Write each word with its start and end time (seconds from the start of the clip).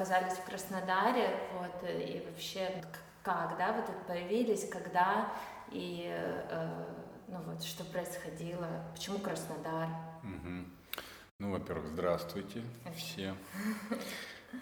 оказались 0.00 0.38
в 0.38 0.44
Краснодаре, 0.44 1.38
вот, 1.52 1.90
и 1.90 2.24
вообще 2.26 2.82
как, 3.22 3.58
да, 3.58 3.72
вы 3.72 3.82
тут 3.82 4.06
появились, 4.06 4.66
когда, 4.66 5.30
и, 5.70 6.06
э, 6.08 6.84
ну 7.28 7.38
вот, 7.42 7.62
что 7.62 7.84
происходило, 7.84 8.66
почему 8.94 9.18
Краснодар? 9.18 9.88
Угу. 10.22 11.02
Ну, 11.40 11.52
во-первых, 11.52 11.88
здравствуйте 11.88 12.62
все. 12.96 13.34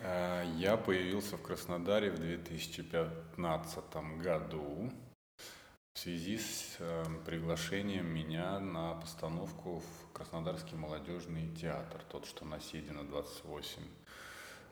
Э, 0.03 0.45
я 0.57 0.77
появился 0.77 1.37
в 1.37 1.43
Краснодаре 1.43 2.11
в 2.11 2.19
2015 2.19 3.97
году 4.21 4.91
в 5.95 5.99
связи 5.99 6.37
с 6.37 6.77
э, 6.81 7.05
приглашением 7.25 8.07
меня 8.07 8.59
на 8.59 8.95
постановку 8.95 9.81
в 9.81 10.13
Краснодарский 10.13 10.77
молодежный 10.77 11.49
театр, 11.55 12.03
тот, 12.11 12.27
что 12.27 12.45
на 12.45 12.61
Седина 12.61 13.05
28. 13.05 13.83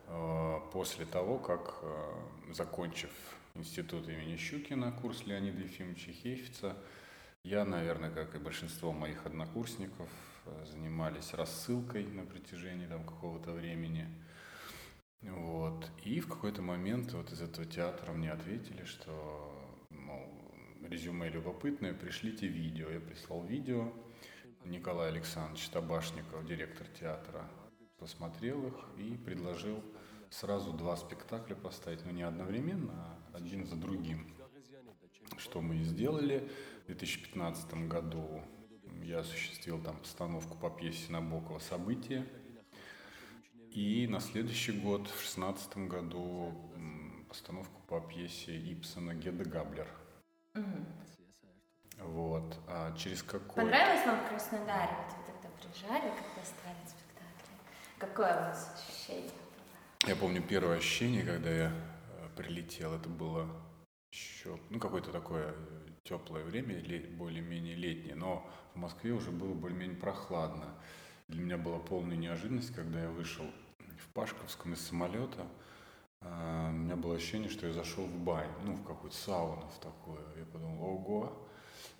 Э, 0.08 0.60
после 0.72 1.04
того, 1.04 1.38
как, 1.38 1.78
э, 1.82 2.52
закончив 2.52 3.10
институт 3.54 4.08
имени 4.08 4.36
Щукина, 4.36 4.92
курс 4.92 5.26
Леонида 5.26 5.62
Ефимовича 5.62 6.12
Хейфица, 6.12 6.76
я, 7.42 7.64
наверное, 7.64 8.10
как 8.10 8.34
и 8.34 8.38
большинство 8.38 8.92
моих 8.92 9.26
однокурсников, 9.26 10.08
занимались 10.64 11.34
рассылкой 11.34 12.04
на 12.06 12.24
протяжении 12.24 12.86
там, 12.86 13.04
какого-то 13.04 13.52
времени. 13.52 14.06
Вот. 15.22 15.90
И 16.04 16.20
в 16.20 16.28
какой-то 16.28 16.62
момент 16.62 17.12
вот 17.12 17.32
из 17.32 17.40
этого 17.40 17.66
театра 17.66 18.12
мне 18.12 18.30
ответили, 18.30 18.84
что 18.84 19.56
резюме 20.88 21.28
любопытное, 21.28 21.92
пришлите 21.92 22.46
видео. 22.46 22.90
Я 22.90 23.00
прислал 23.00 23.44
видео. 23.44 23.92
Николай 24.64 25.08
Александрович 25.08 25.68
Табашников, 25.68 26.44
директор 26.46 26.86
театра, 26.88 27.48
посмотрел 27.98 28.66
их 28.66 28.74
и 28.98 29.16
предложил 29.16 29.82
сразу 30.30 30.72
два 30.72 30.96
спектакля 30.96 31.54
поставить, 31.54 32.04
но 32.04 32.10
не 32.10 32.22
одновременно, 32.22 33.18
а 33.32 33.36
один 33.36 33.66
за 33.66 33.76
другим. 33.76 34.32
Что 35.38 35.60
мы 35.60 35.76
и 35.76 35.82
сделали. 35.82 36.48
В 36.84 36.86
2015 36.86 37.88
году 37.88 38.42
я 39.02 39.20
осуществил 39.20 39.82
там 39.82 39.96
постановку 39.98 40.56
по 40.56 40.70
пьесе 40.70 41.12
Набокова 41.12 41.58
«События». 41.58 42.26
И 43.70 44.06
на 44.06 44.20
следующий 44.20 44.72
год, 44.72 45.02
в 45.02 45.10
2016 45.10 45.76
году, 45.88 46.54
постановку 47.28 47.82
по 47.88 48.00
пьесе 48.00 48.56
Ипсона 48.72 49.14
«Геда 49.14 49.44
Габлер». 49.44 49.88
Угу. 50.54 50.86
Вот. 51.98 52.56
А 52.68 52.96
через 52.96 53.22
какой... 53.22 53.64
Понравилось 53.64 54.06
вам 54.06 54.24
в 54.24 54.28
Краснодаре? 54.28 54.92
Вот 54.96 55.16
вы 55.16 55.32
тогда 55.32 55.48
приезжали, 55.58 56.10
когда 56.10 56.44
ставили 56.44 56.86
спектакли? 56.86 57.52
Какое 57.98 58.34
у 58.34 58.40
вас 58.48 58.74
ощущение? 58.74 59.45
Я 60.06 60.14
помню 60.14 60.40
первое 60.40 60.76
ощущение, 60.76 61.24
когда 61.24 61.50
я 61.50 61.72
э, 61.72 62.28
прилетел, 62.36 62.94
это 62.94 63.08
было 63.08 63.50
еще, 64.12 64.56
ну, 64.70 64.78
какое-то 64.78 65.10
такое 65.10 65.52
теплое 66.04 66.44
время, 66.44 66.80
более-менее 67.16 67.74
летнее, 67.74 68.14
но 68.14 68.48
в 68.72 68.78
Москве 68.78 69.10
уже 69.10 69.32
было 69.32 69.52
более-менее 69.52 69.98
прохладно. 69.98 70.76
Для 71.26 71.42
меня 71.42 71.58
была 71.58 71.80
полная 71.80 72.16
неожиданность, 72.16 72.72
когда 72.72 73.02
я 73.02 73.10
вышел 73.10 73.46
в 73.98 74.12
Пашковском 74.12 74.74
из 74.74 74.80
самолета, 74.80 75.44
а, 76.20 76.68
у 76.68 76.72
меня 76.72 76.94
было 76.94 77.16
ощущение, 77.16 77.48
что 77.48 77.66
я 77.66 77.72
зашел 77.72 78.04
в 78.04 78.16
бань, 78.16 78.52
ну, 78.62 78.74
в 78.74 78.84
какую-то 78.84 79.16
сауну, 79.16 79.68
в 79.76 79.80
такую. 79.80 80.20
Я 80.38 80.44
подумал, 80.44 80.84
ого. 80.84 81.48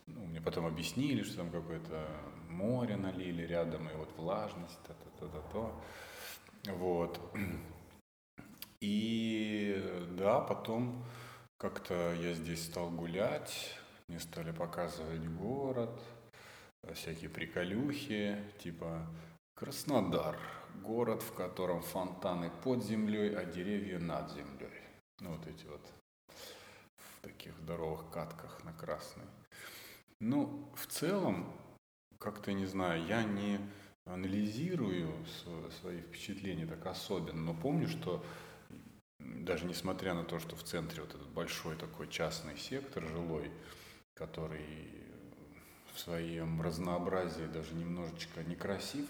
Ну, 0.06 0.27
мне 0.27 0.41
потом 0.41 0.65
объяснили, 0.65 1.25
что 1.25 1.39
там 1.39 1.50
какое-то 1.50 2.06
море 2.49 2.95
налили 2.95 3.43
рядом, 3.43 3.89
и 3.89 3.97
вот 3.97 4.16
влажность, 4.16 4.78
то-то-то-то. 4.84 5.75
Вот. 6.72 7.21
И 8.81 10.07
да, 10.17 10.41
потом 10.41 11.05
как-то 11.59 12.13
я 12.15 12.35
здесь 12.35 12.65
стал 12.65 12.91
гулять, 12.91 13.75
мне 14.09 14.21
стали 14.21 14.53
показывать 14.53 15.27
город, 15.29 16.03
всякие 16.93 17.31
приколюхи, 17.31 18.37
типа 18.59 19.07
Краснодар, 19.55 20.39
город, 20.83 21.23
в 21.23 21.33
котором 21.33 21.81
фонтаны 21.81 22.51
под 22.63 22.85
землей, 22.85 23.35
а 23.35 23.47
деревья 23.47 23.99
над 23.99 24.31
землей. 24.31 24.83
Ну, 25.21 25.31
вот 25.31 25.47
эти 25.47 25.65
вот 25.65 25.81
в 26.99 27.21
таких 27.23 27.57
здоровых 27.61 28.11
катках 28.11 28.63
на 28.65 28.75
красной. 28.75 29.25
Ну, 30.21 30.71
в 30.77 30.87
целом, 30.89 31.51
как-то 32.19 32.53
не 32.53 32.67
знаю, 32.67 33.07
я 33.07 33.25
не 33.25 33.59
анализирую 34.05 35.25
свои 35.81 36.01
впечатления 36.01 36.67
так 36.67 36.85
особенно, 36.87 37.41
но 37.41 37.55
помню, 37.55 37.89
что 37.89 38.23
даже 39.45 39.67
несмотря 39.67 40.15
на 40.15 40.25
то, 40.25 40.39
что 40.39 40.57
в 40.57 40.63
центре 40.63 41.03
вот 41.03 41.15
этот 41.15 41.29
большой 41.29 41.77
такой 41.77 42.09
частный 42.09 42.57
сектор 42.57 43.07
жилой, 43.07 43.51
который 44.15 44.91
в 45.95 45.99
своем 45.99 46.61
разнообразии 46.61 47.47
даже 47.47 47.75
немножечко 47.75 48.45
некрасив, 48.45 49.07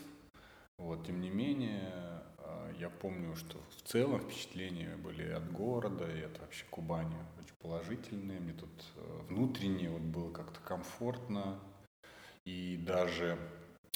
вот, 0.79 1.07
тем 1.07 1.21
не 1.21 1.31
менее, 1.31 1.91
а, 2.39 2.71
я 2.79 2.91
помню, 2.91 3.35
что 3.35 3.59
в 3.77 3.83
целом 3.89 4.21
впечатления 4.21 4.97
были 4.97 5.31
от 5.31 5.51
города 5.51 6.07
и 6.11 6.23
от 6.23 6.39
вообще 6.39 6.67
Кубани 6.71 7.17
очень 7.41 7.55
положительные. 7.61 8.41
Мне 8.41 8.53
тут 8.53 8.85
э, 8.97 9.21
внутренне 9.29 9.89
вот 9.89 10.03
было 10.03 10.31
как-то 10.31 10.61
комфортно. 10.61 11.59
И 12.45 12.77
даже 12.77 13.39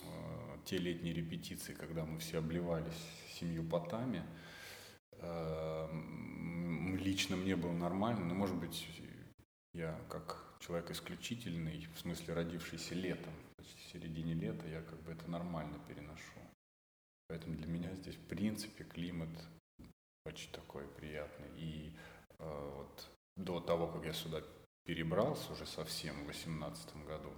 э, 0.03 0.57
те 0.65 0.79
летние 0.79 1.13
репетиции, 1.13 1.75
когда 1.75 2.05
мы 2.07 2.19
все 2.19 2.39
обливались 2.39 3.07
семью 3.35 3.63
потами, 3.63 4.25
лично 6.99 7.37
мне 7.37 7.57
было 7.57 7.73
нормально, 7.73 8.25
но, 8.25 8.35
может 8.35 8.57
быть, 8.57 8.87
я 9.75 9.99
как 10.09 10.57
человек 10.61 10.91
исключительный, 10.91 11.89
в 11.95 11.99
смысле 12.01 12.35
родившийся 12.35 12.95
летом, 12.95 13.33
в 13.59 13.93
середине 13.93 14.35
лета, 14.35 14.67
я 14.69 14.83
как 14.83 15.01
бы 15.03 15.13
это 15.13 15.31
нормально 15.31 15.79
переношу. 15.89 16.41
Поэтому 17.29 17.57
для 17.57 17.67
меня 17.67 17.95
здесь, 17.95 18.17
в 18.17 18.27
принципе, 18.27 18.85
климат 18.85 19.29
очень 20.25 20.51
такой 20.53 20.87
приятный. 20.87 21.49
И 21.57 21.93
э, 22.39 22.73
вот 22.77 23.11
до 23.37 23.61
того, 23.61 23.87
как 23.87 24.05
я 24.05 24.13
сюда 24.13 24.43
перебрался 24.85 25.53
уже 25.53 25.67
совсем 25.67 26.15
в 26.15 26.25
2018 26.25 27.07
году, 27.07 27.33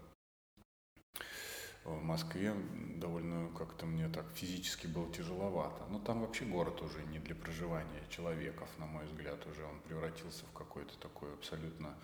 в 1.84 2.02
Москве 2.02 2.54
довольно 2.96 3.50
как-то 3.56 3.86
мне 3.86 4.08
так 4.08 4.26
физически 4.34 4.86
было 4.86 5.12
тяжеловато. 5.12 5.84
Но 5.90 5.98
там 5.98 6.20
вообще 6.20 6.44
город 6.44 6.80
уже 6.82 7.02
не 7.04 7.18
для 7.18 7.34
проживания 7.34 8.02
человеков, 8.08 8.68
на 8.78 8.86
мой 8.86 9.04
взгляд, 9.06 9.44
уже 9.46 9.64
он 9.64 9.80
превратился 9.80 10.44
в 10.46 10.52
какой-то 10.52 10.96
такой 10.98 11.32
абсолютно 11.34 11.94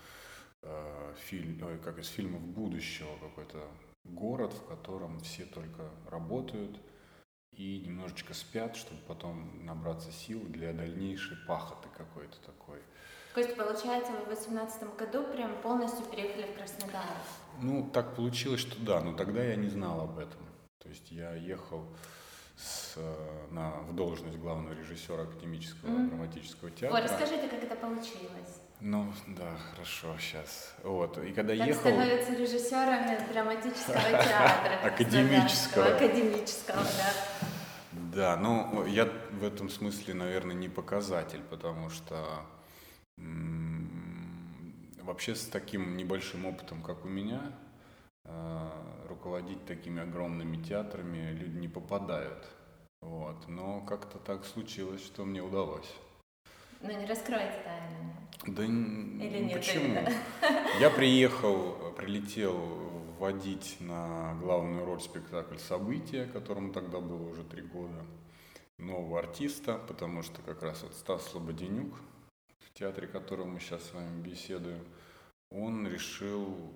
э, 0.63 1.15
фильм, 1.27 1.63
ой, 1.63 1.79
как 1.79 1.99
из 1.99 2.09
фильмов 2.09 2.43
будущего, 2.43 3.17
какой-то 3.21 3.63
город, 4.05 4.53
в 4.53 4.67
котором 4.67 5.21
все 5.21 5.45
только 5.45 5.91
работают, 6.11 6.81
и 7.53 7.81
немножечко 7.87 8.35
спят, 8.35 8.77
чтобы 8.77 9.01
потом 9.07 9.65
набраться 9.65 10.13
сил 10.13 10.41
для 10.49 10.73
дальнейшей 10.73 11.37
пахоты 11.47 11.89
какой-то 11.97 12.39
такой. 12.47 12.81
То 13.35 13.41
есть, 13.41 13.57
получается, 13.57 14.13
вы 14.13 14.19
в 14.19 14.29
2018 14.29 14.97
году 14.97 15.25
прям 15.25 15.57
полностью 15.63 16.05
переехали 16.07 16.53
в 16.53 16.57
Краснодар? 16.57 17.05
Ну, 17.61 17.89
так 17.93 18.15
получилось, 18.15 18.61
что 18.61 18.81
да, 18.81 19.01
но 19.01 19.13
тогда 19.13 19.43
я 19.43 19.57
не 19.57 19.69
знал 19.69 20.01
об 20.01 20.19
этом. 20.19 20.41
То 20.83 20.89
есть 20.89 21.11
я 21.11 21.35
ехал 21.35 21.85
с, 22.57 22.97
на, 23.51 23.71
в 23.83 23.95
должность 23.95 24.39
главного 24.39 24.75
режиссера 24.75 25.23
академического 25.23 25.91
mm-hmm. 25.91 26.09
драматического 26.09 26.71
театра. 26.71 26.97
Вот, 26.97 27.05
расскажите, 27.05 27.49
как 27.49 27.63
это 27.63 27.77
получилось. 27.77 28.61
Ну, 28.81 29.13
да, 29.27 29.57
хорошо, 29.71 30.17
сейчас. 30.19 30.75
Вот, 30.83 31.19
и 31.19 31.33
когда 31.33 31.57
как 31.57 31.67
ехал... 31.67 31.81
становятся 31.81 32.35
режиссерами 32.35 33.33
драматического 33.33 34.01
театра. 34.01 34.81
Академического. 34.85 35.87
Академического, 35.97 36.83
да. 36.83 37.49
Да, 38.15 38.37
ну, 38.37 38.87
я 38.87 39.09
в 39.33 39.45
этом 39.45 39.69
смысле, 39.69 40.15
наверное, 40.15 40.55
не 40.55 40.69
показатель, 40.69 41.43
потому 41.51 41.91
что 41.91 42.25
вообще 45.19 45.35
с 45.35 45.47
таким 45.47 45.97
небольшим 45.97 46.47
опытом, 46.47 46.83
как 46.83 47.05
у 47.05 47.09
меня, 47.09 47.41
э, 48.25 48.71
руководить 49.09 49.65
такими 49.67 50.03
огромными 50.03 50.63
театрами 50.63 51.33
люди 51.33 51.57
не 51.57 51.69
попадают. 51.69 52.47
Вот. 53.01 53.49
Но 53.49 53.81
как-то 53.81 54.19
так 54.19 54.45
случилось, 54.45 55.05
что 55.05 55.25
мне 55.25 55.43
удалось. 55.43 55.93
Ну, 56.81 56.91
не 56.97 57.07
раскройте 57.07 57.61
тайну. 57.65 58.15
Да 58.47 58.65
Или 58.65 59.45
нет, 59.45 59.55
почему? 59.55 59.99
Я 60.81 60.91
приехал, 60.91 61.93
прилетел 61.97 62.55
вводить 63.19 63.79
на 63.81 64.35
главную 64.41 64.85
роль 64.85 65.01
спектакль 65.01 65.57
«События», 65.57 66.27
которому 66.27 66.73
тогда 66.73 67.01
было 67.01 67.29
уже 67.29 67.43
три 67.43 67.63
года, 67.63 68.05
нового 68.79 69.19
артиста, 69.19 69.79
потому 69.89 70.23
что 70.23 70.41
как 70.43 70.63
раз 70.63 70.83
вот 70.83 70.95
Стас 70.95 71.27
Слободенюк, 71.27 71.99
в 72.79 72.81
театре, 72.81 73.09
которого 73.09 73.45
мы 73.45 73.59
сейчас 73.59 73.83
с 73.83 73.93
вами 73.93 74.23
беседуем, 74.23 74.85
он 75.51 75.89
решил 75.89 76.73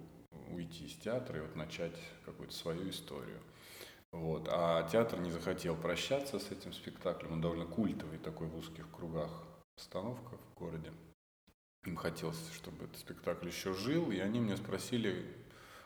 уйти 0.50 0.86
из 0.86 0.96
театра 0.96 1.38
и 1.38 1.42
вот 1.42 1.54
начать 1.54 1.96
какую-то 2.26 2.52
свою 2.52 2.90
историю. 2.90 3.38
Вот. 4.10 4.48
А 4.50 4.82
театр 4.88 5.20
не 5.20 5.30
захотел 5.30 5.76
прощаться 5.76 6.40
с 6.40 6.50
этим 6.50 6.72
спектаклем. 6.72 7.34
Он 7.34 7.40
довольно 7.40 7.66
культовый 7.66 8.18
такой 8.18 8.48
в 8.48 8.56
узких 8.56 8.90
кругах 8.90 9.30
постановка 9.76 10.38
в 10.38 10.58
городе. 10.58 10.90
Им 11.84 11.94
хотелось, 11.94 12.52
чтобы 12.52 12.86
этот 12.86 12.98
спектакль 12.98 13.46
еще 13.46 13.72
жил, 13.72 14.10
и 14.10 14.18
они 14.18 14.40
меня 14.40 14.56
спросили, 14.56 15.24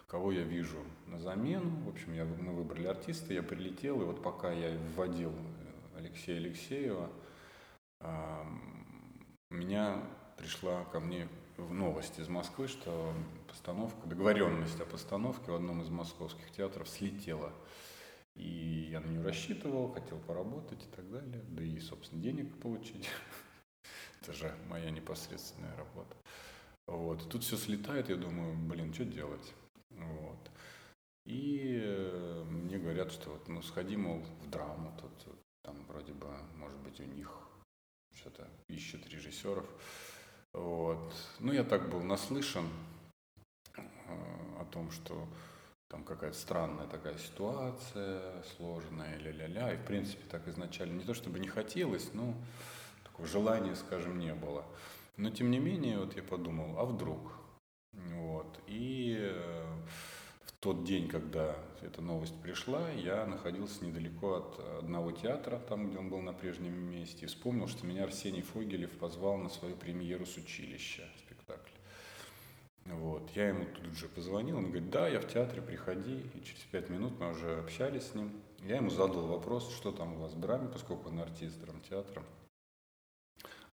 кого 0.06 0.32
я 0.32 0.44
вижу 0.44 0.78
на 1.08 1.18
замену. 1.18 1.84
В 1.84 1.90
общем, 1.90 2.14
я, 2.14 2.24
мы 2.24 2.54
выбрали 2.54 2.86
артиста, 2.86 3.34
я 3.34 3.42
прилетел, 3.42 4.00
и 4.00 4.06
вот 4.06 4.22
пока 4.22 4.50
я 4.50 4.78
вводил 4.96 5.34
Алексея 5.94 6.38
Алексеева, 6.38 7.10
у 9.50 9.54
меня 9.54 10.02
пришла 10.36 10.84
ко 10.84 11.00
мне 11.00 11.28
новость 11.56 12.18
из 12.18 12.28
Москвы, 12.28 12.68
что 12.68 13.14
постановка, 13.48 14.06
договоренность 14.06 14.80
о 14.80 14.86
постановке 14.86 15.50
в 15.50 15.54
одном 15.54 15.82
из 15.82 15.88
московских 15.88 16.50
театров 16.50 16.88
слетела. 16.88 17.52
И 18.34 18.88
я 18.90 19.00
на 19.00 19.06
нее 19.06 19.22
рассчитывал, 19.22 19.90
хотел 19.92 20.18
поработать 20.18 20.84
и 20.84 20.88
так 20.94 21.10
далее, 21.10 21.42
да 21.48 21.62
и, 21.62 21.78
собственно, 21.80 22.20
денег 22.20 22.60
получить. 22.60 23.08
Это 24.20 24.32
же 24.34 24.54
моя 24.68 24.90
непосредственная 24.90 25.74
работа. 25.76 26.16
Вот. 26.86 27.28
тут 27.30 27.42
все 27.42 27.56
слетает, 27.56 28.10
я 28.10 28.16
думаю, 28.16 28.56
блин, 28.56 28.92
что 28.92 29.04
делать? 29.04 29.54
Вот. 29.90 30.50
И 31.24 31.80
э, 31.82 32.44
мне 32.44 32.78
говорят, 32.78 33.10
что 33.10 33.30
вот, 33.30 33.48
ну, 33.48 33.62
сходи, 33.62 33.96
мол, 33.96 34.22
в 34.42 34.50
драму, 34.50 34.96
тут 35.00 35.36
там 35.62 35.84
вроде 35.86 36.12
бы, 36.12 36.28
может 36.56 36.78
быть, 36.80 37.00
у 37.00 37.04
них 37.04 37.32
что-то 38.16 38.48
ищут 38.68 39.06
режиссеров. 39.08 39.66
Вот. 40.52 41.14
Ну, 41.38 41.52
я 41.52 41.64
так 41.64 41.90
был 41.90 42.02
наслышан 42.02 42.66
э, 43.76 43.82
о 44.58 44.64
том, 44.70 44.90
что 44.90 45.28
там 45.88 46.02
какая-то 46.02 46.36
странная 46.36 46.86
такая 46.86 47.18
ситуация, 47.18 48.42
сложная, 48.56 49.18
ля-ля-ля. 49.18 49.74
И, 49.74 49.76
в 49.76 49.84
принципе, 49.84 50.24
так 50.30 50.48
изначально 50.48 50.98
не 50.98 51.04
то 51.04 51.14
чтобы 51.14 51.38
не 51.38 51.48
хотелось, 51.48 52.12
но 52.14 52.34
такого 53.04 53.28
желания, 53.28 53.76
скажем, 53.76 54.18
не 54.18 54.34
было. 54.34 54.64
Но, 55.16 55.30
тем 55.30 55.50
не 55.50 55.58
менее, 55.58 55.98
вот 55.98 56.16
я 56.16 56.22
подумал, 56.22 56.78
а 56.78 56.84
вдруг? 56.84 57.32
Вот. 57.92 58.58
И 58.66 59.16
э, 59.18 59.65
тот 60.66 60.82
день, 60.82 61.06
когда 61.06 61.54
эта 61.80 62.02
новость 62.02 62.34
пришла, 62.42 62.90
я 62.90 63.24
находился 63.24 63.84
недалеко 63.84 64.34
от 64.34 64.58
одного 64.80 65.12
театра, 65.12 65.60
там, 65.60 65.88
где 65.88 65.98
он 65.98 66.08
был 66.08 66.20
на 66.20 66.32
прежнем 66.32 66.74
месте, 66.90 67.24
и 67.24 67.28
вспомнил, 67.28 67.68
что 67.68 67.86
меня 67.86 68.02
Арсений 68.02 68.42
Фогелев 68.42 68.90
позвал 68.98 69.36
на 69.36 69.48
свою 69.48 69.76
премьеру 69.76 70.26
с 70.26 70.36
училища 70.36 71.04
спектакль. 71.18 71.70
Вот. 72.86 73.30
Я 73.36 73.50
ему 73.50 73.64
тут 73.66 73.96
же 73.96 74.08
позвонил, 74.08 74.56
он 74.56 74.64
говорит, 74.64 74.90
да, 74.90 75.06
я 75.06 75.20
в 75.20 75.28
театре, 75.28 75.62
приходи. 75.62 76.20
И 76.34 76.42
через 76.44 76.62
пять 76.72 76.90
минут 76.90 77.12
мы 77.20 77.30
уже 77.30 77.60
общались 77.60 78.08
с 78.08 78.14
ним. 78.16 78.32
Я 78.62 78.78
ему 78.78 78.90
задал 78.90 79.24
вопрос, 79.24 79.72
что 79.72 79.92
там 79.92 80.14
у 80.14 80.18
вас 80.18 80.32
в 80.32 80.40
драме, 80.40 80.66
поскольку 80.66 81.10
он 81.10 81.20
артист 81.20 81.60
драмтеатра. 81.60 82.24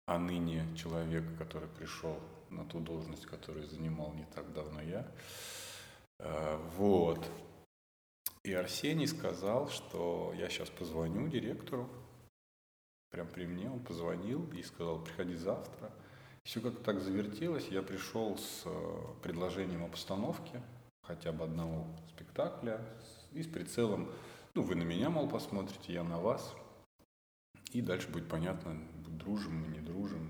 А 0.06 0.19
ныне 0.19 0.63
человек, 0.78 1.24
который 1.39 1.69
пришел 1.69 2.19
на 2.51 2.66
ту 2.66 2.80
должность, 2.80 3.25
которую 3.25 3.66
занимал 3.66 4.13
не 4.13 4.25
так 4.36 4.54
давно 4.54 4.80
я. 4.80 5.07
Э, 6.24 6.58
вот. 6.78 7.30
И 8.44 8.54
Арсений 8.54 9.08
сказал, 9.08 9.70
что 9.70 10.34
я 10.38 10.50
сейчас 10.50 10.70
позвоню 10.70 11.28
директору. 11.28 11.90
Прям 13.12 13.28
при 13.28 13.46
мне 13.46 13.70
он 13.70 13.80
позвонил 13.80 14.50
и 14.54 14.64
сказал, 14.64 15.04
приходи 15.04 15.36
завтра. 15.36 15.92
Все 16.44 16.60
как-то 16.62 16.84
так 16.84 17.00
завертелось. 17.00 17.68
Я 17.68 17.84
пришел 17.84 18.38
с 18.38 18.64
э, 18.66 19.02
предложением 19.22 19.84
о 19.84 19.90
постановке 19.90 20.62
хотя 21.04 21.31
бы 21.31 21.44
одного 21.44 21.86
спектакля 22.10 22.81
и 23.34 23.44
с 23.44 23.48
прицелом, 23.48 24.10
ну, 24.56 24.62
вы 24.62 24.75
на 24.75 24.84
меня, 24.84 25.10
мол, 25.10 25.28
посмотрите, 25.28 25.94
я 25.94 26.04
на 26.04 26.20
вас. 26.20 26.56
И 27.72 27.81
дальше 27.81 28.10
будет 28.10 28.30
понятно, 28.30 28.78
дружим 29.08 29.62
мы, 29.62 29.68
не 29.68 29.80
дружим, 29.80 30.30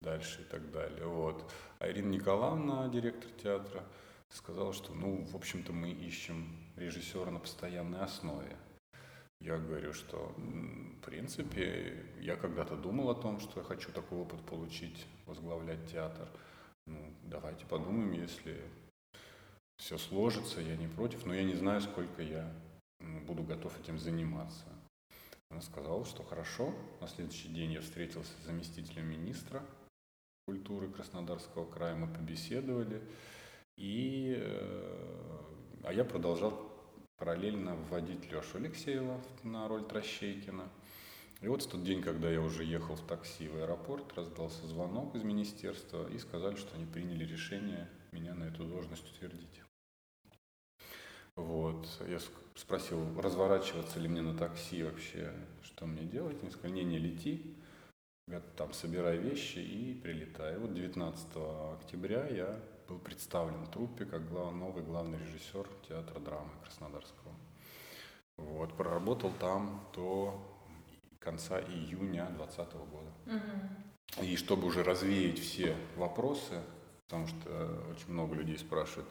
дальше 0.00 0.42
и 0.42 0.44
так 0.44 0.70
далее. 0.70 1.06
Вот. 1.06 1.50
А 1.78 1.88
Ирина 1.88 2.10
Николаевна, 2.10 2.88
директор 2.88 3.30
театра, 3.42 3.84
сказала, 4.32 4.72
что, 4.72 4.94
ну, 4.94 5.24
в 5.24 5.36
общем-то, 5.36 5.72
мы 5.72 5.90
ищем 5.90 6.56
режиссера 6.76 7.30
на 7.30 7.38
постоянной 7.38 8.00
основе. 8.00 8.56
Я 9.40 9.58
говорю, 9.58 9.92
что, 9.92 10.34
в 10.36 11.00
принципе, 11.04 12.06
я 12.20 12.36
когда-то 12.36 12.76
думал 12.76 13.10
о 13.10 13.14
том, 13.14 13.40
что 13.40 13.60
я 13.60 13.66
хочу 13.66 13.90
такой 13.90 14.18
опыт 14.18 14.40
получить, 14.46 15.06
возглавлять 15.26 15.90
театр. 15.90 16.28
Ну, 16.86 17.12
давайте 17.24 17.66
подумаем, 17.66 18.12
если 18.12 18.60
все 19.78 19.98
сложится, 19.98 20.60
я 20.60 20.76
не 20.76 20.86
против, 20.86 21.26
но 21.26 21.34
я 21.34 21.42
не 21.42 21.54
знаю, 21.54 21.80
сколько 21.80 22.22
я 22.22 22.52
буду 23.26 23.42
готов 23.42 23.78
этим 23.80 23.98
заниматься. 23.98 24.64
Она 25.50 25.60
сказала, 25.60 26.04
что 26.04 26.22
хорошо. 26.22 26.72
На 27.00 27.08
следующий 27.08 27.48
день 27.48 27.72
я 27.72 27.80
встретился 27.80 28.32
с 28.40 28.46
заместителем 28.46 29.06
министра 29.06 29.62
культуры 30.46 30.88
Краснодарского 30.88 31.70
края, 31.70 31.94
мы 31.94 32.08
побеседовали. 32.08 33.02
И, 33.82 34.36
э, 34.38 35.40
а 35.82 35.92
я 35.92 36.04
продолжал 36.04 36.70
параллельно 37.16 37.74
вводить 37.74 38.30
Лешу 38.30 38.58
Алексеева 38.58 39.20
на 39.42 39.66
роль 39.66 39.84
Трощейкина. 39.84 40.68
И 41.40 41.48
вот 41.48 41.64
в 41.64 41.68
тот 41.68 41.82
день, 41.82 42.00
когда 42.00 42.30
я 42.30 42.40
уже 42.40 42.62
ехал 42.62 42.94
в 42.94 43.04
такси 43.04 43.48
в 43.48 43.56
аэропорт, 43.56 44.12
раздался 44.14 44.64
звонок 44.68 45.16
из 45.16 45.24
министерства 45.24 46.08
и 46.08 46.18
сказали, 46.18 46.54
что 46.54 46.76
они 46.76 46.86
приняли 46.86 47.24
решение 47.24 47.88
меня 48.12 48.34
на 48.34 48.44
эту 48.44 48.62
должность 48.62 49.10
утвердить. 49.16 49.62
Вот. 51.34 51.88
Я 52.06 52.20
спросил, 52.54 53.20
разворачиваться 53.20 53.98
ли 53.98 54.06
мне 54.06 54.22
на 54.22 54.38
такси 54.38 54.84
вообще, 54.84 55.34
что 55.64 55.86
мне 55.86 56.04
делать. 56.04 56.40
Они 56.40 56.52
сказали, 56.52 56.74
не, 56.74 56.84
не 56.84 56.98
лети, 56.98 57.56
там 58.56 58.72
собирай 58.74 59.18
вещи 59.18 59.58
и 59.58 60.00
прилетай. 60.00 60.54
И 60.54 60.58
вот 60.58 60.72
19 60.72 61.26
октября 61.80 62.28
я 62.28 62.60
был 62.86 62.98
представлен 62.98 63.66
труппе 63.66 64.04
как 64.04 64.28
глав, 64.28 64.52
новый 64.54 64.82
главный 64.82 65.18
режиссер 65.18 65.68
театра 65.88 66.20
драмы 66.20 66.50
Краснодарского. 66.62 67.32
Вот, 68.36 68.76
проработал 68.76 69.32
там 69.38 69.84
до 69.94 70.40
конца 71.18 71.60
июня 71.60 72.26
2020 72.36 72.74
года. 72.74 73.12
Угу. 73.26 74.24
И 74.24 74.36
чтобы 74.36 74.66
уже 74.66 74.82
развеять 74.82 75.38
все 75.38 75.76
вопросы, 75.96 76.60
потому 77.06 77.26
что 77.28 77.84
очень 77.90 78.12
много 78.12 78.34
людей 78.34 78.58
спрашивают, 78.58 79.08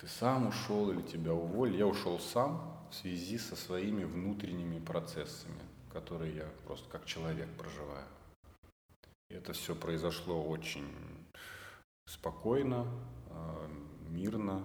ты 0.00 0.08
сам 0.08 0.48
ушел 0.48 0.90
или 0.90 1.02
тебя 1.02 1.32
уволили? 1.32 1.78
Я 1.78 1.86
ушел 1.86 2.18
сам 2.18 2.86
в 2.90 2.94
связи 2.94 3.38
со 3.38 3.56
своими 3.56 4.04
внутренними 4.04 4.78
процессами, 4.80 5.60
которые 5.92 6.36
я 6.36 6.48
просто 6.66 6.88
как 6.90 7.06
человек 7.06 7.48
проживаю. 7.56 8.06
Это 9.30 9.52
все 9.52 9.74
произошло 9.74 10.42
очень 10.44 10.88
спокойно, 12.06 12.86
а, 13.30 13.68
мирно, 14.08 14.64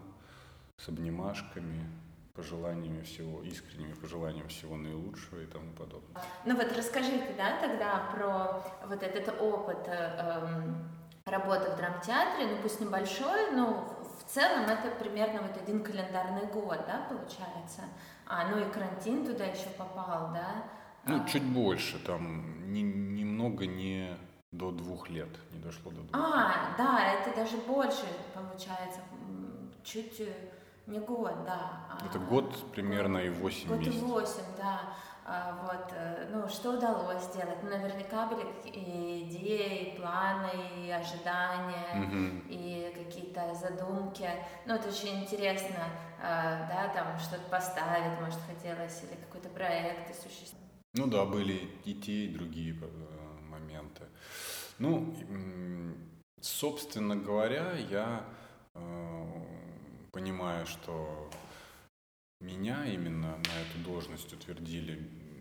с 0.77 0.87
обнимашками, 0.87 1.89
пожеланиями 2.33 3.01
всего, 3.01 3.41
искренними 3.41 3.93
пожеланиями 3.93 4.47
всего 4.47 4.77
наилучшего 4.77 5.41
и 5.41 5.45
тому 5.45 5.73
подобное. 5.73 6.21
Ну 6.45 6.55
вот 6.55 6.71
расскажите, 6.75 7.33
да, 7.37 7.59
тогда 7.59 8.09
про 8.13 8.63
вот 8.87 9.03
этот 9.03 9.41
опыт 9.41 9.87
эм, 9.87 10.89
работы 11.25 11.69
в 11.71 11.75
драмтеатре, 11.75 12.47
ну 12.47 12.61
пусть 12.61 12.79
небольшой, 12.79 13.51
но 13.51 13.99
в 14.19 14.31
целом 14.31 14.65
это 14.65 14.89
примерно 15.03 15.41
вот 15.41 15.61
один 15.61 15.83
календарный 15.83 16.45
год, 16.47 16.79
да, 16.87 17.07
получается. 17.09 17.81
А, 18.25 18.47
ну 18.47 18.59
и 18.59 18.71
карантин 18.71 19.25
туда 19.25 19.45
еще 19.45 19.69
попал, 19.77 20.31
да? 20.33 20.63
Ну, 21.05 21.21
а. 21.21 21.27
чуть 21.27 21.43
больше, 21.43 21.99
там 21.99 22.71
немного 22.71 23.65
не 23.65 24.15
до 24.51 24.71
двух 24.71 25.09
лет, 25.09 25.29
не 25.51 25.59
дошло 25.59 25.91
до 25.91 26.01
двух 26.01 26.09
А, 26.13 26.47
лет. 26.47 26.77
да, 26.77 27.13
это 27.13 27.35
даже 27.35 27.57
больше 27.57 28.05
получается, 28.33 28.99
чуть 29.83 30.19
э, 30.21 30.33
не 30.87 30.99
год, 30.99 31.43
да. 31.45 31.87
А 31.89 32.05
это 32.05 32.19
год 32.19 32.71
примерно 32.71 33.19
и 33.19 33.29
восемь 33.29 33.69
месяцев. 33.71 34.01
Год 34.01 34.09
и 34.09 34.11
восемь, 34.11 34.57
да. 34.57 34.81
А, 35.31 35.55
вот, 35.61 35.93
э, 35.93 36.27
ну, 36.31 36.49
что 36.49 36.71
удалось 36.71 37.23
сделать? 37.25 37.61
Ну, 37.61 37.69
наверняка 37.69 38.25
были 38.25 38.47
и 38.65 39.27
идеи, 39.27 39.93
и 39.93 39.97
планы, 39.99 40.49
и 40.77 40.89
ожидания, 40.89 42.03
угу. 42.03 42.43
и 42.49 42.91
какие-то 42.95 43.53
задумки. 43.53 44.27
Ну, 44.65 44.73
это 44.73 44.89
очень 44.89 45.21
интересно, 45.21 45.85
а, 46.19 46.67
да, 46.67 46.87
там 46.95 47.19
что-то 47.19 47.43
поставить, 47.51 48.19
может, 48.19 48.39
хотелось, 48.47 49.03
или 49.03 49.19
какой-то 49.21 49.49
проект 49.49 50.09
осуществить. 50.09 50.55
Ну 50.95 51.05
да, 51.05 51.23
были 51.25 51.69
и 51.85 51.93
те, 51.93 52.25
и 52.25 52.33
другие 52.33 52.73
моменты. 53.89 54.05
Ну, 54.79 55.13
собственно 56.41 57.15
говоря, 57.15 57.73
я 57.89 58.25
э, 58.73 59.25
понимаю, 60.11 60.65
что 60.65 61.29
меня 62.39 62.85
именно 62.85 63.37
на 63.37 63.61
эту 63.61 63.79
должность 63.83 64.31
утвердили 64.31 64.95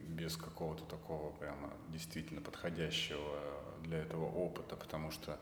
без 0.08 0.36
какого-то 0.36 0.84
такого 0.84 1.30
прямо 1.30 1.72
действительно 1.88 2.40
подходящего 2.40 3.38
для 3.82 3.98
этого 3.98 4.24
опыта, 4.24 4.74
потому 4.74 5.12
что 5.12 5.38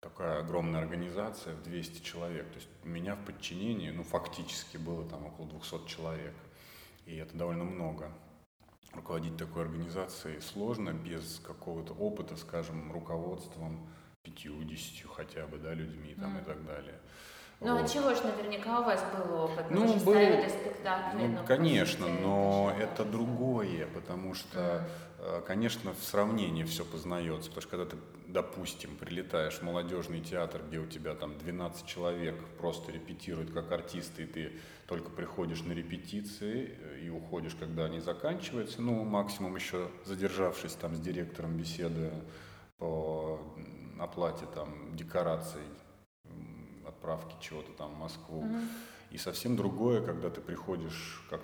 такая 0.00 0.38
огромная 0.38 0.80
организация 0.80 1.54
в 1.54 1.64
200 1.64 2.04
человек. 2.04 2.48
То 2.50 2.56
есть 2.56 2.68
у 2.84 2.88
меня 2.88 3.16
в 3.16 3.24
подчинении, 3.24 3.90
ну, 3.90 4.04
фактически 4.04 4.76
было 4.76 5.08
там 5.08 5.26
около 5.26 5.48
200 5.48 5.88
человек. 5.88 6.34
И 7.06 7.16
это 7.16 7.36
довольно 7.36 7.64
много. 7.64 8.12
Руководить 8.96 9.36
такой 9.36 9.62
организацией 9.62 10.40
сложно 10.40 10.90
без 10.90 11.40
какого-то 11.46 11.92
опыта, 11.92 12.36
скажем, 12.36 12.90
руководством 12.92 13.86
пятью-десятью 14.22 15.08
хотя 15.08 15.46
бы, 15.46 15.58
да, 15.58 15.74
людьми 15.74 16.16
там 16.18 16.36
mm. 16.36 16.42
и 16.42 16.44
так 16.44 16.64
далее. 16.64 16.94
Ну 17.60 17.72
а 17.72 17.74
вот. 17.80 17.84
а 17.84 17.88
чего 17.88 18.14
ж, 18.14 18.18
наверняка 18.22 18.80
у 18.80 18.84
вас 18.84 19.02
был 19.14 19.34
опыт, 19.34 19.66
ну, 19.70 19.86
вы 19.86 20.04
был, 20.04 20.12
ставили 20.12 20.48
спектакли. 20.48 21.26
Ну, 21.26 21.44
конечно, 21.46 22.06
но 22.06 22.74
это 22.78 23.04
другое, 23.04 23.86
потому 23.94 24.34
что, 24.34 24.86
mm. 25.18 25.42
конечно, 25.46 25.94
в 25.94 26.02
сравнении 26.02 26.64
все 26.64 26.84
познается, 26.84 27.48
потому 27.48 27.62
что 27.62 27.70
когда 27.70 27.86
ты, 27.86 27.96
допустим, 28.28 28.96
прилетаешь 28.96 29.54
в 29.54 29.62
молодежный 29.62 30.20
театр, 30.20 30.62
где 30.68 30.78
у 30.78 30.86
тебя 30.86 31.14
там 31.14 31.38
12 31.38 31.86
человек 31.86 32.34
просто 32.58 32.92
репетируют 32.92 33.52
как 33.52 33.72
артисты, 33.72 34.24
и 34.24 34.26
ты 34.26 34.52
только 34.86 35.10
приходишь 35.10 35.62
на 35.62 35.72
репетиции 35.72 36.78
э, 36.80 37.00
и 37.00 37.10
уходишь, 37.10 37.54
когда 37.54 37.86
они 37.86 38.00
заканчиваются, 38.00 38.80
ну, 38.82 39.04
максимум 39.04 39.56
еще 39.56 39.90
задержавшись 40.04 40.74
там 40.74 40.94
с 40.94 41.00
директором 41.00 41.56
беседуя 41.56 42.12
по 42.78 43.40
оплате 43.98 44.46
там 44.54 44.94
декораций, 44.94 45.62
отправки 46.86 47.34
чего-то 47.40 47.72
там 47.72 47.94
в 47.94 47.98
Москву. 47.98 48.44
Mm-hmm. 48.44 48.68
И 49.10 49.18
совсем 49.18 49.56
другое, 49.56 50.04
когда 50.04 50.30
ты 50.30 50.40
приходишь 50.40 51.24
как 51.30 51.40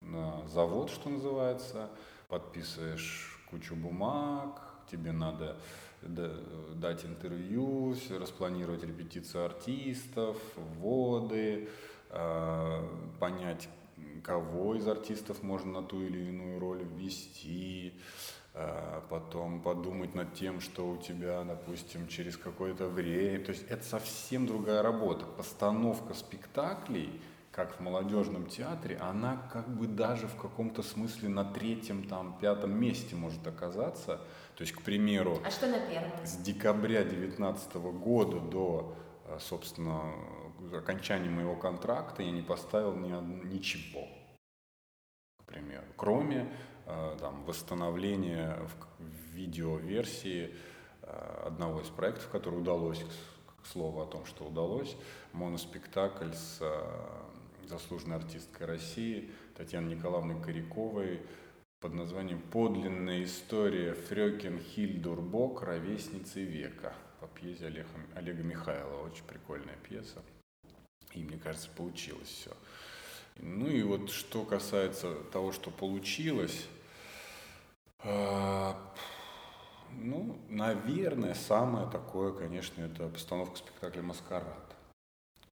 на 0.00 0.46
завод, 0.48 0.90
что 0.90 1.08
называется, 1.08 1.90
подписываешь 2.28 3.42
кучу 3.50 3.74
бумаг, 3.74 4.60
тебе 4.90 5.12
надо 5.12 5.56
дать 6.02 7.04
интервью, 7.04 7.96
распланировать 8.10 8.84
репетицию 8.84 9.46
артистов, 9.46 10.36
вводы, 10.54 11.68
понять, 12.08 13.68
кого 14.22 14.74
из 14.74 14.86
артистов 14.88 15.42
можно 15.42 15.80
на 15.80 15.86
ту 15.86 16.02
или 16.02 16.28
иную 16.28 16.58
роль 16.58 16.82
ввести, 16.82 17.94
а, 18.58 19.04
потом 19.10 19.60
подумать 19.60 20.14
над 20.14 20.32
тем, 20.32 20.62
что 20.62 20.88
у 20.88 20.96
тебя, 20.96 21.44
допустим, 21.44 22.08
через 22.08 22.38
какое-то 22.38 22.88
время. 22.88 23.44
То 23.44 23.52
есть 23.52 23.66
это 23.68 23.84
совсем 23.84 24.46
другая 24.46 24.82
работа. 24.82 25.26
Постановка 25.26 26.14
спектаклей, 26.14 27.20
как 27.52 27.76
в 27.76 27.80
молодежном 27.80 28.46
театре, 28.46 28.96
она 28.96 29.36
как 29.52 29.68
бы 29.68 29.86
даже 29.86 30.26
в 30.26 30.36
каком-то 30.36 30.82
смысле 30.82 31.28
на 31.28 31.44
третьем, 31.44 32.08
там, 32.08 32.38
пятом 32.40 32.80
месте 32.80 33.14
может 33.14 33.46
оказаться. 33.46 34.20
То 34.56 34.62
есть, 34.62 34.72
к 34.72 34.80
примеру, 34.80 35.38
а 35.44 35.50
что 35.50 35.66
на 35.66 35.80
первом? 35.80 36.10
с 36.24 36.36
декабря 36.38 37.02
2019 37.02 37.74
года 37.92 38.40
до, 38.40 38.96
а, 39.26 39.38
собственно, 39.38 40.14
окончания 40.72 41.30
моего 41.30 41.56
контракта 41.56 42.22
я 42.22 42.30
не 42.30 42.42
поставил 42.42 42.94
ни, 42.94 43.08
ничего, 43.46 44.06
к 45.38 45.44
примеру, 45.44 45.86
кроме 45.96 46.50
Э, 46.86 47.16
там, 47.18 47.42
восстановление 47.44 48.56
в 48.98 49.34
видеоверсии 49.34 50.54
э, 51.02 51.42
одного 51.44 51.80
из 51.80 51.88
проектов, 51.88 52.28
который 52.30 52.60
удалось, 52.60 53.04
к 53.60 53.66
слову 53.66 54.02
о 54.02 54.06
том, 54.06 54.24
что 54.24 54.44
удалось, 54.44 54.96
моноспектакль 55.32 56.32
с 56.32 56.58
э, 56.60 57.66
заслуженной 57.66 58.16
артисткой 58.16 58.68
России 58.68 59.32
Татьяной 59.56 59.96
Николаевной 59.96 60.40
Коряковой 60.40 61.22
под 61.80 61.94
названием 61.94 62.40
«Подлинная 62.40 63.24
история 63.24 63.94
Фрёкин 63.94 64.60
Хильдурбок. 64.60 65.62
Ровесницы 65.62 66.44
века» 66.44 66.94
по 67.20 67.26
пьесе 67.26 67.66
Олега, 67.66 67.88
Олега 68.14 68.44
Михайлова. 68.44 69.08
Очень 69.08 69.24
прикольная 69.24 69.76
пьеса. 69.82 70.22
И, 71.16 71.24
мне 71.24 71.38
кажется, 71.38 71.70
получилось 71.70 72.28
все. 72.28 72.52
Ну 73.36 73.66
и 73.66 73.82
вот 73.82 74.10
что 74.10 74.44
касается 74.44 75.14
того, 75.32 75.50
что 75.52 75.70
получилось, 75.70 76.68
а, 77.98 78.78
ну, 79.92 80.38
наверное, 80.48 81.34
самое 81.34 81.88
такое, 81.90 82.32
конечно, 82.32 82.82
это 82.82 83.08
постановка 83.08 83.56
спектакля 83.56 84.02
«Маскарад» 84.02 84.76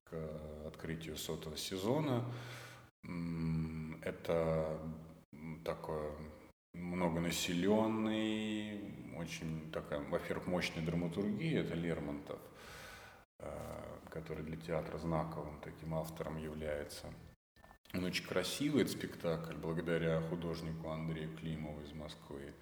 к 0.05 0.15
открытию 0.67 1.17
сотого 1.17 1.57
сезона. 1.57 2.23
Это 4.01 4.79
такой 5.63 6.11
многонаселенный, 6.73 8.81
очень 9.17 9.71
такая, 9.71 10.01
во-первых, 10.01 10.47
мощная 10.47 10.85
драматургия, 10.85 11.61
это 11.61 11.73
Лермонтов, 11.73 12.39
а, 13.39 13.94
который 14.15 14.43
для 14.43 14.57
театра 14.57 14.97
знаковым 14.97 15.59
таким 15.61 15.93
автором 15.93 16.37
является– 16.37 17.13
он 17.97 18.03
очень 18.03 18.25
красивый, 18.25 18.81
этот 18.81 18.93
спектакль, 18.93 19.55
благодаря 19.55 20.21
художнику 20.21 20.89
Андрею 20.89 21.29
Климову 21.37 21.81
из 21.81 21.93
Москвы. 21.93 22.53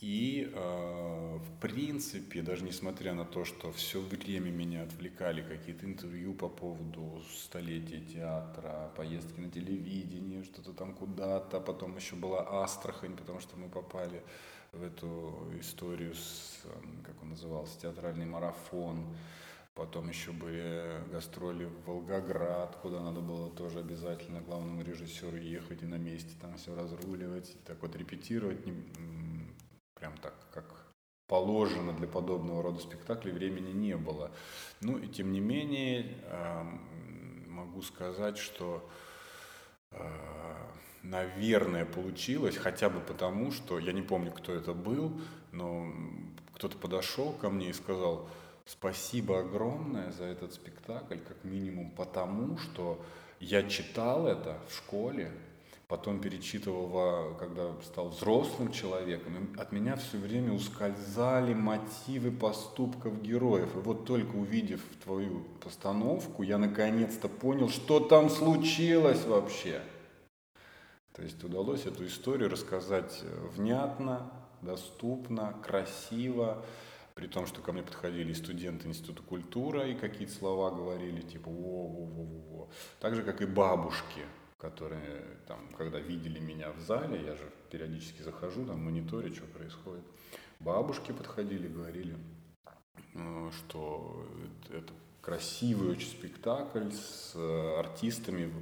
И, 0.00 0.50
э, 0.54 1.38
в 1.38 1.60
принципе, 1.60 2.40
даже 2.40 2.64
несмотря 2.64 3.14
на 3.14 3.24
то, 3.24 3.44
что 3.44 3.72
все 3.72 4.00
время 4.00 4.50
меня 4.50 4.84
отвлекали 4.84 5.42
какие-то 5.42 5.84
интервью 5.84 6.34
по 6.34 6.48
поводу 6.48 7.20
столетия 7.34 8.00
театра, 8.00 8.92
поездки 8.96 9.40
на 9.40 9.50
телевидение, 9.50 10.44
что-то 10.44 10.72
там 10.72 10.94
куда-то, 10.94 11.60
потом 11.60 11.96
еще 11.96 12.14
была 12.14 12.62
Астрахань, 12.62 13.16
потому 13.16 13.40
что 13.40 13.56
мы 13.56 13.68
попали 13.68 14.22
в 14.72 14.82
эту 14.82 15.52
историю 15.60 16.14
с, 16.14 16.60
эм, 16.64 17.02
как 17.04 17.20
он 17.22 17.30
назывался, 17.30 17.80
театральный 17.80 18.26
марафон. 18.26 19.04
Потом 19.78 20.08
еще 20.08 20.32
были 20.32 21.04
гастроли 21.12 21.66
в 21.66 21.86
Волгоград, 21.86 22.76
куда 22.82 23.00
надо 23.00 23.20
было 23.20 23.48
тоже 23.48 23.78
обязательно 23.78 24.40
главному 24.40 24.82
режиссеру 24.82 25.36
ехать 25.36 25.84
и 25.84 25.86
на 25.86 25.94
месте 25.94 26.34
там 26.40 26.56
все 26.56 26.74
разруливать. 26.74 27.56
Так 27.64 27.80
вот 27.80 27.94
репетировать 27.94 28.66
не, 28.66 28.74
прям 29.94 30.16
так, 30.16 30.34
как 30.52 30.64
положено 31.28 31.92
для 31.92 32.08
подобного 32.08 32.60
рода 32.60 32.80
спектаклей, 32.80 33.32
времени 33.32 33.70
не 33.70 33.96
было. 33.96 34.32
Ну 34.80 34.98
и 34.98 35.06
тем 35.06 35.32
не 35.32 35.38
менее 35.38 36.12
могу 37.46 37.80
сказать, 37.82 38.36
что 38.36 38.84
а, 39.92 40.72
наверное, 41.04 41.84
получилось, 41.84 42.56
хотя 42.56 42.90
бы 42.90 42.98
потому, 42.98 43.52
что 43.52 43.78
я 43.78 43.92
не 43.92 44.02
помню, 44.02 44.32
кто 44.32 44.52
это 44.52 44.74
был, 44.74 45.20
но 45.52 45.92
кто-то 46.54 46.76
подошел 46.76 47.32
ко 47.32 47.48
мне 47.48 47.70
и 47.70 47.72
сказал, 47.72 48.28
Спасибо 48.68 49.40
огромное 49.40 50.12
за 50.12 50.24
этот 50.24 50.52
спектакль, 50.52 51.16
как 51.26 51.42
минимум 51.42 51.90
потому, 51.90 52.58
что 52.58 53.02
я 53.40 53.62
читал 53.62 54.26
это 54.26 54.58
в 54.68 54.76
школе, 54.76 55.32
потом 55.86 56.20
перечитывал, 56.20 57.34
когда 57.36 57.72
стал 57.82 58.10
взрослым 58.10 58.70
человеком, 58.70 59.32
и 59.54 59.58
от 59.58 59.72
меня 59.72 59.96
все 59.96 60.18
время 60.18 60.52
ускользали 60.52 61.54
мотивы 61.54 62.30
поступков 62.30 63.22
героев. 63.22 63.74
И 63.74 63.78
вот 63.78 64.04
только 64.04 64.36
увидев 64.36 64.82
твою 65.02 65.44
постановку, 65.64 66.42
я 66.42 66.58
наконец-то 66.58 67.30
понял, 67.30 67.70
что 67.70 68.00
там 68.00 68.28
случилось 68.28 69.24
вообще. 69.24 69.80
То 71.14 71.22
есть 71.22 71.42
удалось 71.42 71.86
эту 71.86 72.06
историю 72.06 72.50
рассказать 72.50 73.22
внятно, 73.56 74.30
доступно, 74.60 75.54
красиво 75.64 76.62
при 77.18 77.26
том, 77.26 77.46
что 77.46 77.60
ко 77.60 77.72
мне 77.72 77.82
подходили 77.82 78.32
студенты 78.32 78.86
Института 78.86 79.22
культуры 79.22 79.90
и 79.90 79.96
какие-то 79.96 80.32
слова 80.32 80.70
говорили, 80.70 81.20
типа 81.20 81.50
во-во-во-во. 81.50 82.68
Так 83.00 83.16
же, 83.16 83.24
как 83.24 83.42
и 83.42 83.44
бабушки, 83.44 84.24
которые 84.56 85.24
там, 85.48 85.58
когда 85.76 85.98
видели 85.98 86.38
меня 86.38 86.70
в 86.70 86.78
зале, 86.78 87.20
я 87.20 87.34
же 87.34 87.42
периодически 87.72 88.22
захожу, 88.22 88.64
там 88.64 88.84
мониторю, 88.84 89.34
что 89.34 89.46
происходит. 89.46 90.04
Бабушки 90.60 91.10
подходили, 91.10 91.66
говорили, 91.66 92.16
э, 93.14 93.50
что 93.50 94.24
это 94.70 94.92
красивый 95.20 95.90
очень 95.90 96.10
спектакль 96.10 96.92
с 96.92 97.34
артистами 97.80 98.54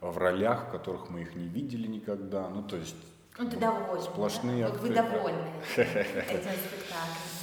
в 0.00 0.16
ролях, 0.18 0.68
в 0.68 0.70
которых 0.70 1.10
мы 1.10 1.22
их 1.22 1.34
не 1.34 1.48
видели 1.48 1.88
никогда. 1.88 2.48
Ну, 2.48 2.62
то 2.62 2.76
есть 2.76 2.94
ну, 3.36 3.50
ты 3.50 3.56
довольный, 3.56 4.04
сплошные 4.04 4.66
да? 4.66 4.70
Вот 4.70 4.80
вы 4.82 4.90
довольны 4.90 5.48
этим 5.76 6.52
спектаклем. 6.52 7.33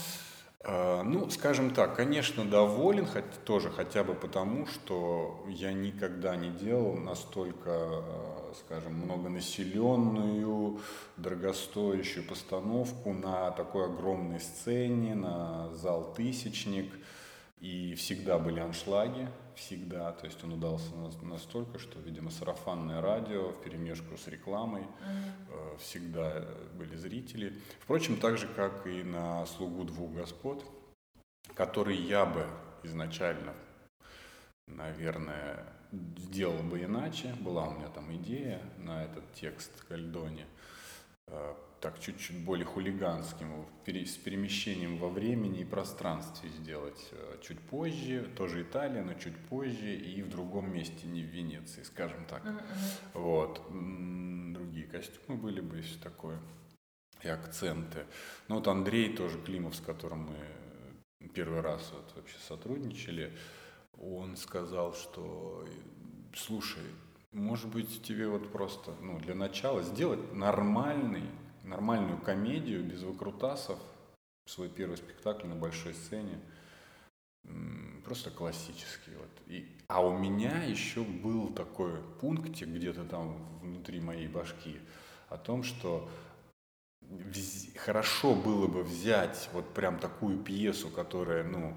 А, 0.64 1.02
ну, 1.04 1.28
скажем 1.32 1.74
так, 1.74 1.96
конечно, 1.96 2.46
доволен, 2.46 3.08
хоть, 3.08 3.44
тоже 3.46 3.72
хотя 3.72 4.04
бы 4.04 4.14
потому, 4.14 4.68
что 4.68 5.44
я 5.50 5.74
никогда 5.74 6.36
не 6.36 6.50
делал 6.50 6.98
настолько, 6.98 7.72
а, 7.72 8.54
скажем, 8.66 8.94
многонаселенную, 8.94 10.80
дорогостоящую 11.18 12.28
постановку 12.28 13.12
на 13.12 13.50
такой 13.52 13.86
огромной 13.86 14.40
сцене, 14.40 15.16
на 15.16 15.74
зал 15.74 16.14
«Тысячник». 16.16 16.94
И 17.60 17.94
всегда 17.94 18.40
были 18.40 18.60
аншлаги, 18.60 19.28
всегда. 19.62 20.12
То 20.12 20.26
есть 20.26 20.44
он 20.44 20.54
удался 20.54 20.94
настолько, 21.22 21.80
что, 21.80 22.00
видимо, 22.00 22.32
сарафанное 22.32 23.02
радио 23.02 23.50
в 23.50 23.62
перемешку 23.62 24.18
с 24.18 24.28
рекламой 24.28 24.84
mm-hmm. 24.84 25.78
всегда 25.78 26.46
были 26.78 26.96
зрители. 26.96 27.54
Впрочем, 27.80 28.18
так 28.18 28.38
же, 28.38 28.48
как 28.48 28.86
и 28.88 29.04
на 29.04 29.46
«Слугу 29.46 29.84
двух 29.84 30.12
господ», 30.12 30.66
который 31.56 31.96
я 31.96 32.26
бы 32.26 32.46
изначально 32.84 33.54
наверное, 34.76 35.66
сделал 36.18 36.64
бы 36.64 36.84
иначе. 36.84 37.36
Была 37.40 37.68
у 37.68 37.74
меня 37.78 37.90
там 37.90 38.14
идея 38.16 38.62
на 38.78 39.04
этот 39.04 39.24
текст 39.34 39.72
Кальдони. 39.88 40.46
Э, 41.82 41.88
так 41.92 42.00
чуть-чуть 42.00 42.46
более 42.46 42.66
хулиганским, 42.66 43.66
с 43.86 44.18
перемещением 44.18 44.98
во 44.98 45.10
времени 45.10 45.62
и 45.62 45.66
пространстве 45.66 46.50
сделать 46.50 47.10
э, 47.12 47.38
чуть 47.42 47.60
позже, 47.60 48.30
тоже 48.38 48.62
Италия, 48.62 49.04
но 49.04 49.14
чуть 49.16 49.38
позже 49.50 49.96
и 49.96 50.22
в 50.22 50.30
другом 50.30 50.72
месте, 50.74 51.08
не 51.08 51.24
в 51.24 51.26
Венеции, 51.26 51.84
скажем 51.84 52.26
так. 52.26 52.46
Mm-hmm. 52.46 52.62
Вот. 53.16 53.62
Другие 54.54 54.88
костюмы 54.88 55.38
были 55.38 55.62
бы, 55.62 55.78
если 55.78 56.00
такое, 56.00 56.40
и 57.24 57.28
акценты. 57.28 58.06
Ну 58.48 58.56
вот 58.56 58.68
Андрей 58.68 59.16
тоже 59.16 59.40
Климов, 59.40 59.76
с 59.76 59.80
которым 59.82 60.30
мы 60.30 61.28
первый 61.30 61.62
раз 61.62 61.92
вот 61.94 62.16
вообще 62.16 62.38
сотрудничали, 62.48 63.32
он 63.98 64.36
сказал, 64.38 64.94
что 64.94 65.68
слушай, 66.36 66.84
может 67.32 67.70
быть, 67.70 68.04
тебе 68.04 68.28
вот 68.28 68.52
просто, 68.52 68.94
ну, 69.02 69.20
для 69.20 69.36
начала 69.36 69.84
сделать 69.84 70.34
нормальный 70.34 71.24
нормальную 71.64 72.20
комедию 72.20 72.84
без 72.84 73.04
выкрутасов, 73.04 73.80
свой 74.46 74.70
первый 74.70 74.98
спектакль 74.98 75.48
на 75.48 75.56
большой 75.56 75.94
сцене, 75.94 76.40
просто 78.04 78.32
классический. 78.32 79.16
Вот. 79.18 79.30
И, 79.48 79.78
а 79.88 80.06
у 80.06 80.18
меня 80.18 80.64
еще 80.64 81.04
был 81.04 81.50
такой 81.50 82.02
пунктик 82.20 82.68
где-то 82.68 83.04
там 83.06 83.60
внутри 83.60 84.00
моей 84.00 84.28
башки 84.28 84.80
о 85.30 85.38
том, 85.38 85.64
что 85.64 86.10
хорошо 87.78 88.36
было 88.36 88.68
бы 88.68 88.84
взять 88.84 89.50
вот 89.54 89.74
прям 89.74 90.00
такую 90.00 90.38
пьесу, 90.40 90.90
которая, 90.90 91.44
ну, 91.44 91.76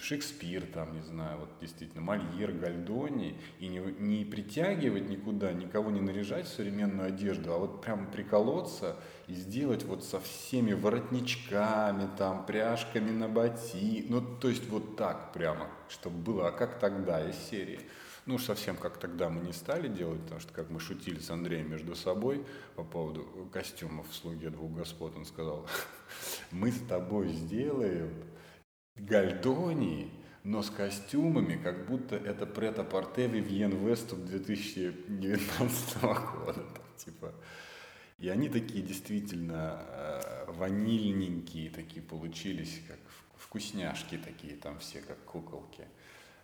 Шекспир, 0.00 0.66
там, 0.66 0.94
не 0.94 1.02
знаю, 1.02 1.40
вот 1.40 1.50
действительно, 1.60 2.00
Мольер, 2.00 2.52
Гальдони, 2.52 3.38
и 3.58 3.68
не, 3.68 3.78
не 3.78 4.24
притягивать 4.24 5.08
никуда, 5.08 5.52
никого 5.52 5.90
не 5.90 6.00
наряжать 6.00 6.46
в 6.46 6.54
современную 6.54 7.08
одежду, 7.08 7.52
а 7.52 7.58
вот 7.58 7.82
прям 7.82 8.10
приколоться 8.10 8.96
и 9.26 9.34
сделать 9.34 9.84
вот 9.84 10.04
со 10.04 10.20
всеми 10.20 10.72
воротничками, 10.72 12.08
там, 12.16 12.46
пряжками 12.46 13.10
на 13.10 13.28
боти, 13.28 14.06
ну, 14.08 14.20
то 14.20 14.48
есть 14.48 14.68
вот 14.68 14.96
так 14.96 15.32
прямо, 15.32 15.68
чтобы 15.88 16.18
было, 16.18 16.48
а 16.48 16.52
как 16.52 16.78
тогда 16.78 17.28
из 17.28 17.36
серии. 17.36 17.80
Ну 18.28 18.36
совсем 18.36 18.76
как 18.76 18.98
тогда 18.98 19.30
мы 19.30 19.40
не 19.40 19.54
стали 19.54 19.88
делать, 19.88 20.20
потому 20.20 20.38
что 20.38 20.52
как 20.52 20.68
мы 20.68 20.80
шутили 20.80 21.18
с 21.18 21.30
Андреем 21.30 21.70
между 21.70 21.96
собой 21.96 22.44
по 22.76 22.84
поводу 22.84 23.48
костюмов 23.50 24.06
в 24.10 24.14
«Слуге 24.14 24.50
двух 24.50 24.70
господ», 24.70 25.16
он 25.16 25.24
сказал, 25.24 25.66
мы 26.50 26.70
с 26.70 26.78
тобой 26.86 27.28
сделаем 27.28 28.12
Гальдонии, 28.98 30.10
но 30.44 30.62
с 30.62 30.70
костюмами, 30.70 31.60
как 31.62 31.86
будто 31.86 32.16
это 32.16 32.46
прет-а-порте 32.46 33.26
Вивьен 33.26 33.70
Веступ 33.86 34.20
2019 34.24 36.02
года. 36.02 36.64
Типа. 36.96 37.34
И 38.18 38.28
они 38.28 38.48
такие 38.48 38.82
действительно 38.82 39.82
э, 39.86 40.44
ванильненькие 40.48 41.70
такие 41.70 42.02
получились, 42.02 42.80
как 42.88 42.98
вкусняшки 43.36 44.18
такие 44.18 44.56
там 44.56 44.78
все, 44.80 45.00
как 45.00 45.18
куколки. 45.24 45.84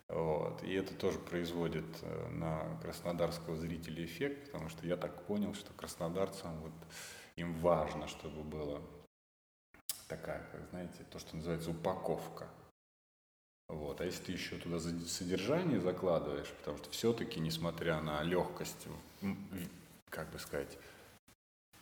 Вот. 0.07 0.63
И 0.63 0.71
это 0.73 0.93
тоже 0.93 1.19
производит 1.19 1.85
э, 2.01 2.29
на 2.29 2.77
краснодарского 2.81 3.57
зрителя 3.57 4.05
эффект, 4.05 4.45
потому 4.51 4.69
что 4.69 4.85
я 4.87 4.95
так 4.95 5.25
понял, 5.25 5.53
что 5.53 5.73
краснодарцам 5.73 6.57
вот 6.59 6.73
им 7.35 7.53
важно, 7.55 8.07
чтобы 8.07 8.43
было 8.43 8.81
такая, 10.07 10.45
знаете, 10.71 11.03
то, 11.11 11.19
что 11.19 11.35
называется 11.35 11.71
упаковка. 11.71 12.47
Вот. 13.67 13.99
А 14.01 14.05
если 14.05 14.25
ты 14.25 14.31
еще 14.31 14.57
туда 14.57 14.79
содержание 14.79 15.79
закладываешь, 15.79 16.49
потому 16.59 16.77
что 16.77 16.89
все-таки, 16.91 17.39
несмотря 17.39 17.99
на 18.01 18.21
легкость, 18.23 18.87
как 20.09 20.29
бы 20.31 20.39
сказать, 20.39 20.77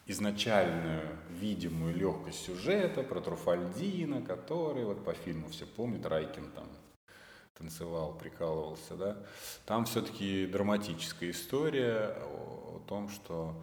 изначальную 0.06 1.18
видимую 1.30 1.96
легкость 1.96 2.46
сюжета 2.46 3.04
про 3.04 3.22
Труфальдина, 3.22 4.22
который, 4.22 4.86
вот 4.86 5.04
по 5.04 5.14
фильму 5.14 5.50
все 5.50 5.66
помнят, 5.66 6.06
Райкин 6.06 6.52
там 6.52 6.68
танцевал, 7.58 8.14
прикалывался, 8.18 8.96
да, 8.96 9.18
там 9.66 9.86
все-таки 9.86 10.48
драматическая 10.48 11.32
история 11.32 12.18
о 12.22 12.82
том, 12.88 13.10
что 13.10 13.56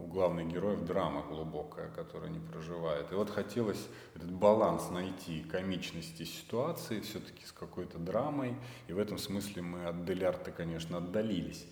у 0.00 0.06
главных 0.06 0.48
героев 0.48 0.84
драма 0.84 1.22
глубокая, 1.22 1.90
которая 1.90 2.30
не 2.30 2.40
проживает. 2.40 3.12
И 3.12 3.14
вот 3.14 3.30
хотелось 3.30 3.88
этот 4.14 4.30
баланс 4.32 4.90
найти 4.90 5.42
комичности 5.42 6.24
ситуации 6.24 7.00
все-таки 7.00 7.44
с 7.44 7.52
какой-то 7.52 7.98
драмой. 7.98 8.56
И 8.88 8.92
в 8.92 8.98
этом 8.98 9.18
смысле 9.18 9.62
мы 9.62 9.86
от 9.86 10.04
Делярта, 10.04 10.50
конечно, 10.50 10.98
отдалились. 10.98 11.66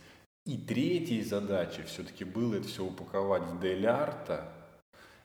И 0.45 0.57
третьей 0.57 1.23
задачей 1.23 1.83
все-таки 1.83 2.25
было 2.25 2.55
это 2.55 2.69
все 2.69 2.85
упаковать 2.85 3.43
в 3.43 3.61
Делярта. 3.61 4.53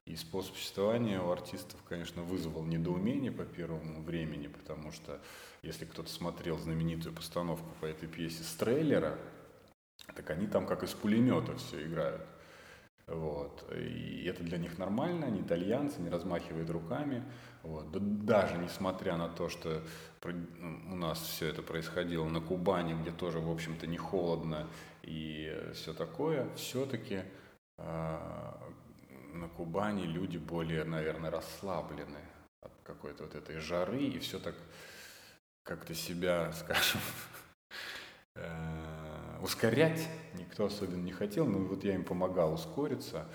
И 0.05 0.17
способ 0.17 0.55
существования 0.55 1.21
у 1.21 1.31
артистов, 1.31 1.81
конечно, 1.87 2.23
вызвал 2.23 2.63
недоумение 2.65 3.31
по 3.31 3.45
первому 3.45 4.03
времени, 4.03 4.47
потому 4.47 4.91
что 4.91 5.21
если 5.61 5.85
кто-то 5.85 6.09
смотрел 6.09 6.57
знаменитую 6.57 7.15
постановку 7.15 7.69
по 7.79 7.85
этой 7.85 8.09
пьесе 8.09 8.43
с 8.43 8.53
трейлера, 8.55 9.17
так 10.13 10.29
они 10.29 10.47
там 10.47 10.67
как 10.67 10.83
из 10.83 10.91
пулемета 10.91 11.55
все 11.55 11.85
играют. 11.85 12.21
Вот. 13.07 13.65
И 13.75 14.25
это 14.25 14.43
для 14.43 14.57
них 14.57 14.77
нормально, 14.77 15.27
они 15.27 15.41
итальянцы, 15.41 16.01
не 16.01 16.09
размахивают 16.09 16.69
руками. 16.69 17.23
Вот. 17.61 17.91
Да, 17.91 17.99
даже 17.99 18.57
несмотря 18.57 19.17
на 19.17 19.29
то, 19.29 19.49
что 19.49 19.83
у 20.23 20.95
нас 20.95 21.19
все 21.19 21.47
это 21.47 21.61
происходило 21.61 22.27
на 22.29 22.39
Кубани, 22.39 22.93
где 22.93 23.11
тоже, 23.11 23.39
в 23.39 23.51
общем-то, 23.51 23.87
не 23.87 23.97
холодно 23.97 24.67
и 25.01 25.53
все 25.73 25.93
такое, 25.93 26.47
все-таки 26.55 27.15
э, 27.15 27.23
а, 27.77 28.57
на 29.33 29.49
Кубани 29.49 30.03
люди 30.03 30.37
более, 30.37 30.85
наверное, 30.85 31.29
расслаблены 31.29 32.19
от 32.61 32.71
какой-то 32.83 33.23
вот 33.23 33.35
этой 33.35 33.59
жары, 33.59 34.03
и 34.03 34.19
все 34.19 34.39
так 34.39 34.55
как-то 35.63 35.93
себя, 35.93 36.51
скажем, 36.53 37.01
э, 38.35 38.82
ускорять 39.43 40.07
никто 40.35 40.65
особенно 40.65 41.03
не 41.03 41.11
хотел, 41.11 41.45
но 41.45 41.59
вот 41.59 41.83
я 41.83 41.95
им 41.95 42.03
помогал 42.03 42.53
ускориться. 42.53 43.27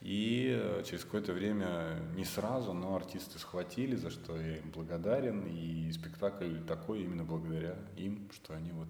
И 0.00 0.48
э, 0.58 0.82
через 0.86 1.04
какое-то 1.04 1.32
время, 1.32 1.98
не 2.14 2.24
сразу, 2.24 2.72
но 2.72 2.96
артисты 2.96 3.38
схватили, 3.38 3.96
за 3.96 4.10
что 4.10 4.40
я 4.40 4.58
им 4.58 4.70
благодарен. 4.70 5.46
И 5.46 5.90
спектакль 5.92 6.58
такой 6.66 7.02
именно 7.02 7.24
благодаря 7.24 7.76
им, 7.96 8.28
что 8.32 8.54
они 8.54 8.72
вот 8.72 8.88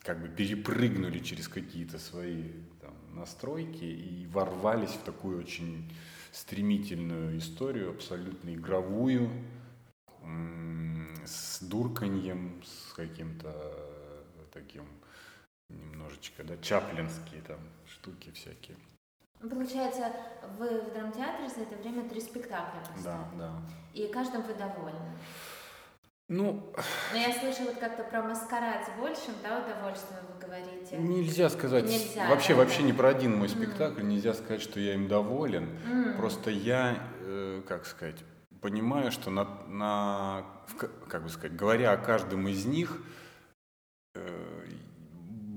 как 0.00 0.22
бы 0.22 0.28
перепрыгнули 0.28 1.18
через 1.18 1.48
какие-то 1.48 1.98
свои 1.98 2.44
там, 2.80 2.94
настройки 3.14 3.84
и 3.84 4.26
ворвались 4.26 4.90
в 4.90 5.02
такую 5.02 5.38
очень 5.38 5.92
стремительную 6.32 7.36
историю, 7.36 7.90
абсолютно 7.90 8.54
игровую, 8.54 9.30
с 11.26 11.62
дурканьем, 11.62 12.62
с 12.64 12.94
каким-то 12.94 13.52
таким 14.52 14.84
немножечко, 15.70 16.44
да, 16.44 16.56
чаплинские 16.58 17.42
там 17.42 17.58
штуки 17.86 18.30
всякие. 18.32 18.76
Получается, 19.40 20.12
вы 20.58 20.80
в 20.82 20.92
драмтеатре 20.92 21.48
за 21.48 21.62
это 21.62 21.76
время 21.76 22.08
три 22.08 22.20
спектакля 22.20 22.80
поставили. 22.80 23.38
Да, 23.38 23.38
да. 23.38 23.52
И 23.94 24.06
каждым 24.08 24.42
вы 24.42 24.54
довольны. 24.54 25.16
Ну... 26.28 26.72
Но 27.12 27.18
я 27.18 27.32
слышала 27.32 27.70
вот 27.70 27.78
как-то 27.78 28.04
про 28.04 28.22
маскарад 28.22 28.86
с 28.86 29.00
большим, 29.00 29.34
да, 29.42 29.64
удовольствием 29.64 30.20
вы 30.32 30.46
говорите. 30.46 30.96
Нельзя 30.98 31.48
сказать. 31.48 31.86
Нельзя, 31.86 32.28
вообще, 32.28 32.52
да, 32.52 32.58
вообще 32.60 32.82
да. 32.82 32.84
ни 32.84 32.92
про 32.92 33.08
один 33.08 33.36
мой 33.36 33.48
спектакль 33.48 34.02
mm. 34.02 34.04
нельзя 34.04 34.34
сказать, 34.34 34.62
что 34.62 34.78
я 34.78 34.94
им 34.94 35.08
доволен. 35.08 35.68
Mm. 35.88 36.16
Просто 36.18 36.50
я, 36.50 37.02
э, 37.22 37.62
как 37.66 37.84
сказать, 37.84 38.22
понимаю, 38.60 39.10
что 39.10 39.30
на, 39.30 39.44
на, 39.66 40.44
как 41.08 41.24
бы 41.24 41.30
сказать, 41.30 41.56
говоря 41.56 41.90
о 41.92 41.96
каждом 41.96 42.46
из 42.46 42.64
них, 42.64 43.02
э, 44.14 44.66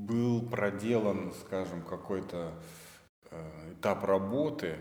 был 0.06 0.42
проделан, 0.42 1.34
скажем, 1.46 1.82
какой-то 1.82 2.54
э, 3.32 3.74
этап 3.74 4.04
работы. 4.04 4.78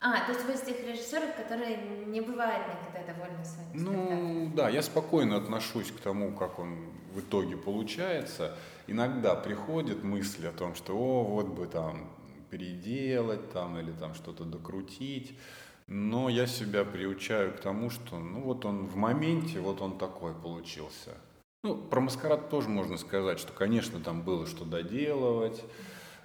А, 0.00 0.24
то 0.26 0.32
есть 0.32 0.44
вы 0.44 0.52
из 0.52 0.60
тех 0.60 0.86
режиссеров, 0.86 1.34
которые 1.36 1.76
не 2.06 2.20
бывают 2.20 2.66
никогда 2.68 3.12
довольны 3.12 3.44
своим 3.44 3.70
Ну, 3.72 4.52
да, 4.54 4.68
я 4.68 4.82
спокойно 4.82 5.36
отношусь 5.36 5.90
к 5.90 6.00
тому, 6.00 6.32
как 6.32 6.58
он 6.58 6.92
в 7.12 7.20
итоге 7.20 7.56
получается. 7.56 8.56
Иногда 8.86 9.34
приходят 9.34 10.02
мысли 10.02 10.46
о 10.46 10.52
том, 10.52 10.74
что, 10.74 10.96
о, 10.96 11.24
вот 11.24 11.48
бы 11.48 11.66
там 11.66 12.10
переделать 12.50 13.50
там 13.52 13.78
или 13.78 13.92
там 13.92 14.14
что-то 14.14 14.44
докрутить. 14.44 15.38
Но 15.86 16.28
я 16.28 16.46
себя 16.46 16.84
приучаю 16.84 17.52
к 17.54 17.60
тому, 17.60 17.90
что, 17.90 18.18
ну, 18.18 18.42
вот 18.42 18.64
он 18.64 18.86
в 18.86 18.96
моменте, 18.96 19.60
вот 19.60 19.80
он 19.80 19.98
такой 19.98 20.34
получился. 20.34 21.16
Ну, 21.64 21.76
про 21.76 22.00
маскарад 22.00 22.50
тоже 22.50 22.68
можно 22.68 22.96
сказать, 22.96 23.38
что, 23.38 23.52
конечно, 23.52 24.00
там 24.00 24.22
было 24.22 24.46
что 24.46 24.64
доделывать. 24.64 25.64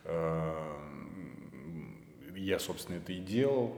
Э, 0.04 0.52
я, 2.36 2.58
собственно, 2.58 2.98
это 2.98 3.14
и 3.14 3.20
делал. 3.20 3.76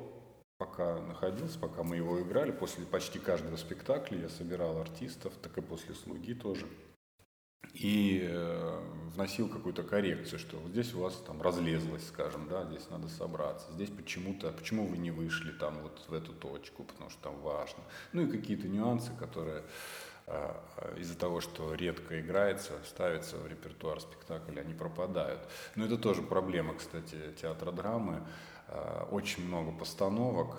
пока 0.57 1.01
находился, 1.01 1.57
пока 1.59 1.83
мы 1.83 1.97
его 1.97 2.21
играли, 2.21 2.51
после 2.51 2.85
почти 2.85 3.19
каждого 3.19 3.55
спектакля 3.57 4.19
я 4.19 4.29
собирал 4.29 4.77
артистов, 4.77 5.33
так 5.41 5.57
и 5.57 5.61
после 5.61 5.95
«Слуги» 5.95 6.33
тоже. 6.33 6.67
И 7.73 8.21
э, 8.23 8.79
вносил 9.13 9.47
какую-то 9.47 9.83
коррекцию, 9.83 10.39
что 10.39 10.57
вот 10.57 10.71
здесь 10.71 10.93
у 10.93 10.99
вас 10.99 11.15
там 11.27 11.41
разлезлось, 11.41 12.07
скажем, 12.07 12.47
да, 12.49 12.65
здесь 12.65 12.89
надо 12.89 13.07
собраться, 13.09 13.71
здесь 13.73 13.89
почему-то, 13.89 14.51
почему 14.51 14.87
вы 14.87 14.97
не 14.97 15.11
вышли 15.11 15.51
там 15.51 15.81
вот 15.81 16.03
в 16.07 16.13
эту 16.13 16.33
точку, 16.33 16.83
потому 16.83 17.09
что 17.09 17.21
там 17.21 17.39
важно. 17.41 17.83
Ну 18.11 18.23
и 18.23 18.31
какие-то 18.31 18.67
нюансы, 18.67 19.11
которые 19.17 19.63
из-за 20.97 21.17
того, 21.17 21.41
что 21.41 21.73
редко 21.73 22.19
играется, 22.19 22.73
ставится 22.85 23.37
в 23.37 23.47
репертуар 23.47 23.99
спектакля, 23.99 24.61
они 24.61 24.73
пропадают. 24.73 25.39
Но 25.75 25.85
это 25.85 25.97
тоже 25.97 26.21
проблема, 26.21 26.75
кстати, 26.75 27.17
театра 27.41 27.71
драмы. 27.71 28.21
Э, 28.67 29.05
очень 29.11 29.45
много 29.45 29.71
постановок 29.71 30.57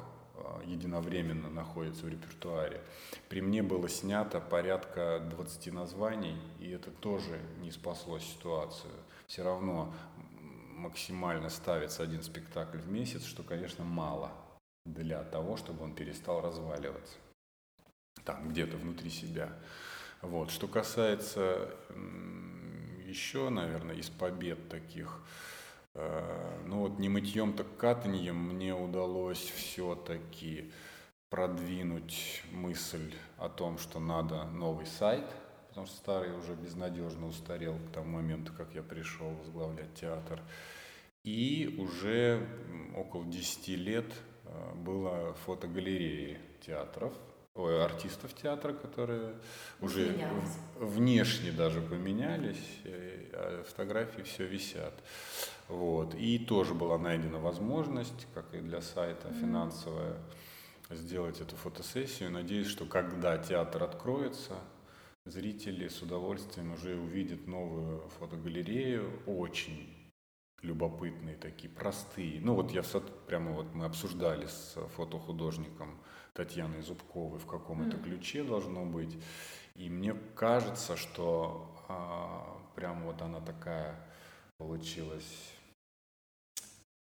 единовременно 0.64 1.48
находится 1.50 2.04
в 2.04 2.08
репертуаре. 2.08 2.80
При 3.28 3.40
мне 3.40 3.62
было 3.62 3.88
снято 3.88 4.40
порядка 4.40 5.20
20 5.30 5.72
названий, 5.72 6.36
и 6.58 6.70
это 6.70 6.90
тоже 6.90 7.38
не 7.60 7.70
спасло 7.70 8.18
ситуацию. 8.18 8.92
Все 9.26 9.42
равно 9.42 9.92
максимально 10.76 11.50
ставится 11.50 12.02
один 12.02 12.22
спектакль 12.22 12.78
в 12.78 12.90
месяц, 12.90 13.24
что, 13.24 13.42
конечно, 13.42 13.84
мало 13.84 14.32
для 14.84 15.22
того, 15.22 15.56
чтобы 15.56 15.84
он 15.84 15.94
перестал 15.94 16.40
разваливаться 16.40 17.16
там 18.24 18.48
где-то 18.50 18.76
внутри 18.76 19.10
себя. 19.10 19.52
Вот. 20.22 20.50
Что 20.50 20.68
касается 20.68 21.70
еще, 23.06 23.48
наверное, 23.48 23.96
из 23.96 24.08
побед 24.08 24.68
таких, 24.68 25.22
Э, 25.94 26.62
ну 26.66 26.80
вот 26.80 26.98
не 26.98 27.08
мытьем, 27.08 27.52
так 27.52 27.76
катаньем 27.76 28.36
мне 28.36 28.74
удалось 28.74 29.38
все-таки 29.38 30.72
продвинуть 31.28 32.42
мысль 32.52 33.14
о 33.38 33.48
том, 33.48 33.78
что 33.78 33.98
надо 34.00 34.44
новый 34.44 34.86
сайт, 34.86 35.24
потому 35.68 35.86
что 35.86 35.96
старый 35.96 36.36
уже 36.36 36.54
безнадежно 36.54 37.26
устарел 37.26 37.76
к 37.78 37.92
тому 37.92 38.16
моменту, 38.16 38.52
как 38.56 38.74
я 38.74 38.82
пришел 38.82 39.30
возглавлять 39.30 39.94
театр. 39.94 40.40
И 41.22 41.76
уже 41.78 42.46
около 42.96 43.24
10 43.26 43.68
лет 43.68 44.06
э, 44.44 44.74
было 44.76 45.34
фотогалереи 45.44 46.38
театров, 46.60 47.12
ой, 47.54 47.84
артистов 47.84 48.34
театра, 48.34 48.72
которые 48.72 49.34
уже 49.80 50.14
внешне 50.78 51.52
даже 51.52 51.80
поменялись, 51.80 52.80
а 53.32 53.64
фотографии 53.64 54.22
все 54.22 54.46
висят. 54.46 54.94
Вот. 55.68 56.14
И 56.14 56.38
тоже 56.38 56.74
была 56.74 56.98
найдена 56.98 57.38
возможность, 57.38 58.26
как 58.34 58.54
и 58.54 58.58
для 58.60 58.80
сайта 58.80 59.32
финансовая, 59.40 60.16
сделать 60.90 61.40
эту 61.40 61.56
фотосессию. 61.56 62.30
Надеюсь, 62.30 62.66
что 62.66 62.84
когда 62.84 63.38
театр 63.38 63.84
откроется, 63.84 64.54
зрители 65.24 65.86
с 65.88 66.02
удовольствием 66.02 66.72
уже 66.72 66.96
увидят 66.96 67.46
новую 67.46 68.08
фотогалерею, 68.18 69.10
очень 69.26 69.99
любопытные 70.62 71.36
такие, 71.36 71.72
простые. 71.72 72.40
Ну 72.40 72.54
вот 72.54 72.70
я 72.70 72.82
прямо 73.26 73.52
вот 73.52 73.74
мы 73.74 73.84
обсуждали 73.84 74.46
с 74.46 74.76
фотохудожником 74.96 76.00
Татьяной 76.34 76.82
Зубковой, 76.82 77.38
в 77.38 77.46
каком 77.46 77.82
mm. 77.82 77.88
это 77.88 77.96
ключе 77.98 78.44
должно 78.44 78.84
быть. 78.84 79.18
И 79.74 79.88
мне 79.88 80.14
кажется, 80.34 80.96
что 80.96 81.74
а, 81.88 82.60
прям 82.74 83.04
вот 83.04 83.22
она 83.22 83.40
такая 83.40 83.98
получилась 84.58 85.54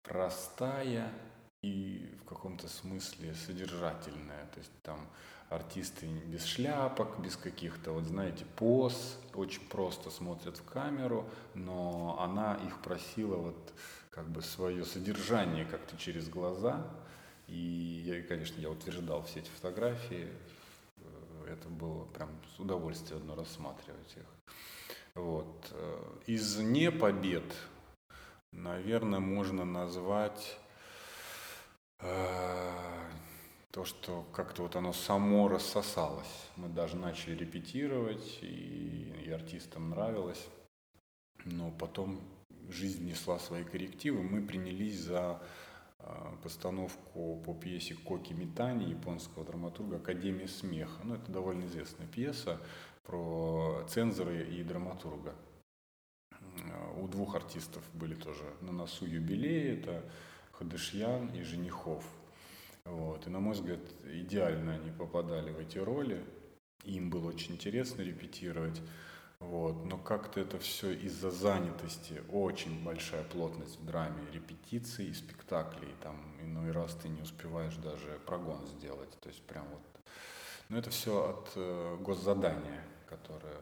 простая 0.03 1.13
и 1.63 2.15
в 2.21 2.25
каком-то 2.25 2.69
смысле 2.69 3.35
содержательная. 3.35 4.47
То 4.47 4.59
есть 4.59 4.73
там 4.83 5.09
артисты 5.51 6.07
без 6.07 6.45
шляпок, 6.45 7.21
без 7.21 7.37
каких-то, 7.37 7.93
вот 7.93 8.05
знаете, 8.05 8.45
поз, 8.57 9.19
очень 9.35 9.67
просто 9.69 10.11
смотрят 10.11 10.57
в 10.57 10.65
камеру, 10.65 11.29
но 11.55 12.19
она 12.21 12.55
их 12.67 12.81
просила 12.81 13.37
вот 13.37 13.75
как 14.11 14.29
бы 14.29 14.41
свое 14.43 14.85
содержание 14.85 15.65
как-то 15.65 15.97
через 15.97 16.29
глаза. 16.29 16.87
И, 17.47 17.55
я, 18.07 18.23
конечно, 18.23 18.61
я 18.61 18.71
утверждал 18.71 19.25
все 19.25 19.41
эти 19.41 19.51
фотографии. 19.51 20.29
Это 21.49 21.69
было 21.69 22.05
прям 22.05 22.31
с 22.57 22.61
удовольствием 22.61 23.21
одно 23.21 23.35
рассматривать 23.35 24.17
их. 24.17 24.55
Вот. 25.15 25.75
Из 26.27 26.59
непобед 26.59 27.45
наверное, 28.53 29.21
можно 29.21 29.65
назвать 29.65 30.59
э, 32.01 33.10
то, 33.71 33.85
что 33.85 34.25
как-то 34.33 34.63
вот 34.63 34.77
оно 34.77 34.93
само 34.93 35.49
рассосалось. 35.49 36.49
Мы 36.57 36.69
даже 36.69 36.97
начали 36.97 37.37
репетировать, 37.37 38.39
и, 38.43 39.15
и 39.25 39.31
артистам 39.31 39.91
нравилось. 39.91 40.45
Но 41.45 41.71
потом 41.71 42.21
жизнь 42.69 43.03
внесла 43.03 43.39
свои 43.39 43.65
коррективы. 43.65 44.23
Мы 44.23 44.43
принялись 44.43 44.99
за 44.99 45.41
э, 45.99 46.37
постановку 46.43 47.43
по 47.45 47.55
пьесе 47.55 47.95
Коки 47.95 48.33
Митани 48.33 48.91
японского 48.91 49.45
драматурга 49.45 49.97
Академия 49.97 50.49
смеха. 50.49 51.01
Ну, 51.05 51.15
это 51.15 51.31
довольно 51.31 51.65
известная 51.65 52.07
пьеса 52.07 52.61
про 53.05 53.85
цензоры 53.89 54.45
и 54.45 54.63
драматурга 54.63 55.35
у 56.97 57.09
двух 57.09 57.35
артистов 57.35 57.83
были 57.95 58.15
тоже 58.15 58.45
на 58.61 58.73
носу 58.73 59.07
юбилеи, 59.07 59.79
это 59.79 60.05
Хадышьян 60.53 61.29
и 61.29 61.43
Женихов. 61.43 62.05
Вот. 62.85 63.27
И, 63.27 63.31
на 63.31 63.41
мой 63.41 63.55
взгляд, 63.55 63.81
идеально 64.05 64.75
они 64.75 64.91
попадали 64.91 65.51
в 65.51 65.59
эти 65.59 65.79
роли. 65.79 66.25
Им 66.85 67.11
было 67.11 67.29
очень 67.29 67.55
интересно 67.55 68.03
репетировать. 68.03 68.81
Вот. 69.39 69.85
Но 69.85 69.99
как-то 69.99 70.41
это 70.41 70.59
все 70.59 70.93
из-за 70.93 71.31
занятости, 71.31 72.23
очень 72.31 72.85
большая 72.85 73.25
плотность 73.25 73.79
в 73.79 73.87
драме, 73.87 74.23
репетиций 74.33 75.07
и 75.07 75.15
спектаклей. 75.15 75.95
Там 76.03 76.17
иной 76.43 76.73
раз 76.73 76.95
ты 76.95 77.09
не 77.09 77.23
успеваешь 77.23 77.77
даже 77.77 78.21
прогон 78.27 78.67
сделать. 78.67 79.19
То 79.21 79.29
есть 79.29 79.43
прям 79.43 79.67
вот. 79.69 79.83
Но 80.69 80.79
это 80.79 80.91
все 80.91 81.31
от 81.31 81.53
э, 81.57 81.97
госзадания, 82.01 82.85
которое 83.09 83.57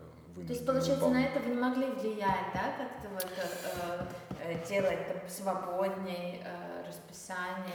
то 0.47 0.53
есть, 0.53 0.65
получается, 0.65 1.09
на 1.09 1.25
это 1.25 1.41
вы 1.41 1.51
не 1.51 1.61
могли 1.61 1.87
влиять, 1.87 2.53
да, 2.55 2.73
как-то 2.79 3.09
вот 3.09 3.27
э, 3.37 4.07
э, 4.41 4.69
делать 4.69 5.09
там, 5.09 5.29
свободней 5.29 6.43
э, 6.45 6.85
расписание, 6.87 7.75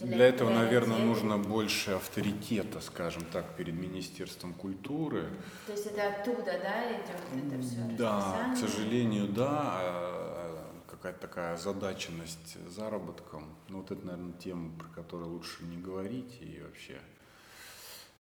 для 0.00 0.26
этого, 0.26 0.50
наверное, 0.50 0.98
нужно 0.98 1.38
больше 1.38 1.92
авторитета, 1.92 2.80
скажем 2.80 3.24
так, 3.24 3.56
перед 3.56 3.74
Министерством 3.74 4.54
культуры. 4.54 5.26
То 5.66 5.72
есть 5.72 5.86
это 5.86 6.08
оттуда, 6.08 6.58
да, 6.62 6.92
идет 6.92 7.52
это 7.52 7.62
все? 7.62 7.96
Да, 7.96 8.52
к 8.54 8.56
сожалению, 8.56 9.26
да. 9.28 9.50
А, 9.50 10.48
какая-то 10.88 11.20
такая 11.20 11.54
озадаченность 11.54 12.56
заработком. 12.68 13.56
Ну, 13.68 13.78
вот 13.78 13.90
это, 13.90 14.04
наверное, 14.06 14.32
тема, 14.32 14.76
про 14.78 14.88
которую 14.88 15.30
лучше 15.30 15.64
не 15.64 15.76
говорить 15.76 16.38
и 16.40 16.60
вообще 16.64 16.98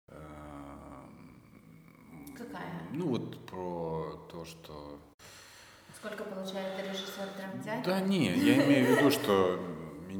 э, 0.07 0.15
Какая? 2.37 2.87
Ну 2.91 3.07
вот 3.09 3.45
про 3.45 4.27
то, 4.31 4.45
что... 4.45 4.99
Сколько 5.97 6.23
получает 6.23 6.79
режиссер 6.85 7.29
драмтеатра? 7.37 7.91
Да 7.91 7.99
не, 8.01 8.27
я 8.27 8.65
имею 8.65 8.87
в 8.87 8.97
виду, 8.97 9.11
что 9.11 9.59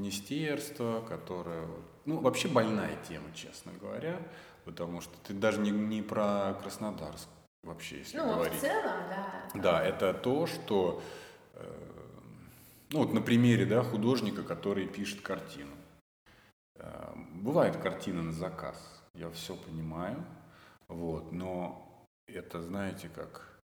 министерство, 0.04 1.02
которое... 1.08 1.68
Ну, 2.06 2.20
вообще 2.20 2.50
больная 2.50 2.98
тема, 3.08 3.26
честно 3.34 3.72
говоря, 3.80 4.20
потому 4.66 5.00
что 5.02 5.14
ты 5.24 5.34
даже 5.34 5.62
не, 5.62 5.72
не 5.72 6.02
про 6.02 6.54
Краснодарск 6.62 7.30
вообще, 7.64 8.00
если 8.00 8.18
ну, 8.18 8.36
говорить. 8.36 8.58
в 8.58 8.62
целом, 8.62 9.00
да. 9.10 9.50
Да, 9.56 9.84
это 9.84 10.14
то, 10.14 10.46
что... 10.46 11.02
Э, 11.54 11.66
ну, 12.90 13.00
вот 13.00 13.14
на 13.14 13.22
примере, 13.22 13.66
да, 13.66 13.84
художника, 13.84 14.44
который 14.44 14.88
пишет 14.88 15.22
картину. 15.22 15.72
Э, 16.76 17.14
бывает 17.36 17.78
картина 17.78 18.22
на 18.22 18.34
заказ, 18.34 18.78
я 19.14 19.30
все 19.32 19.56
понимаю, 19.56 20.24
вот, 20.90 21.32
но 21.32 22.06
это, 22.28 22.62
знаете, 22.62 23.08
как 23.08 23.60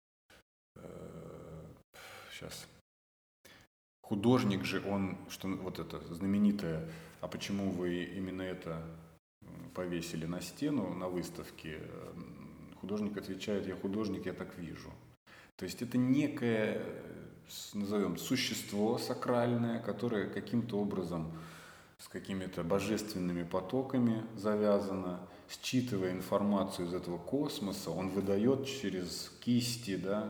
э, 0.74 1.64
сейчас 2.32 2.66
художник 4.08 4.64
же, 4.64 4.82
он, 4.86 5.16
что 5.28 5.48
вот 5.48 5.78
это 5.78 5.98
знаменитое, 6.14 6.88
а 7.20 7.28
почему 7.28 7.70
вы 7.70 8.04
именно 8.04 8.42
это 8.42 8.82
повесили 9.74 10.26
на 10.26 10.40
стену 10.40 10.94
на 10.94 11.08
выставке, 11.08 11.80
художник 12.80 13.16
отвечает, 13.16 13.66
я 13.66 13.74
художник, 13.74 14.26
я 14.26 14.34
так 14.34 14.58
вижу. 14.58 14.90
То 15.56 15.64
есть 15.64 15.82
это 15.82 15.96
некое, 15.96 16.82
назовем, 17.72 18.18
существо 18.18 18.98
сакральное, 18.98 19.80
которое 19.80 20.28
каким-то 20.28 20.78
образом 20.78 21.32
с 21.98 22.08
какими-то 22.08 22.62
божественными 22.62 23.44
потоками 23.44 24.24
завязано, 24.36 25.20
считывая 25.48 26.12
информацию 26.12 26.88
из 26.88 26.94
этого 26.94 27.18
космоса, 27.18 27.90
он 27.90 28.10
выдает 28.10 28.66
через 28.66 29.32
кисти, 29.40 29.96
да, 29.96 30.28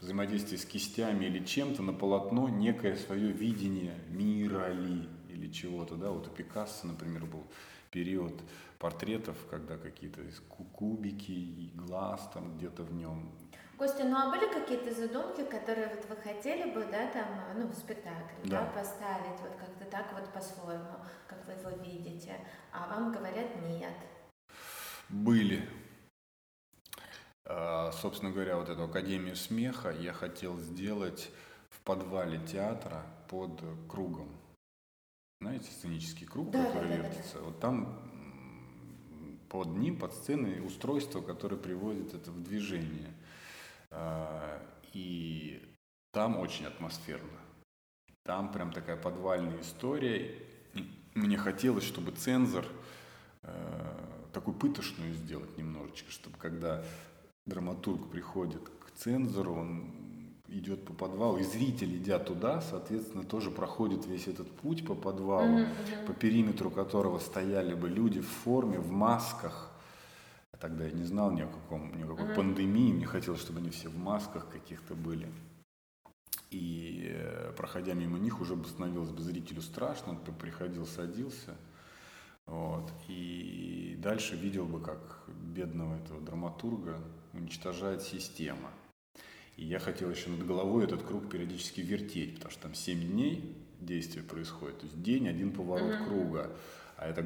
взаимодействие 0.00 0.58
с 0.58 0.64
кистями 0.64 1.26
или 1.26 1.44
чем-то 1.44 1.82
на 1.82 1.92
полотно 1.92 2.48
некое 2.48 2.96
свое 2.96 3.32
видение 3.32 3.94
мира 4.08 4.72
ли, 4.72 5.08
или 5.28 5.50
чего-то, 5.50 5.96
да, 5.96 6.10
вот 6.10 6.28
у 6.28 6.30
Пикассо, 6.30 6.86
например, 6.86 7.26
был 7.26 7.46
период 7.90 8.34
портретов, 8.78 9.36
когда 9.50 9.76
какие-то 9.76 10.20
кубики 10.72 11.30
и 11.30 11.70
глаз 11.74 12.28
там 12.34 12.56
где-то 12.56 12.82
в 12.82 12.92
нем. 12.92 13.32
Костя, 13.78 14.04
ну 14.04 14.16
а 14.16 14.30
были 14.30 14.50
какие-то 14.50 14.94
задумки, 14.94 15.44
которые 15.44 15.88
вот 15.88 16.06
вы 16.08 16.16
хотели 16.16 16.70
бы, 16.70 16.86
да, 16.90 17.06
там, 17.08 17.26
ну, 17.56 17.66
в 17.66 17.74
спектакле, 17.74 18.38
да, 18.44 18.62
да 18.62 18.66
поставить, 18.74 19.38
вот 19.40 19.54
как-то 19.58 19.84
так 19.84 20.12
вот 20.14 20.32
по-своему, 20.32 20.96
как 21.26 21.46
вы 21.46 21.52
его 21.52 21.70
видите, 21.82 22.36
а 22.72 22.86
вам 22.88 23.12
говорят 23.12 23.48
нет? 23.68 23.94
Были. 25.10 25.68
А, 27.48 27.92
собственно 27.92 28.32
говоря, 28.32 28.56
вот 28.56 28.68
эту 28.68 28.84
Академию 28.84 29.36
смеха 29.36 29.90
я 29.90 30.12
хотел 30.12 30.58
сделать 30.58 31.30
в 31.70 31.80
подвале 31.80 32.40
театра 32.40 33.06
под 33.28 33.62
кругом. 33.88 34.28
Знаете, 35.40 35.70
сценический 35.70 36.26
круг, 36.26 36.50
да, 36.50 36.64
который 36.64 36.88
да, 36.88 36.96
вертится. 36.96 37.34
Да, 37.34 37.38
да. 37.38 37.44
Вот 37.44 37.60
там 37.60 38.00
под 39.48 39.68
ним, 39.68 39.96
под 39.96 40.12
сценой 40.12 40.64
устройство, 40.66 41.20
которое 41.20 41.56
приводит 41.56 42.14
это 42.14 42.32
в 42.32 42.42
движение. 42.42 43.14
А, 43.90 44.60
и 44.92 45.62
там 46.12 46.38
очень 46.38 46.66
атмосферно. 46.66 47.38
Там 48.24 48.50
прям 48.50 48.72
такая 48.72 48.96
подвальная 48.96 49.60
история. 49.60 50.34
Мне 51.14 51.38
хотелось, 51.38 51.84
чтобы 51.84 52.10
цензор 52.10 52.66
э, 53.42 53.96
такую 54.32 54.56
пытошную 54.56 55.14
сделать 55.14 55.56
немножечко, 55.56 56.10
чтобы 56.10 56.36
когда 56.36 56.82
драматург 57.46 58.08
приходит 58.10 58.68
к 58.68 58.90
цензору, 58.96 59.54
он 59.54 59.90
идет 60.48 60.84
по 60.84 60.92
подвалу, 60.92 61.38
и 61.38 61.42
зритель, 61.42 61.96
идя 61.96 62.18
туда, 62.18 62.60
соответственно, 62.60 63.24
тоже 63.24 63.50
проходит 63.50 64.06
весь 64.06 64.28
этот 64.28 64.50
путь 64.50 64.86
по 64.86 64.94
подвалу, 64.94 65.60
mm-hmm. 65.60 66.06
по 66.06 66.12
периметру 66.12 66.70
которого 66.70 67.18
стояли 67.18 67.74
бы 67.74 67.88
люди 67.88 68.20
в 68.20 68.28
форме, 68.28 68.78
в 68.78 68.90
масках. 68.90 69.72
Тогда 70.60 70.84
я 70.84 70.92
не 70.92 71.04
знал 71.04 71.30
ни 71.32 71.42
о 71.42 71.48
каком, 71.48 71.96
ни 71.96 72.02
о 72.02 72.06
какой 72.06 72.26
mm-hmm. 72.26 72.34
пандемии, 72.34 72.92
мне 72.92 73.06
хотелось, 73.06 73.40
чтобы 73.40 73.58
они 73.58 73.70
все 73.70 73.88
в 73.88 73.98
масках 73.98 74.48
каких-то 74.48 74.94
были. 74.94 75.28
И 76.50 77.08
э, 77.10 77.52
проходя 77.56 77.94
мимо 77.94 78.18
них, 78.18 78.40
уже 78.40 78.56
становилось 78.64 79.10
бы 79.10 79.20
зрителю 79.20 79.60
страшно, 79.60 80.12
он 80.12 80.18
приходил, 80.18 80.86
садился. 80.86 81.56
Вот. 82.46 82.90
И 83.08 83.98
дальше 83.98 84.36
видел 84.36 84.64
бы, 84.64 84.80
как 84.80 85.24
бедного 85.26 85.96
этого 85.96 86.20
драматурга 86.20 87.00
уничтожает 87.36 88.02
система. 88.02 88.70
И 89.56 89.64
я 89.64 89.78
хотел 89.78 90.10
еще 90.10 90.28
над 90.30 90.46
головой 90.46 90.84
этот 90.84 91.02
круг 91.02 91.30
периодически 91.30 91.80
вертеть, 91.80 92.34
потому 92.34 92.50
что 92.50 92.62
там 92.62 92.74
7 92.74 93.00
дней 93.00 93.56
действие 93.80 94.24
происходит. 94.24 94.80
То 94.80 94.86
есть 94.86 95.02
день, 95.02 95.28
один 95.28 95.52
поворот 95.52 95.94
mm-hmm. 95.94 96.06
круга. 96.06 96.50
А 96.96 97.08
это 97.08 97.24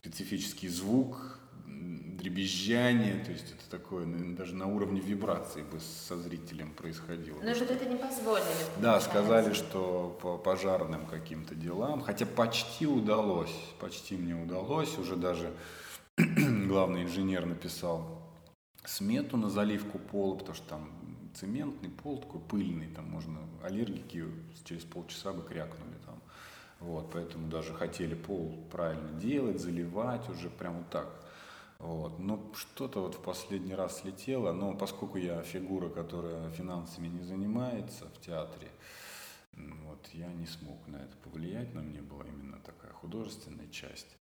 специфический 0.00 0.68
звук, 0.68 1.38
дребезжание, 1.66 3.22
то 3.24 3.32
есть 3.32 3.52
это 3.52 3.70
такое 3.70 4.06
даже 4.06 4.54
на 4.54 4.66
уровне 4.66 5.00
вибрации 5.00 5.62
бы 5.62 5.78
со 5.80 6.16
зрителем 6.16 6.72
происходило. 6.72 7.40
Но 7.42 7.48
вот 7.48 7.70
это 7.70 7.84
не 7.84 7.96
позволили. 7.96 8.46
Да, 8.80 9.00
сказали, 9.00 9.52
что 9.52 10.18
по 10.22 10.38
пожарным 10.38 11.06
каким-то 11.06 11.54
делам, 11.54 12.00
хотя 12.00 12.26
почти 12.26 12.86
удалось, 12.86 13.54
почти 13.78 14.16
мне 14.16 14.34
удалось, 14.34 14.96
уже 14.98 15.16
даже 15.16 15.52
главный 16.16 17.02
инженер 17.02 17.46
написал 17.46 18.23
смету 18.84 19.36
на 19.36 19.50
заливку 19.50 19.98
пола, 19.98 20.36
потому 20.36 20.54
что 20.54 20.68
там 20.68 20.90
цементный 21.34 21.90
пол 21.90 22.18
такой 22.18 22.40
пыльный, 22.40 22.88
там 22.88 23.10
можно 23.10 23.40
аллергики 23.62 24.24
через 24.64 24.84
полчаса 24.84 25.32
бы 25.32 25.42
крякнули 25.42 25.96
там. 26.06 26.20
Вот, 26.80 27.10
поэтому 27.12 27.48
даже 27.48 27.72
хотели 27.72 28.14
пол 28.14 28.66
правильно 28.70 29.18
делать, 29.20 29.60
заливать 29.60 30.28
уже 30.28 30.50
прямо 30.50 30.78
вот 30.78 30.90
так. 30.90 31.08
Вот. 31.78 32.18
Но 32.18 32.52
что-то 32.54 33.00
вот 33.00 33.14
в 33.14 33.20
последний 33.20 33.74
раз 33.74 34.00
слетело, 34.00 34.52
но 34.52 34.74
поскольку 34.74 35.18
я 35.18 35.42
фигура, 35.42 35.88
которая 35.88 36.50
финансами 36.50 37.08
не 37.08 37.22
занимается 37.22 38.06
в 38.06 38.20
театре, 38.20 38.70
вот, 39.52 40.08
я 40.12 40.28
не 40.28 40.46
смог 40.46 40.86
на 40.86 40.96
это 40.96 41.16
повлиять, 41.22 41.74
но 41.74 41.82
мне 41.82 42.00
была 42.00 42.24
именно 42.24 42.58
такая 42.60 42.92
художественная 42.92 43.68
часть. 43.68 44.16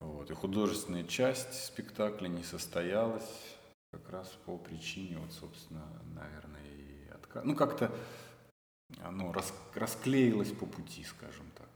Вот. 0.00 0.30
И 0.30 0.34
художественная 0.34 1.04
часть 1.04 1.64
спектакля 1.64 2.28
не 2.28 2.42
состоялась, 2.42 3.56
как 3.92 4.08
раз 4.08 4.28
по 4.46 4.56
причине, 4.56 5.18
вот, 5.18 5.32
собственно, 5.32 5.86
наверное, 6.14 6.64
и 6.64 7.10
отказ. 7.10 7.44
Ну, 7.44 7.54
как-то 7.54 7.92
оно 9.04 9.32
рас... 9.32 9.52
расклеилось 9.74 10.50
по 10.52 10.64
пути, 10.64 11.04
скажем 11.04 11.46
так. 11.54 11.68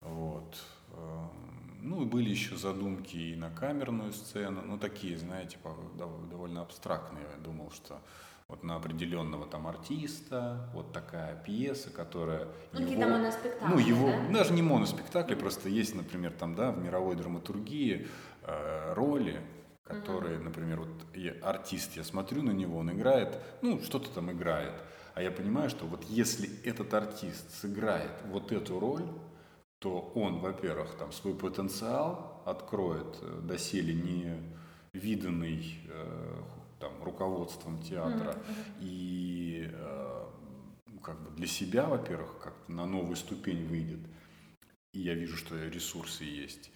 Вот. 0.00 0.56
Эм, 0.92 1.78
ну, 1.80 2.02
и 2.02 2.04
были 2.04 2.28
еще 2.28 2.56
задумки 2.56 3.16
и 3.16 3.36
на 3.36 3.50
камерную 3.50 4.12
сцену, 4.12 4.62
ну, 4.62 4.76
такие, 4.76 5.16
знаете, 5.16 5.58
довольно 5.96 6.62
абстрактные. 6.62 7.24
Я 7.36 7.38
думал, 7.38 7.70
что 7.70 8.00
вот 8.48 8.64
на 8.64 8.76
определенного 8.76 9.46
там 9.46 9.66
артиста, 9.66 10.68
вот 10.74 10.92
такая 10.92 11.36
пьеса, 11.42 11.90
которая 11.90 12.48
ну, 12.72 12.80
его, 12.80 13.02
моноспектакли, 13.02 13.68
ну 13.68 13.78
его 13.78 14.08
да? 14.08 14.38
даже 14.38 14.52
не 14.52 14.62
моноспектакли, 14.62 15.34
просто 15.34 15.68
есть, 15.68 15.94
например, 15.94 16.32
там 16.32 16.54
да 16.54 16.70
в 16.70 16.78
мировой 16.78 17.16
драматургии 17.16 18.06
э, 18.42 18.92
роли, 18.92 19.40
которые, 19.84 20.36
угу. 20.36 20.44
например, 20.44 20.80
вот 20.80 20.88
я, 21.14 21.32
артист, 21.42 21.96
я 21.96 22.04
смотрю 22.04 22.42
на 22.42 22.50
него, 22.50 22.78
он 22.78 22.90
играет, 22.90 23.38
ну, 23.62 23.80
что-то 23.82 24.10
там 24.10 24.32
играет, 24.32 24.74
а 25.14 25.22
я 25.22 25.30
понимаю, 25.30 25.70
что 25.70 25.86
вот 25.86 26.04
если 26.04 26.50
этот 26.64 26.92
артист 26.94 27.50
сыграет 27.60 28.10
вот 28.26 28.50
эту 28.50 28.80
роль, 28.80 29.04
то 29.78 30.12
он, 30.14 30.38
во-первых, 30.38 30.96
там 30.96 31.12
свой 31.12 31.34
потенциал 31.34 32.42
откроет 32.46 33.18
э, 33.20 33.40
доселе 33.42 33.94
не 33.94 34.34
виданный 34.94 35.78
э, 35.88 36.42
там, 36.80 37.02
руководством 37.02 37.82
театра 37.82 38.32
mm-hmm. 38.32 38.78
и 38.80 39.68
э, 39.70 40.24
как 41.02 41.22
бы 41.22 41.30
для 41.36 41.46
себя, 41.46 41.86
во-первых, 41.86 42.38
как 42.38 42.54
на 42.68 42.86
новую 42.86 43.16
ступень 43.16 43.66
выйдет. 43.66 44.00
И 44.92 45.00
я 45.00 45.14
вижу, 45.14 45.36
что 45.36 45.56
ресурсы 45.68 46.24
есть. 46.24 46.70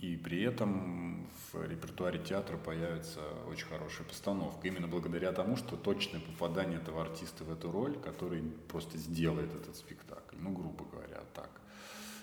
И 0.00 0.16
при 0.16 0.42
этом 0.42 1.28
в 1.52 1.66
репертуаре 1.66 2.18
театра 2.20 2.56
появится 2.56 3.20
очень 3.48 3.66
хорошая 3.66 4.06
постановка. 4.06 4.66
Именно 4.68 4.86
благодаря 4.86 5.32
тому, 5.32 5.56
что 5.56 5.76
точное 5.76 6.20
попадание 6.20 6.78
этого 6.78 7.02
артиста 7.02 7.44
в 7.44 7.52
эту 7.52 7.70
роль, 7.72 7.98
который 7.98 8.42
просто 8.68 8.98
сделает 8.98 9.52
этот 9.54 9.76
спектакль. 9.76 10.36
Ну, 10.38 10.52
грубо 10.52 10.84
говоря, 10.84 11.22
так. 11.34 11.50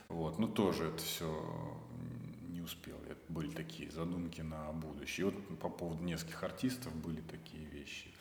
Вот. 0.07 0.39
Ну, 0.39 0.47
тоже 0.47 0.85
это 0.85 0.97
все 0.97 1.27
не 2.47 2.61
успел. 2.61 2.95
Это 3.09 3.19
были 3.27 3.49
такие 3.49 3.91
задумки 3.91 4.39
на 4.41 4.71
будущее. 4.71 5.27
И 5.27 5.31
вот 5.31 5.59
по 5.59 5.69
поводу 5.69 6.03
нескольких 6.03 6.41
артистов 6.43 6.95
были 6.95 7.19
такие 7.21 7.65
вещи. 7.65 8.13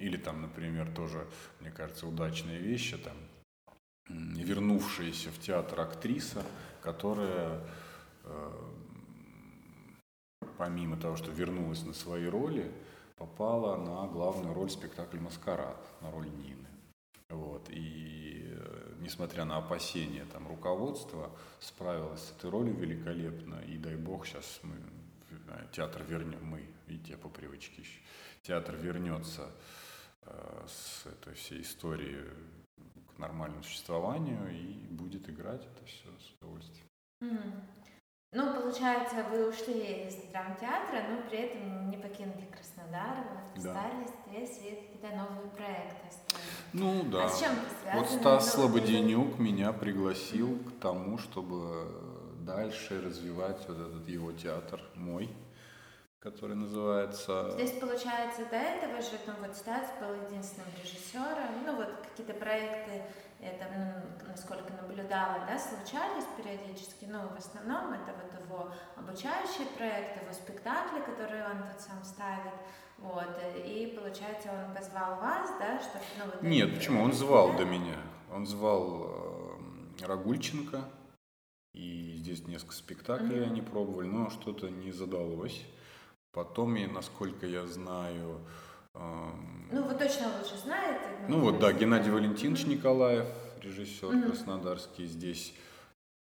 Или 0.00 0.16
там, 0.16 0.40
например, 0.40 0.90
тоже, 0.94 1.28
мне 1.60 1.70
кажется, 1.70 2.06
удачные 2.06 2.58
вещи, 2.58 2.96
там, 2.96 3.16
вернувшаяся 4.08 5.30
в 5.30 5.38
театр 5.38 5.80
актриса, 5.80 6.42
которая 6.80 7.60
помимо 10.56 10.96
того, 10.96 11.16
что 11.16 11.30
вернулась 11.30 11.84
на 11.84 11.92
свои 11.92 12.26
роли, 12.26 12.72
попала 13.16 13.76
на 13.76 14.06
главную 14.06 14.54
роль 14.54 14.70
спектакля 14.70 15.20
«Маскарад», 15.20 15.76
на 16.02 16.10
роль 16.10 16.28
Нины. 16.28 16.66
Вот. 17.28 17.68
И 17.70 18.44
э, 18.48 18.94
несмотря 19.00 19.44
на 19.44 19.56
опасения 19.56 20.24
там, 20.32 20.46
руководства, 20.46 21.30
справилась 21.60 22.20
с 22.22 22.32
этой 22.32 22.50
ролью 22.50 22.74
великолепно. 22.74 23.56
И 23.66 23.78
дай 23.78 23.96
бог, 23.96 24.26
сейчас 24.26 24.60
мы 24.62 24.76
э, 25.48 25.66
театр 25.72 26.04
вернем, 26.04 26.44
мы, 26.44 26.64
видите, 26.86 27.16
по 27.16 27.28
привычке 27.28 27.82
еще, 27.82 28.00
театр 28.42 28.76
вернется 28.76 29.50
э, 30.22 30.66
с 30.68 31.06
этой 31.06 31.34
всей 31.34 31.62
историей 31.62 32.30
к 33.14 33.18
нормальному 33.18 33.62
существованию 33.64 34.48
и 34.52 34.86
будет 34.94 35.28
играть 35.28 35.64
это 35.64 35.84
все 35.86 36.08
с 36.20 36.34
удовольствием. 36.38 36.86
Mm. 37.22 37.62
Получается, 38.76 39.24
вы 39.30 39.48
ушли 39.48 40.06
из 40.06 40.16
драмтеатра, 40.30 41.04
но 41.08 41.22
при 41.30 41.38
этом 41.38 41.88
не 41.88 41.96
покинули 41.96 42.46
Краснодар, 42.52 43.24
вы 43.54 43.62
да. 43.62 43.70
остались 43.70 44.12
здесь 44.26 44.58
и 44.58 44.74
какие-то 44.74 45.16
новые 45.16 45.50
проекты 45.52 46.06
строили. 46.10 46.46
Ну 46.74 47.02
да. 47.04 47.24
А 47.24 47.28
с 47.28 47.40
чем 47.40 47.52
связано? 47.80 48.02
Вот 48.02 48.10
Стас 48.10 48.52
Слободенюк 48.52 49.38
меня 49.38 49.72
пригласил 49.72 50.58
к 50.58 50.78
тому, 50.78 51.16
чтобы 51.16 51.86
дальше 52.40 53.00
развивать 53.00 53.66
вот 53.66 53.78
этот 53.78 54.06
его 54.08 54.32
театр 54.32 54.82
мой, 54.94 55.30
который 56.18 56.56
называется... 56.56 57.52
Здесь, 57.52 57.78
получается, 57.80 58.44
до 58.50 58.56
этого 58.56 59.00
же, 59.00 59.18
ну 59.26 59.32
вот 59.40 59.56
Стас 59.56 59.86
был 60.00 60.12
единственным 60.26 60.68
режиссером, 60.82 61.64
ну 61.64 61.76
вот 61.76 61.88
какие-то 62.10 62.34
проекты 62.34 63.04
это, 63.40 63.66
ну, 63.76 64.28
насколько 64.28 64.72
наблюдала, 64.72 65.44
да, 65.46 65.58
случались 65.58 66.26
периодически, 66.36 67.04
но 67.04 67.28
в 67.28 67.36
основном 67.36 67.92
это 67.92 68.14
вот 68.14 68.40
его 68.40 68.72
обучающие 68.96 69.66
проекты, 69.76 70.24
его 70.24 70.32
спектакли, 70.32 71.00
которые 71.00 71.44
он 71.44 71.58
вот 71.58 71.80
сам 71.80 72.02
ставит, 72.04 72.54
вот, 72.98 73.36
и 73.64 73.98
получается 73.98 74.48
он 74.50 74.74
позвал 74.74 75.16
вас, 75.16 75.50
да, 75.58 75.80
чтобы, 75.80 76.04
ну, 76.18 76.24
вот 76.26 76.42
Нет, 76.42 76.74
почему, 76.74 77.02
он 77.02 77.12
звал 77.12 77.52
да? 77.52 77.58
до 77.58 77.64
меня, 77.66 77.96
он 78.32 78.46
звал 78.46 79.58
э, 80.00 80.06
Рагульченко, 80.06 80.84
и 81.74 82.14
здесь 82.16 82.46
несколько 82.46 82.74
спектаклей 82.74 83.40
mm-hmm. 83.40 83.50
они 83.50 83.60
пробовали, 83.60 84.06
но 84.06 84.30
что-то 84.30 84.70
не 84.70 84.92
задалось. 84.92 85.62
Потом, 86.32 86.76
и, 86.76 86.86
насколько 86.86 87.46
я 87.46 87.66
знаю... 87.66 88.40
Ну, 89.70 89.82
вы 89.82 89.94
точно 89.94 90.28
лучше 90.38 90.56
знаете. 90.56 91.00
Ну, 91.28 91.40
вот, 91.40 91.58
да, 91.58 91.72
Геннадий 91.72 92.10
Валентинович 92.10 92.64
mm-hmm. 92.64 92.76
Николаев, 92.76 93.26
режиссер 93.60 94.08
mm-hmm. 94.08 94.26
краснодарский, 94.26 95.06
здесь 95.06 95.54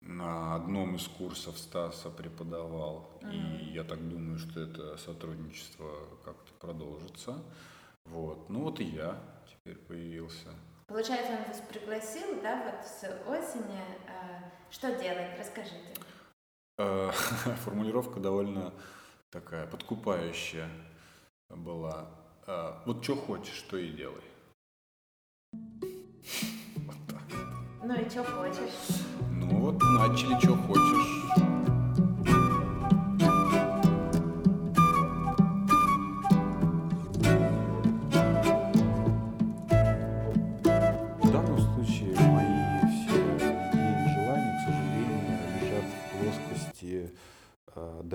на 0.01 0.57
одном 0.57 0.97
из 0.97 1.07
курсов 1.07 1.57
Стаса 1.57 2.11
преподавал. 2.11 3.19
Mm-hmm. 3.23 3.61
И 3.61 3.73
я 3.73 3.85
так 3.85 4.07
думаю, 4.09 4.39
что 4.39 4.61
это 4.61 4.97
сотрудничество 4.97 5.91
как-то 6.25 6.53
продолжится. 6.59 7.43
Вот. 8.05 8.49
Ну, 8.49 8.65
вот 8.65 8.81
и 8.81 8.85
я 8.85 9.19
теперь 9.47 9.77
появился. 9.77 10.49
Получается, 10.89 11.33
он 11.33 11.45
вас 11.49 11.63
пригласил, 11.69 12.41
да, 12.43 12.63
вот 12.65 12.87
с 12.87 13.05
осени. 13.29 13.83
Э, 14.07 14.51
что 14.71 14.89
делать? 14.97 15.39
Расскажите. 15.39 15.95
Э, 16.79 17.11
формулировка 17.65 18.21
довольно 18.21 18.73
такая 19.31 19.67
подкупающая 19.67 20.69
была. 21.51 22.18
Э, 22.51 22.73
вот 22.87 23.05
что 23.05 23.15
хочешь, 23.15 23.63
то 23.71 23.77
и 23.77 23.93
делай. 23.93 24.15
Вот 25.53 26.97
так. 27.07 27.23
Ну 27.85 27.95
и 27.95 28.09
что 28.09 28.25
хочешь? 28.25 29.05
Ну 29.33 29.61
вот 29.61 29.83
начали, 29.83 30.41
что 30.41 30.57
хочешь. 30.57 31.19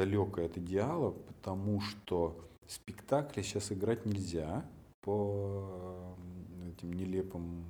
далекое 0.04 0.48
от 0.48 0.58
идеала, 0.58 1.12
потому 1.12 1.82
что 1.82 2.36
спектакли 2.67 3.41
сейчас 3.41 3.71
играть 3.71 4.06
нельзя 4.06 4.65
по 5.02 6.15
этим 6.67 6.93
нелепым, 6.93 7.65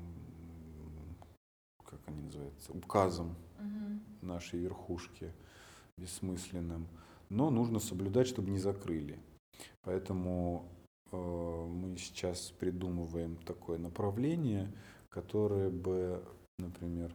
как 1.86 2.00
они 2.08 2.22
называются, 2.22 2.74
указам 2.74 3.36
угу. 3.60 4.00
нашей 4.22 4.60
верхушки 4.60 5.32
бессмысленным. 5.98 6.88
Но 7.30 7.50
нужно 7.50 7.80
соблюдать, 7.80 8.28
чтобы 8.28 8.52
не 8.52 8.60
закрыли. 8.60 9.20
Поэтому 9.82 10.66
э, 11.12 11.18
мы 11.18 11.98
сейчас 11.98 12.52
придумываем 12.52 13.38
такое 13.38 13.78
направление, 13.78 14.72
которое 15.10 15.70
бы, 15.70 16.24
например, 16.60 17.14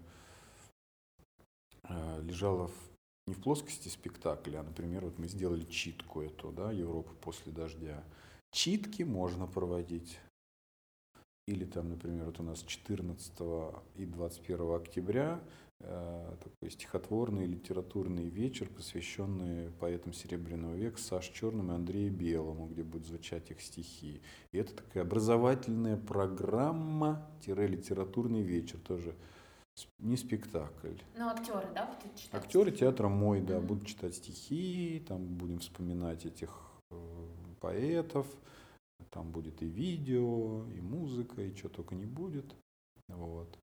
э, 1.84 2.22
лежало 2.22 2.68
в 2.68 2.97
не 3.28 3.34
в 3.34 3.42
плоскости 3.42 3.88
спектакля, 3.88 4.60
а, 4.60 4.62
например, 4.62 5.04
вот 5.04 5.18
мы 5.18 5.28
сделали 5.28 5.64
читку 5.64 6.22
эту, 6.22 6.50
да, 6.50 6.72
Европа 6.72 7.12
после 7.20 7.52
дождя. 7.52 8.02
Читки 8.50 9.02
можно 9.02 9.46
проводить. 9.46 10.18
Или 11.46 11.66
там, 11.66 11.90
например, 11.90 12.24
вот 12.26 12.40
у 12.40 12.42
нас 12.42 12.62
14 12.62 13.32
и 13.96 14.04
21 14.04 14.74
октября 14.74 15.40
э, 15.80 16.36
такой 16.42 16.70
стихотворный 16.70 17.46
литературный 17.46 18.28
вечер, 18.28 18.68
посвященный 18.68 19.70
поэтам 19.80 20.12
Серебряного 20.12 20.74
века 20.74 20.98
Саш 20.98 21.28
Черному 21.28 21.72
и 21.72 21.76
Андрею 21.76 22.12
Белому, 22.12 22.66
где 22.66 22.82
будут 22.82 23.06
звучать 23.06 23.50
их 23.50 23.62
стихи. 23.62 24.20
И 24.52 24.58
это 24.58 24.74
такая 24.74 25.04
образовательная 25.04 25.96
программа-литературный 25.96 28.42
вечер, 28.42 28.78
тоже 28.80 29.14
не 29.98 30.16
спектакль. 30.16 30.96
Ну, 31.16 31.28
актеры, 31.28 31.66
да, 31.74 31.86
будут 31.86 32.16
читать? 32.16 32.44
Актеры 32.44 32.72
театра 32.72 33.08
мой, 33.08 33.40
да, 33.40 33.54
mm-hmm. 33.54 33.66
будут 33.66 33.86
читать 33.86 34.14
стихи, 34.14 35.04
там 35.06 35.24
будем 35.24 35.58
вспоминать 35.58 36.26
этих 36.26 36.50
э, 36.90 36.96
поэтов, 37.60 38.26
там 39.10 39.30
будет 39.30 39.62
и 39.62 39.66
видео, 39.66 40.64
и 40.74 40.80
музыка, 40.80 41.42
и 41.42 41.54
что 41.54 41.68
только 41.68 41.94
не 41.94 42.06
будет. 42.06 42.54
Вот. 43.08 43.58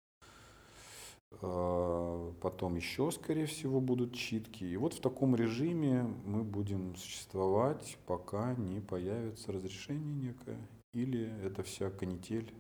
А, 1.42 2.34
потом 2.42 2.76
еще, 2.76 3.12
скорее 3.12 3.46
всего, 3.46 3.82
будут 3.82 4.14
читки. 4.14 4.64
И 4.64 4.78
вот 4.78 4.94
в 4.94 5.02
таком 5.02 5.36
режиме 5.36 6.04
мы 6.26 6.44
будем 6.44 6.96
существовать, 6.96 7.98
пока 8.06 8.56
не 8.56 8.80
появится 8.80 9.52
разрешение 9.52 10.14
некое, 10.14 10.58
или 10.94 11.32
эта 11.44 11.64
вся 11.64 11.90
канитель 11.90 12.54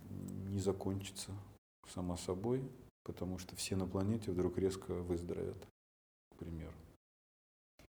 не 0.00 0.58
закончится 0.60 1.32
сама 1.90 2.16
собой, 2.16 2.62
потому 3.02 3.38
что 3.38 3.56
все 3.56 3.76
на 3.76 3.86
планете 3.86 4.30
вдруг 4.30 4.58
резко 4.58 4.92
выздоровят, 4.94 5.66
к 6.30 6.36
примеру. 6.36 6.74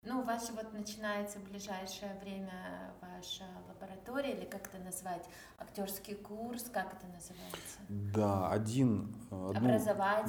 Ну, 0.07 0.21
у 0.21 0.23
вас 0.23 0.51
вот 0.55 0.73
начинается 0.75 1.39
в 1.39 1.45
ближайшее 1.45 2.19
время 2.23 2.93
ваша 3.01 3.45
лаборатория, 3.69 4.33
или 4.33 4.45
как 4.45 4.67
это 4.67 4.79
назвать, 4.85 5.25
актерский 5.59 6.15
курс, 6.15 6.65
как 6.65 6.93
это 6.93 7.07
называется? 7.07 7.79
Да, 7.89 8.51
один, 8.51 9.15
одну, 9.31 9.81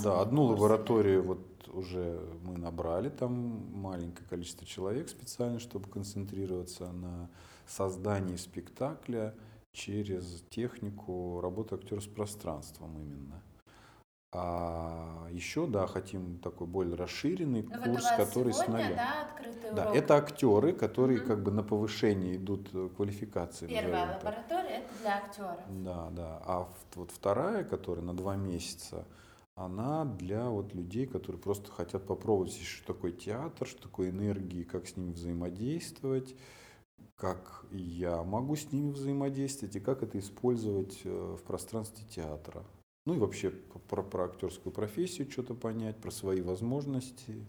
да, 0.01 0.21
одну 0.21 0.47
курс, 0.47 0.61
лабораторию 0.61 1.21
да? 1.23 1.27
вот 1.27 1.67
уже 1.73 2.21
мы 2.43 2.57
набрали, 2.57 3.09
там 3.09 3.31
маленькое 3.73 4.25
количество 4.29 4.65
человек 4.65 5.09
специально, 5.09 5.59
чтобы 5.59 5.89
концентрироваться 5.89 6.89
на 6.93 7.29
создании 7.67 8.37
спектакля 8.37 9.33
через 9.75 10.43
технику 10.49 11.41
работы 11.41 11.75
актера 11.75 11.99
с 11.99 12.07
пространством 12.07 12.97
именно. 12.97 13.43
А 14.37 15.27
еще, 15.31 15.65
да, 15.65 15.87
хотим 15.87 16.39
такой 16.39 16.67
более 16.67 16.95
расширенный 16.95 17.63
Но 17.63 17.83
курс, 17.83 18.05
который 18.17 18.51
сегодня, 18.51 18.53
с 18.53 18.67
нуля. 18.67 18.95
Да, 18.95 19.21
открытый 19.21 19.73
да, 19.73 19.95
это 19.95 20.15
актеры, 20.15 20.73
которые 20.73 21.19
угу. 21.19 21.27
как 21.27 21.43
бы 21.43 21.51
на 21.51 21.63
повышение 21.63 22.35
идут 22.35 22.69
э, 22.73 22.89
квалификации. 22.97 23.67
Первая 23.67 24.17
лаборатория 24.17 24.83
это 24.83 24.89
для 25.01 25.17
актеров. 25.17 25.59
Да, 25.69 26.09
да. 26.11 26.41
А 26.45 26.67
вот 26.95 27.11
вторая, 27.11 27.63
которая 27.63 28.03
на 28.03 28.13
два 28.13 28.35
месяца, 28.35 29.05
она 29.55 30.03
для 30.03 30.49
вот 30.49 30.73
людей, 30.73 31.05
которые 31.05 31.41
просто 31.41 31.71
хотят 31.71 32.05
попробовать, 32.05 32.61
что 32.61 32.93
такое 32.93 33.13
театр, 33.13 33.65
что 33.65 33.83
такое 33.83 34.09
энергии, 34.09 34.63
как 34.63 34.85
с 34.85 34.97
ними 34.97 35.13
взаимодействовать, 35.13 36.35
как 37.15 37.65
я 37.71 38.23
могу 38.23 38.55
с 38.55 38.71
ними 38.71 38.91
взаимодействовать 38.91 39.75
и 39.75 39.79
как 39.79 40.03
это 40.03 40.19
использовать 40.19 41.01
э, 41.05 41.35
в 41.39 41.43
пространстве 41.43 42.05
театра. 42.09 42.63
Ну 43.05 43.15
и 43.15 43.19
вообще 43.19 43.51
про, 43.51 44.03
про 44.03 44.25
актерскую 44.25 44.73
профессию 44.73 45.29
что-то 45.29 45.53
понять, 45.53 45.97
про 45.97 46.11
свои 46.11 46.41
возможности. 46.41 47.45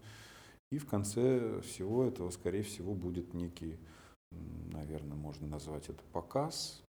И 0.71 0.79
в 0.79 0.87
конце 0.87 1.61
всего 1.63 2.05
этого, 2.05 2.31
скорее 2.31 2.63
всего, 2.63 2.95
будет 2.95 3.35
некий, 3.35 3.79
наверное, 4.73 5.17
можно 5.17 5.47
назвать 5.47 5.89
это 5.89 6.03
показ, 6.13 6.83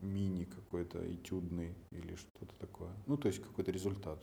мини 0.00 0.44
какой-то 0.44 0.98
этюдный 1.14 1.74
или 1.90 2.14
что-то 2.14 2.54
такое. 2.58 2.90
Ну, 3.06 3.16
то 3.16 3.28
есть 3.28 3.42
какой-то 3.42 3.70
результат 3.70 4.22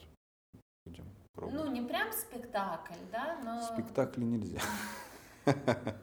будем 0.84 1.04
пробовать. 1.32 1.64
Ну, 1.64 1.72
не 1.72 1.86
прям 1.86 2.12
спектакль, 2.12 2.94
да, 3.10 3.40
но... 3.44 3.62
Спектакли 3.62 4.24
нельзя. 4.24 4.60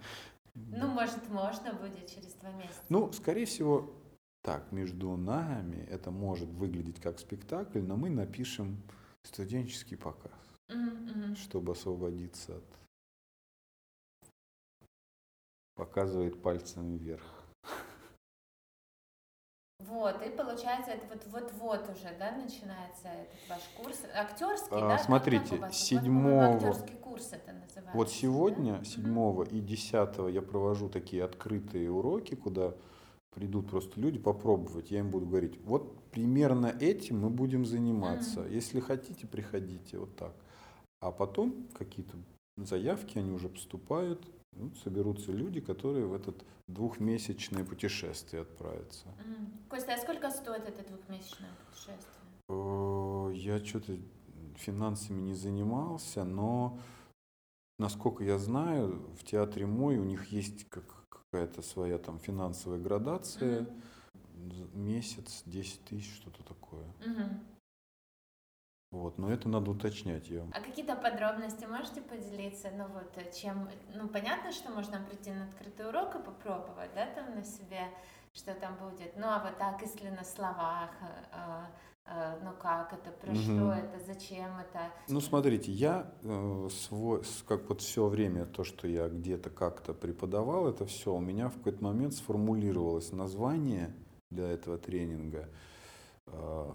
Ну, 0.56 0.88
может, 0.88 1.30
можно 1.30 1.74
будет 1.74 2.08
через 2.08 2.34
два 2.36 2.52
месяца. 2.52 2.82
Ну, 2.90 3.12
скорее 3.12 3.46
всего, 3.46 3.92
так, 4.42 4.72
между 4.72 5.16
нами 5.16 5.78
это 5.90 6.12
может 6.12 6.50
выглядеть 6.50 7.00
как 7.00 7.20
спектакль, 7.20 7.80
но 7.80 7.96
мы 7.96 8.10
напишем 8.10 8.82
студенческий 9.24 9.98
показ, 9.98 10.32
mm-hmm. 10.70 11.36
чтобы 11.36 11.72
освободиться 11.72 12.58
от... 12.58 12.64
Показывает 15.76 16.42
пальцем 16.42 16.98
вверх. 16.98 17.43
Вот, 19.90 20.22
и 20.26 20.30
получается, 20.30 20.92
это 20.92 21.06
вот 21.08 21.26
вот-вот 21.32 21.90
уже, 21.90 22.16
да, 22.18 22.32
начинается 22.32 23.08
этот 23.08 23.50
ваш 23.50 23.62
курс. 23.78 24.02
Актерский, 24.14 24.78
а, 24.78 24.90
да? 24.90 24.98
Смотрите, 24.98 25.62
седьмого... 25.72 26.56
Актерский 26.56 26.96
курс 26.98 27.30
это 27.32 27.54
называется. 27.54 27.92
Вот 27.94 28.10
сегодня, 28.10 28.80
да? 28.80 28.84
седьмого 28.86 29.44
mm-hmm. 29.44 29.58
и 29.58 29.62
десятого 29.62 30.28
я 30.28 30.42
провожу 30.42 30.90
такие 30.90 31.24
открытые 31.24 31.92
уроки, 31.92 32.36
куда 32.36 32.74
придут 33.32 33.70
просто 33.70 34.00
люди 34.00 34.20
попробовать, 34.20 34.92
я 34.92 35.00
им 35.00 35.10
буду 35.10 35.26
говорить, 35.26 35.60
вот 35.64 36.00
примерно 36.12 36.68
этим 36.68 37.20
мы 37.20 37.30
будем 37.30 37.66
заниматься. 37.66 38.42
Mm-hmm. 38.42 38.54
Если 38.54 38.80
хотите, 38.80 39.28
приходите, 39.28 39.98
вот 39.98 40.16
так. 40.16 40.34
А 41.00 41.12
потом 41.12 41.68
какие-то 41.74 42.16
заявки, 42.58 43.18
они 43.18 43.32
уже 43.32 43.50
поступают, 43.50 44.26
ну, 44.56 44.72
соберутся 44.84 45.32
люди, 45.32 45.60
которые 45.60 46.06
в 46.06 46.14
этот 46.14 46.44
двухмесячное 46.68 47.64
путешествие 47.64 48.42
отправятся. 48.44 49.08
Mm. 49.08 49.70
Костя, 49.70 49.94
а 49.94 49.98
сколько 49.98 50.30
стоит 50.32 50.68
это 50.68 50.88
двухмесячное 50.88 51.50
путешествие? 51.70 52.14
Я 53.36 53.64
что-то 53.66 53.98
финансами 54.56 55.22
не 55.22 55.34
занимался, 55.34 56.24
но 56.24 56.80
насколько 57.80 58.24
я 58.24 58.38
знаю, 58.38 59.02
в 59.20 59.24
театре 59.24 59.66
мой 59.66 59.98
у 59.98 60.04
них 60.04 60.26
есть 60.28 60.70
как 60.70 61.04
какая-то 61.10 61.64
своя 61.64 61.98
там 61.98 62.20
финансовая 62.20 62.80
градация, 62.80 63.62
mm-hmm. 63.62 64.78
месяц, 64.78 65.42
10 65.48 65.84
тысяч, 65.86 66.14
что-то 66.16 66.44
такое. 66.44 66.86
Mm-hmm. 67.00 67.53
Вот, 68.94 69.18
но 69.18 69.32
это 69.34 69.50
надо 69.50 69.72
уточнять 69.72 70.30
ее. 70.30 70.48
А 70.54 70.62
какие-то 70.62 70.96
подробности 70.96 71.66
можете 71.66 72.00
поделиться? 72.00 72.70
Ну 72.78 72.86
вот, 72.90 73.34
чем, 73.34 73.68
ну 73.96 74.08
понятно, 74.08 74.52
что 74.52 74.72
можно 74.72 75.00
прийти 75.00 75.32
на 75.32 75.46
открытый 75.46 75.88
урок 75.88 76.16
и 76.16 76.20
попробовать, 76.20 76.92
да, 76.94 77.08
там 77.08 77.34
на 77.34 77.44
себе, 77.44 77.88
что 78.34 78.54
там 78.54 78.78
будет. 78.78 79.18
Ну 79.18 79.26
а 79.26 79.44
вот 79.44 79.58
так, 79.58 79.82
если 79.82 80.10
на 80.10 80.24
словах, 80.24 80.92
э, 81.02 81.66
э, 82.06 82.40
ну 82.44 82.52
как 82.62 82.94
это, 82.94 83.10
про 83.10 83.32
угу. 83.32 83.40
что 83.40 83.72
это, 83.72 84.00
зачем 84.06 84.60
это? 84.60 84.92
Ну 85.08 85.22
смотрите, 85.22 85.72
я 85.72 86.14
э, 86.22 86.70
свой, 86.70 87.24
как 87.48 87.70
вот 87.70 87.82
все 87.82 88.06
время 88.06 88.46
то, 88.46 88.64
что 88.64 88.88
я 88.88 89.10
где-то 89.10 89.50
как-то 89.50 89.96
преподавал, 89.96 90.68
это 90.68 90.86
все 90.86 91.16
у 91.16 91.20
меня 91.20 91.50
в 91.50 91.58
какой-то 91.58 91.84
момент 91.84 92.14
сформулировалось 92.14 93.12
название 93.12 93.92
для 94.30 94.50
этого 94.50 94.78
тренинга. 94.78 95.50
Э, 96.28 96.70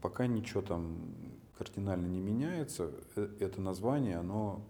пока 0.00 0.26
ничего 0.26 0.62
там 0.62 1.37
кардинально 1.58 2.06
не 2.06 2.20
меняется, 2.20 2.92
э, 3.16 3.28
это 3.40 3.60
название, 3.60 4.16
оно 4.16 4.64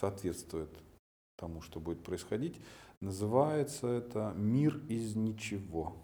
соответствует 0.00 0.70
тому, 1.36 1.60
что 1.60 1.80
будет 1.80 2.02
происходить. 2.02 2.58
Называется 3.00 3.86
это 3.88 4.32
«Мир 4.36 4.80
из 4.88 5.14
ничего». 5.14 5.94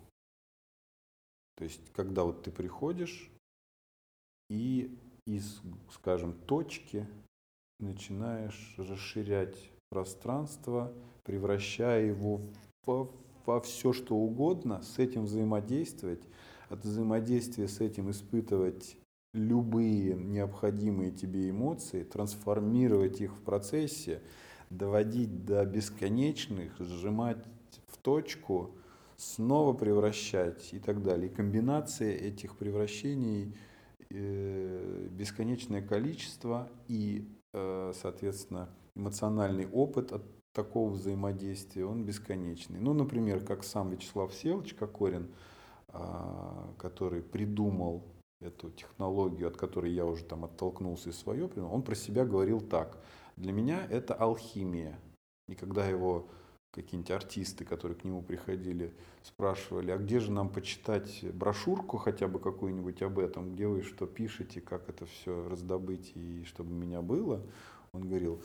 То 1.57 1.64
есть, 1.64 1.80
когда 1.95 2.24
вот 2.24 2.43
ты 2.43 2.51
приходишь 2.51 3.30
и 4.51 4.99
из, 5.26 5.61
скажем, 5.91 6.34
точки 6.34 7.07
начинаешь 7.80 8.74
расширять 8.76 9.57
пространство, 9.91 10.93
превращая 11.24 12.07
его 12.07 12.43
во, 12.84 13.11
во 13.47 13.61
все, 13.61 13.93
что 13.93 14.14
угодно, 14.14 14.82
с 14.82 14.99
этим 14.99 15.24
взаимодействовать, 15.24 16.22
от 16.68 16.84
взаимодействия 16.84 17.68
с 17.68 17.80
этим 17.80 18.11
испытывать 18.11 18.97
любые 19.37 20.14
необходимые 20.14 21.12
тебе 21.12 21.51
эмоции, 21.51 22.03
трансформировать 22.03 23.20
их 23.20 23.32
в 23.37 23.41
процессе, 23.41 24.22
доводить 24.70 25.45
до 25.45 25.64
бесконечных, 25.64 26.78
сжимать 26.80 27.45
в 27.87 27.99
точку, 27.99 28.74
снова 29.16 29.72
превращать 29.72 30.72
и 30.72 30.78
так 30.78 31.03
далее. 31.03 31.28
И 31.30 31.34
комбинация 31.34 32.12
этих 32.12 32.57
превращений 32.57 33.57
э, 34.11 35.09
бесконечное 35.11 35.82
количество 35.82 36.68
и, 36.89 37.28
э, 37.53 37.93
соответственно, 37.95 38.68
эмоциональный 38.95 39.68
опыт 39.68 40.12
от 40.12 40.22
такого 40.53 40.91
взаимодействия, 40.91 41.84
он 41.84 42.05
бесконечный. 42.05 42.80
Ну, 42.80 42.95
например, 42.95 43.45
как 43.45 43.62
сам 43.62 43.91
Вячеслав 43.91 44.32
Селович 44.32 44.72
Кокорин, 44.74 45.28
а, 45.89 46.72
который 46.78 47.22
придумал 47.22 48.03
эту 48.41 48.70
технологию, 48.70 49.49
от 49.49 49.57
которой 49.57 49.93
я 49.93 50.05
уже 50.05 50.24
там 50.24 50.45
оттолкнулся 50.45 51.11
и 51.11 51.12
свое, 51.12 51.49
он 51.57 51.82
про 51.82 51.95
себя 51.95 52.24
говорил 52.24 52.61
так. 52.61 52.99
Для 53.37 53.53
меня 53.53 53.87
это 53.91 54.14
алхимия. 54.14 54.99
И 55.49 55.55
когда 55.55 55.87
его 55.87 56.28
какие-нибудь 56.72 57.11
артисты, 57.11 57.64
которые 57.64 57.97
к 57.97 58.05
нему 58.05 58.22
приходили, 58.22 58.93
спрашивали, 59.22 59.91
а 59.91 59.97
где 59.97 60.20
же 60.20 60.30
нам 60.30 60.51
почитать 60.51 61.24
брошюрку 61.32 61.97
хотя 61.97 62.28
бы 62.28 62.39
какую-нибудь 62.39 63.01
об 63.03 63.18
этом, 63.18 63.55
где 63.55 63.66
вы 63.66 63.82
что 63.82 64.07
пишете, 64.07 64.61
как 64.61 64.89
это 64.89 65.07
все 65.07 65.49
раздобыть 65.49 66.12
и 66.14 66.45
чтобы 66.45 66.72
у 66.72 66.76
меня 66.76 67.01
было, 67.01 67.43
он 67.93 68.03
говорил, 68.03 68.43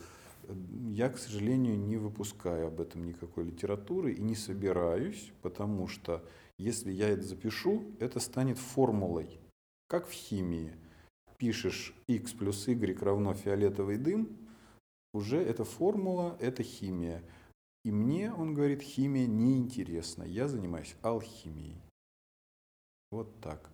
я, 0.88 1.10
к 1.10 1.18
сожалению, 1.18 1.78
не 1.78 1.98
выпускаю 1.98 2.68
об 2.68 2.80
этом 2.80 3.04
никакой 3.04 3.44
литературы 3.44 4.12
и 4.12 4.22
не 4.22 4.34
собираюсь, 4.34 5.30
потому 5.42 5.86
что 5.86 6.24
если 6.58 6.90
я 6.90 7.10
это 7.10 7.22
запишу, 7.22 7.84
это 8.00 8.18
станет 8.18 8.58
формулой 8.58 9.41
как 9.92 10.06
в 10.06 10.12
химии. 10.12 10.72
Пишешь 11.36 11.94
x 12.06 12.32
плюс 12.32 12.66
y 12.66 12.98
равно 13.02 13.34
фиолетовый 13.34 13.98
дым, 13.98 14.38
уже 15.12 15.36
эта 15.36 15.64
формула, 15.64 16.38
это 16.40 16.62
химия. 16.62 17.22
И 17.84 17.92
мне, 17.92 18.32
он 18.32 18.54
говорит, 18.54 18.80
химия 18.80 19.26
неинтересна. 19.26 20.22
Я 20.22 20.48
занимаюсь 20.48 20.96
алхимией. 21.02 21.78
Вот 23.10 23.38
так. 23.42 23.70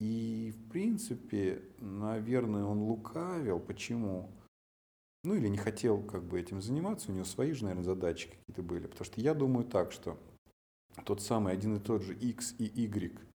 И, 0.00 0.52
в 0.54 0.70
принципе, 0.70 1.62
наверное, 1.78 2.64
он 2.64 2.82
лукавил. 2.82 3.58
Почему? 3.58 4.28
Ну, 5.24 5.34
или 5.34 5.48
не 5.48 5.56
хотел 5.56 6.02
как 6.02 6.24
бы 6.24 6.38
этим 6.38 6.60
заниматься. 6.60 7.10
У 7.10 7.14
него 7.14 7.24
свои 7.24 7.52
же, 7.52 7.62
наверное, 7.64 7.84
задачи 7.84 8.28
какие-то 8.28 8.62
были. 8.62 8.86
Потому 8.86 9.06
что 9.06 9.18
я 9.22 9.32
думаю 9.32 9.64
так, 9.64 9.92
что 9.92 10.18
тот 11.06 11.22
самый 11.22 11.54
один 11.54 11.76
и 11.76 11.80
тот 11.80 12.02
же 12.02 12.14
x 12.14 12.54
и 12.58 12.64
y 12.64 13.31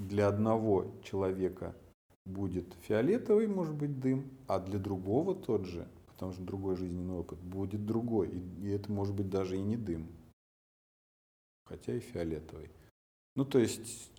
для 0.00 0.28
одного 0.28 0.90
человека 1.04 1.76
будет 2.24 2.74
фиолетовый, 2.82 3.46
может 3.46 3.74
быть, 3.74 4.00
дым, 4.00 4.30
а 4.46 4.58
для 4.58 4.78
другого 4.78 5.34
тот 5.34 5.66
же, 5.66 5.86
потому 6.06 6.32
что 6.32 6.42
другой 6.42 6.76
жизненный 6.76 7.14
опыт, 7.14 7.38
будет 7.38 7.84
другой. 7.86 8.28
И, 8.28 8.66
и 8.66 8.70
это 8.70 8.90
может 8.90 9.14
быть 9.14 9.28
даже 9.28 9.56
и 9.56 9.60
не 9.62 9.76
дым, 9.76 10.08
хотя 11.66 11.94
и 11.94 12.00
фиолетовый. 12.00 12.70
Ну, 13.36 13.44
то 13.44 13.58
есть 13.58 14.10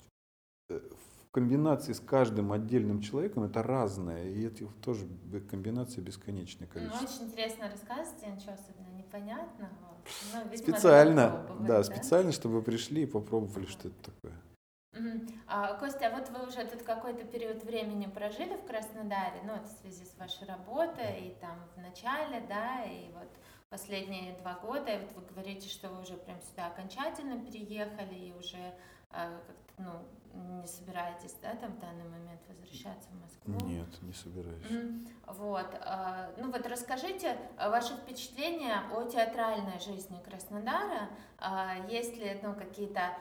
э, 0.70 0.80
в 0.80 1.32
комбинации 1.32 1.94
с 1.94 2.00
каждым 2.00 2.52
отдельным 2.52 3.02
человеком 3.02 3.44
это 3.44 3.64
разное, 3.64 4.30
и 4.30 4.44
это 4.44 4.68
тоже 4.84 5.08
комбинация 5.50 6.04
бесконечное 6.04 6.68
ну, 6.68 6.74
количество. 6.74 7.08
Ну, 7.08 7.10
очень 7.10 7.32
интересно 7.32 7.70
рассказываете, 7.72 8.28
ничего 8.28 8.54
особенно 8.54 8.96
непонятно. 8.96 9.70
Но, 10.34 10.44
видимо, 10.44 10.58
специально, 10.58 11.48
да, 11.60 11.68
да, 11.68 11.84
специально, 11.84 12.32
чтобы 12.32 12.56
вы 12.56 12.62
пришли 12.62 13.04
и 13.04 13.06
попробовали, 13.08 13.66
что 13.66 13.88
это 13.88 14.12
такое. 14.12 14.34
А, 15.48 15.76
Костя, 15.76 16.08
а 16.08 16.12
вот 16.12 16.30
вы 16.30 16.48
уже 16.48 16.66
тут 16.66 16.84
какой-то 16.84 17.24
период 17.24 17.64
времени 17.64 18.08
прожили 18.08 18.56
в 18.56 18.66
Краснодаре, 18.66 19.42
ну, 19.46 19.54
это 19.54 19.68
в 19.68 19.72
связи 19.80 20.04
с 20.06 20.18
вашей 20.18 20.46
работой, 20.48 21.28
и 21.28 21.36
там 21.40 21.58
в 21.76 21.80
начале, 21.80 22.42
да, 22.48 22.84
и 22.84 23.10
вот 23.14 23.30
последние 23.70 24.38
два 24.40 24.56
года, 24.56 24.92
и 24.92 24.98
вот 25.00 25.12
вы 25.16 25.22
говорите, 25.22 25.70
что 25.70 25.90
вы 25.90 26.02
уже 26.02 26.16
прям 26.18 26.42
сюда 26.42 26.68
окончательно 26.68 27.40
переехали, 27.40 28.16
и 28.16 28.34
уже 28.34 28.58
э, 28.58 29.40
как-то, 29.48 29.74
ну, 29.78 29.92
не 30.60 30.68
собираетесь, 30.68 31.36
да, 31.42 31.56
там 31.56 31.72
в 31.72 31.80
данный 31.80 32.04
момент 32.04 32.42
возвращаться 32.50 33.10
в 33.12 33.22
Москву? 33.22 33.70
Нет, 33.70 34.02
не 34.02 34.14
собираюсь. 34.14 34.66
Mm-hmm. 34.66 35.08
Вот, 35.28 35.74
э, 35.74 36.34
ну 36.38 36.52
вот 36.52 36.68
расскажите 36.68 37.38
ваши 37.58 37.96
впечатления 37.96 38.82
о 38.94 39.04
театральной 39.04 39.80
жизни 39.80 40.22
Краснодара, 40.22 41.10
э, 41.40 41.88
есть 41.90 42.18
ли, 42.18 42.38
ну, 42.44 42.54
какие-то... 42.56 43.16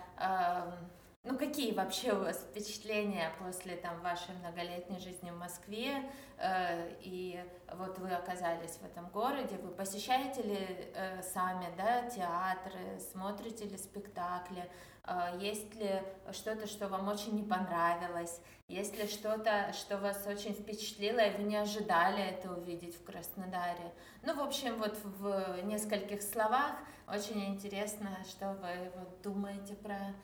Ну, 1.23 1.37
какие 1.37 1.75
вообще 1.75 2.15
у 2.15 2.21
вас 2.21 2.39
впечатления 2.39 3.31
после 3.39 3.77
там, 3.77 4.01
вашей 4.01 4.35
многолетней 4.37 4.99
жизни 4.99 5.31
в 5.31 5.37
Москве? 5.37 6.11
Э, 6.39 6.95
и 7.03 7.39
вот 7.75 7.99
вы 7.99 8.11
оказались 8.11 8.79
в 8.79 8.85
этом 8.87 9.07
городе, 9.11 9.57
вы 9.59 9.69
посещаете 9.71 10.41
ли 10.41 10.91
э, 10.95 11.21
сами 11.23 11.67
да, 11.77 12.09
театры, 12.09 12.99
смотрите 13.13 13.67
ли 13.67 13.77
спектакли? 13.77 14.71
Э, 15.05 15.37
есть 15.39 15.75
ли 15.75 16.03
что-то, 16.33 16.67
что 16.67 16.89
вам 16.89 17.09
очень 17.09 17.35
не 17.35 17.43
понравилось? 17.43 18.41
Есть 18.67 18.97
ли 18.97 19.07
что-то, 19.07 19.75
что 19.75 19.99
вас 19.99 20.27
очень 20.27 20.55
впечатлило, 20.55 21.21
и 21.21 21.37
вы 21.37 21.43
не 21.43 21.57
ожидали 21.57 22.23
это 22.23 22.51
увидеть 22.51 22.97
в 22.97 23.05
Краснодаре? 23.05 23.93
Ну, 24.23 24.35
в 24.35 24.41
общем, 24.41 24.79
вот 24.79 24.97
в 25.05 25.65
нескольких 25.65 26.23
словах 26.23 26.77
очень 27.07 27.45
интересно, 27.45 28.09
что 28.27 28.55
вы 28.55 28.91
вот 28.97 29.21
думаете 29.21 29.75
про 29.75 30.15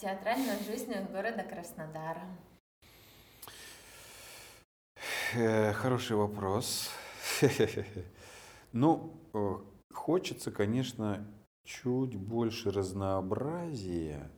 театральную 0.00 0.58
жизнь 0.60 0.92
города 1.12 1.42
Краснодара? 1.42 2.26
Э, 5.34 5.72
хороший 5.72 6.16
вопрос. 6.16 6.90
Ну, 8.74 9.12
э, 9.34 9.56
хочется, 9.92 10.50
конечно, 10.50 11.26
чуть 11.66 12.16
больше 12.16 12.70
разнообразия 12.70 14.30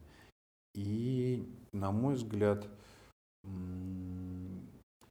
и, 0.75 1.49
на 1.71 1.93
мой 1.93 2.15
взгляд, 2.15 2.67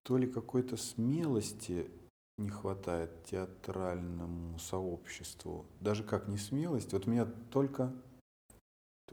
то 0.04 0.18
ли 0.18 0.28
какой-то 0.28 0.76
смелости 0.76 1.90
не 2.38 2.50
хватает 2.50 3.24
театральному 3.24 4.60
сообществу. 4.60 5.66
Даже 5.80 6.04
как 6.04 6.28
не 6.28 6.38
смелость. 6.38 6.92
Вот 6.92 7.08
меня 7.08 7.26
только 7.26 7.94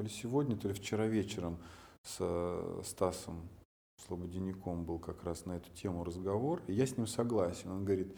то 0.01 0.05
ли 0.05 0.09
сегодня, 0.09 0.57
то 0.57 0.67
ли 0.67 0.73
вчера 0.73 1.07
вечером 1.07 1.59
с 2.03 2.17
э, 2.21 2.83
Стасом 2.87 3.47
Слободеняком 4.07 4.83
был 4.83 4.99
как 4.99 5.25
раз 5.25 5.45
на 5.45 5.59
эту 5.59 5.71
тему 5.73 6.05
разговор, 6.05 6.63
и 6.69 6.73
я 6.73 6.87
с 6.87 6.97
ним 6.97 7.07
согласен. 7.07 7.71
Он 7.71 7.85
говорит, 7.85 8.17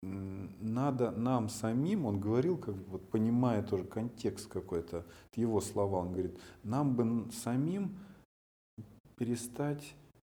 надо 0.00 1.10
нам 1.10 1.50
самим, 1.50 2.06
он 2.06 2.20
говорил, 2.20 2.56
как 2.56 2.74
бы, 2.74 2.84
вот, 2.92 3.10
понимая 3.10 3.62
тоже 3.62 3.84
контекст 3.84 4.48
какой-то, 4.48 5.04
его 5.34 5.60
слова, 5.60 5.98
он 5.98 6.12
говорит, 6.12 6.40
нам 6.62 6.96
бы 6.96 7.30
самим 7.32 7.98
перестать 9.18 9.94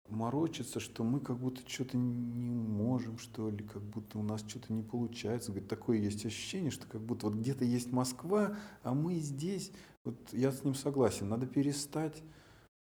морочиться, 0.10 0.80
что 0.80 1.04
мы 1.04 1.20
как 1.20 1.38
будто 1.38 1.62
что-то 1.70 1.96
не 1.96 2.56
можем, 2.56 3.20
что 3.20 3.52
ли, 3.52 3.64
как 3.64 3.84
будто 3.84 4.18
у 4.18 4.24
нас 4.24 4.44
что-то 4.48 4.74
не 4.74 4.82
получается. 4.82 5.52
Говорит, 5.52 5.70
такое 5.70 5.98
есть 6.00 6.26
ощущение, 6.26 6.72
что 6.72 6.88
как 6.88 7.02
будто 7.02 7.28
вот 7.28 7.36
где-то 7.36 7.66
есть 7.66 7.92
Москва, 7.92 8.58
а 8.82 8.96
мы 8.96 9.20
здесь. 9.20 9.72
Вот 10.06 10.16
я 10.32 10.52
с 10.52 10.64
ним 10.64 10.76
согласен, 10.76 11.28
надо 11.28 11.48
перестать 11.48 12.24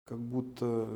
как 0.09 0.19
будто, 0.19 0.89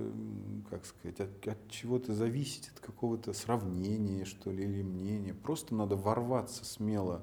как 0.70 0.86
сказать, 0.86 1.20
от, 1.20 1.46
от 1.46 1.68
чего-то 1.68 2.14
зависеть, 2.14 2.70
от 2.70 2.80
какого-то 2.80 3.34
сравнения, 3.34 4.24
что 4.24 4.50
ли, 4.50 4.64
или 4.64 4.82
мнения. 4.82 5.34
Просто 5.34 5.74
надо 5.74 5.96
ворваться 5.96 6.64
смело 6.64 7.22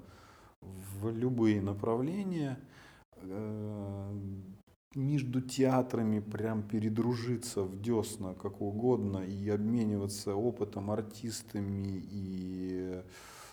в 0.61 1.09
любые 1.09 1.61
направления, 1.61 2.59
э, 3.15 4.19
между 4.95 5.41
театрами 5.41 6.19
прям 6.19 6.61
передружиться 6.63 7.63
в 7.63 7.81
десна 7.81 8.33
как 8.35 8.61
угодно 8.61 9.19
и 9.19 9.49
обмениваться 9.49 10.35
опытом 10.35 10.91
артистами 10.91 12.03
и 12.11 13.01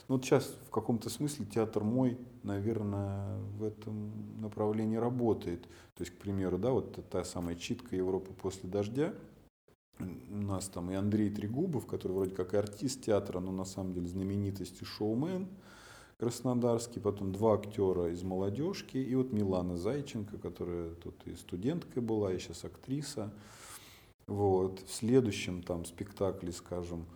ну, 0.08 0.16
вот 0.16 0.24
сейчас 0.24 0.54
в 0.66 0.70
каком-то 0.70 1.10
смысле 1.10 1.46
театр 1.46 1.82
мой, 1.82 2.18
наверное, 2.42 3.38
в 3.58 3.64
этом 3.64 4.40
направлении 4.40 4.96
работает. 4.96 5.62
То 5.94 6.04
есть, 6.04 6.12
к 6.12 6.18
примеру, 6.18 6.58
да, 6.58 6.70
вот 6.70 6.98
та 7.10 7.24
самая 7.24 7.56
читка 7.56 7.96
Европы 7.96 8.32
после 8.32 8.68
дождя, 8.68 9.14
у 9.98 10.04
нас 10.36 10.68
там 10.68 10.90
и 10.90 10.94
Андрей 10.94 11.30
Трегубов, 11.30 11.86
который 11.86 12.12
вроде 12.12 12.34
как 12.34 12.54
и 12.54 12.56
артист 12.56 13.02
театра, 13.02 13.40
но 13.40 13.50
на 13.50 13.64
самом 13.64 13.94
деле 13.94 14.08
знаменитость 14.08 14.82
и 14.82 14.84
шоумен 14.84 15.48
краснодарский, 16.18 17.00
потом 17.00 17.32
два 17.32 17.54
актера 17.54 18.10
из 18.10 18.22
молодежки, 18.22 18.96
и 18.96 19.14
вот 19.14 19.32
Милана 19.32 19.76
Зайченко, 19.76 20.38
которая 20.38 20.94
тут 20.94 21.14
и 21.26 21.34
студенткой 21.34 22.02
была, 22.02 22.32
и 22.32 22.38
сейчас 22.38 22.64
актриса. 22.64 23.32
Вот. 24.26 24.80
В 24.80 24.92
следующем 24.92 25.62
там 25.62 25.84
спектакле, 25.84 26.52
скажем, 26.52 27.06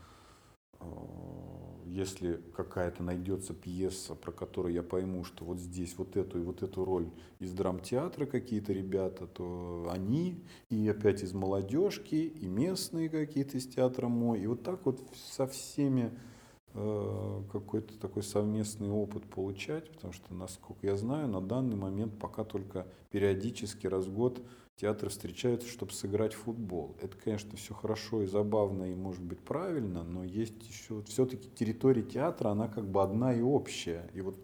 если 1.91 2.41
какая-то 2.55 3.03
найдется 3.03 3.53
пьеса, 3.53 4.15
про 4.15 4.31
которую 4.31 4.73
я 4.73 4.83
пойму, 4.83 5.25
что 5.25 5.45
вот 5.45 5.59
здесь 5.59 5.95
вот 5.99 6.17
эту 6.17 6.39
и 6.39 6.43
вот 6.43 6.63
эту 6.63 6.85
роль 6.85 7.11
из 7.41 7.53
драмтеатра 7.53 8.27
какие-то 8.27 8.73
ребята, 8.73 9.27
то 9.27 9.89
они, 9.91 10.45
и 10.69 10.89
опять 10.89 11.23
из 11.23 11.33
молодежки, 11.33 12.15
и 12.15 12.47
местные 12.47 13.09
какие-то 13.09 13.59
из 13.59 13.67
театра 13.67 14.09
мой, 14.09 14.41
и 14.41 14.47
вот 14.47 14.63
так 14.63 14.87
вот 14.87 15.01
со 15.15 15.47
всеми 15.49 16.13
э, 16.75 17.43
какой-то 17.51 17.99
такой 17.99 18.23
совместный 18.23 18.89
опыт 18.89 19.25
получать, 19.25 19.91
потому 19.91 20.13
что, 20.13 20.33
насколько 20.33 20.87
я 20.87 20.97
знаю, 20.97 21.29
на 21.29 21.41
данный 21.41 21.77
момент 21.77 22.19
пока 22.19 22.45
только 22.45 22.87
периодически 23.11 23.89
раз 23.89 24.07
в 24.07 24.15
год 24.15 24.41
театры 24.81 25.11
встречаются, 25.11 25.69
чтобы 25.69 25.93
сыграть 25.93 26.33
футбол. 26.33 26.97
Это, 27.03 27.17
конечно, 27.17 27.57
все 27.57 27.75
хорошо 27.75 28.23
и 28.23 28.27
забавно, 28.27 28.85
и 28.85 28.95
может 28.95 29.23
быть 29.23 29.41
правильно, 29.41 30.03
но 30.03 30.25
есть 30.25 30.63
еще 30.67 31.03
все-таки 31.03 31.51
территория 31.51 32.03
театра, 32.03 32.51
она 32.51 32.69
как 32.69 32.85
бы 32.85 33.03
одна 33.03 33.35
и 33.35 33.43
общая. 33.43 34.09
И 34.15 34.23
вот 34.23 34.37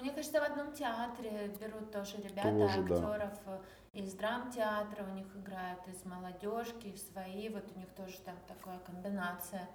мне 0.00 0.10
кажется, 0.10 0.40
в 0.40 0.44
одном 0.44 0.72
театре 0.72 1.50
берут 1.60 1.90
тоже 1.90 2.18
ребята, 2.18 2.50
тоже, 2.50 2.80
актеров 2.80 3.32
да. 3.46 3.60
из 3.94 4.12
драмтеатра, 4.12 5.04
у 5.10 5.14
них 5.16 5.26
играют 5.34 5.80
из 5.88 6.04
молодежки, 6.04 6.94
свои, 7.12 7.48
вот 7.48 7.64
у 7.74 7.78
них 7.78 7.88
тоже 7.96 8.16
там 8.24 8.36
такая 8.46 8.78
комбинация 8.80 9.68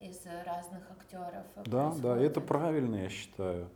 из 0.00 0.20
разных 0.46 0.90
актеров. 0.90 1.44
Да, 1.66 1.90
происходит. 1.90 2.02
да, 2.02 2.18
это 2.18 2.40
правильно, 2.40 2.96
я 2.96 3.08
считаю. 3.08 3.68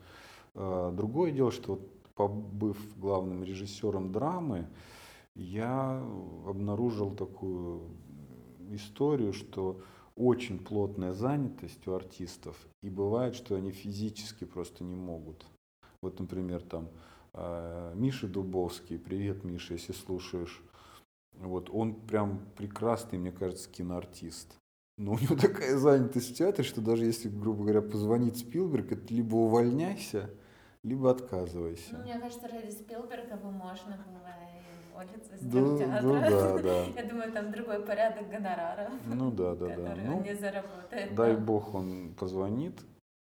А, 0.54 0.90
другое 0.90 1.30
дело, 1.30 1.52
что 1.52 1.80
побыв 2.16 2.78
главным 2.98 3.44
режиссером 3.44 4.10
драмы, 4.10 4.66
я 5.34 5.98
обнаружил 6.46 7.14
такую 7.14 7.82
историю, 8.70 9.32
что 9.32 9.80
очень 10.16 10.58
плотная 10.58 11.12
занятость 11.12 11.86
у 11.86 11.94
артистов, 11.94 12.56
и 12.82 12.90
бывает, 12.90 13.34
что 13.34 13.54
они 13.54 13.70
физически 13.70 14.44
просто 14.44 14.84
не 14.84 14.94
могут. 14.94 15.46
Вот, 16.02 16.18
например, 16.20 16.62
там 16.62 16.88
а, 17.32 17.94
Миша 17.94 18.28
Дубовский, 18.28 18.98
привет, 18.98 19.44
Миша, 19.44 19.74
если 19.74 19.92
слушаешь, 19.92 20.62
вот 21.34 21.70
он 21.70 21.94
прям 21.94 22.40
прекрасный, 22.56 23.18
мне 23.18 23.32
кажется, 23.32 23.70
киноартист. 23.70 24.54
Но 24.98 25.12
у 25.12 25.18
него 25.18 25.34
такая 25.40 25.78
занятость 25.78 26.32
в 26.32 26.36
театре, 26.36 26.64
что 26.64 26.80
даже 26.82 27.06
если, 27.06 27.28
грубо 27.28 27.62
говоря, 27.62 27.80
позвонить 27.80 28.38
Спилберг, 28.38 28.92
это 28.92 29.14
либо 29.14 29.36
увольняйся, 29.36 30.30
либо 30.82 31.10
отказывайся. 31.10 31.96
Ну, 31.96 32.02
мне 32.02 32.18
кажется, 32.18 32.48
ради 32.48 32.70
Спилберга 32.70 33.36
бы 33.36 33.50
можно 33.50 33.96
было 34.06 34.51
уволиться 34.92 35.36
с 35.36 35.40
да, 35.40 35.78
театра. 35.78 36.02
Ну, 36.02 36.20
да, 36.20 36.58
да. 36.58 36.84
Я 36.84 37.04
думаю, 37.08 37.32
там 37.32 37.50
другой 37.50 37.84
порядок 37.84 38.28
гонораров, 38.28 38.92
ну, 39.06 39.30
да, 39.30 39.54
да, 39.54 39.68
который 39.68 40.04
да. 40.04 40.10
он 40.10 40.18
ну, 40.18 40.22
не 40.22 40.34
заработает. 40.34 41.14
Дай 41.14 41.36
бог 41.36 41.74
он 41.74 42.14
позвонит 42.14 42.80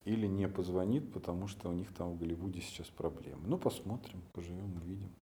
или 0.05 0.28
не 0.28 0.47
позвонит, 0.47 1.11
потому 1.14 1.47
что 1.47 1.70
у 1.70 1.74
них 1.74 1.93
там 1.93 2.14
в 2.14 2.20
Голливуде 2.20 2.61
сейчас 2.61 2.88
проблемы. 2.88 3.47
Ну, 3.47 3.57
посмотрим, 3.57 4.22
поживем, 4.34 4.76
увидим. 4.82 5.16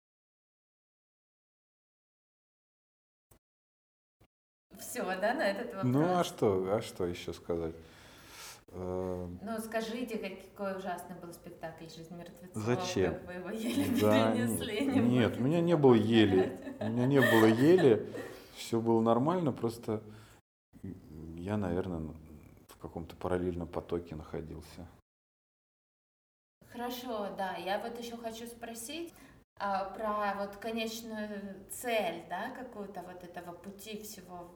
Все, 4.79 5.03
да, 5.03 5.35
на 5.35 5.51
этот 5.51 5.75
вопрос? 5.75 5.93
Ну, 5.93 6.19
а 6.19 6.25
что, 6.25 6.77
а 6.77 6.81
что 6.81 7.07
еще 7.07 7.33
сказать? 7.33 7.75
Эм, 8.73 9.39
ну, 9.43 9.59
скажите, 9.59 10.19
какой 10.19 10.77
ужасный 10.77 11.17
был 11.17 11.33
спектакль 11.33 11.89
«Жизнь 11.89 12.15
мертвецов». 12.15 12.63
Зачем? 12.63 13.15
Как 13.15 13.27
вы 13.27 13.33
его 13.35 13.51
еле 13.51 14.01
да, 14.01 14.33
перенесли. 14.33 14.87
Нет, 14.87 15.05
нет 15.05 15.37
у 15.39 15.43
меня 15.43 15.61
не 15.61 15.77
было 15.77 15.95
еле. 15.95 16.77
У 16.81 16.85
меня 16.89 17.07
не 17.07 17.21
было 17.21 17.47
еле. 17.47 18.07
Все 18.57 18.81
было 18.81 19.01
нормально, 19.01 19.53
просто 19.53 20.03
я, 21.37 21.57
наверное, 21.57 22.01
в 22.69 22.77
каком-то 22.77 23.17
параллельном 23.17 23.69
потоке 23.69 24.15
находился. 24.15 24.87
Хорошо, 26.71 27.29
да. 27.37 27.57
Я 27.57 27.79
вот 27.79 27.99
еще 27.99 28.17
хочу 28.17 28.47
спросить 28.47 29.15
а, 29.59 29.87
про 29.91 30.35
вот 30.39 30.57
конечную 30.57 31.57
цель, 31.71 32.25
да, 32.29 32.51
какую-то 32.51 33.03
вот 33.03 33.25
этого 33.25 33.53
пути 33.53 34.03
всего 34.03 34.51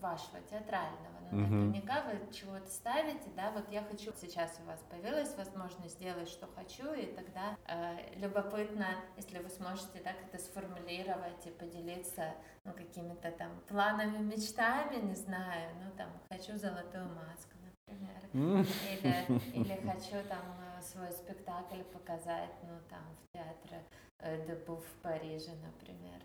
вашего 0.00 0.40
театрального 0.50 1.09
угу. 1.30 1.38
наверняка 1.38 2.02
вы 2.02 2.32
чего-то 2.32 2.68
ставите, 2.68 3.28
да, 3.36 3.50
вот 3.50 3.70
я 3.70 3.82
хочу, 3.82 4.12
сейчас 4.16 4.58
у 4.62 4.66
вас 4.66 4.80
появилась 4.90 5.36
возможность 5.36 5.94
сделать, 5.94 6.28
что 6.28 6.46
хочу, 6.54 6.92
и 6.92 7.06
тогда 7.06 7.56
э, 7.66 8.14
любопытно, 8.16 8.86
если 9.16 9.38
вы 9.38 9.48
сможете 9.48 9.98
так 10.00 10.16
это 10.26 10.42
сформулировать 10.42 11.46
и 11.46 11.50
поделиться, 11.50 12.34
ну, 12.64 12.72
какими-то 12.72 13.30
там 13.32 13.50
планами, 13.68 14.18
мечтами, 14.18 14.96
не 14.96 15.14
знаю, 15.14 15.70
ну, 15.82 15.90
там, 15.96 16.08
хочу 16.28 16.56
золотую 16.56 17.06
маску, 17.06 17.56
например, 17.86 18.20
или, 18.32 19.40
или 19.54 19.80
хочу 19.86 20.22
там 20.28 20.44
э, 20.78 20.82
свой 20.82 21.10
спектакль 21.12 21.82
показать, 21.92 22.54
ну, 22.62 22.78
там, 22.88 23.02
в 23.22 23.32
театре 23.32 23.82
э, 24.18 24.46
Дебуф 24.46 24.84
в 24.84 25.02
Париже, 25.02 25.52
например. 25.62 26.20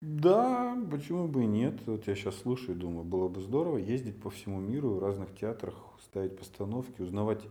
Да, 0.00 0.78
почему 0.90 1.26
бы 1.26 1.42
и 1.42 1.46
нет. 1.46 1.74
Вот 1.86 2.06
я 2.06 2.14
сейчас 2.14 2.36
слушаю 2.36 2.76
и 2.76 2.78
думаю, 2.78 3.04
было 3.04 3.28
бы 3.28 3.40
здорово 3.40 3.78
ездить 3.78 4.20
по 4.20 4.30
всему 4.30 4.60
миру, 4.60 4.94
в 4.94 4.98
разных 5.00 5.34
театрах, 5.34 5.74
ставить 6.00 6.36
постановки, 6.38 7.02
узнавать 7.02 7.44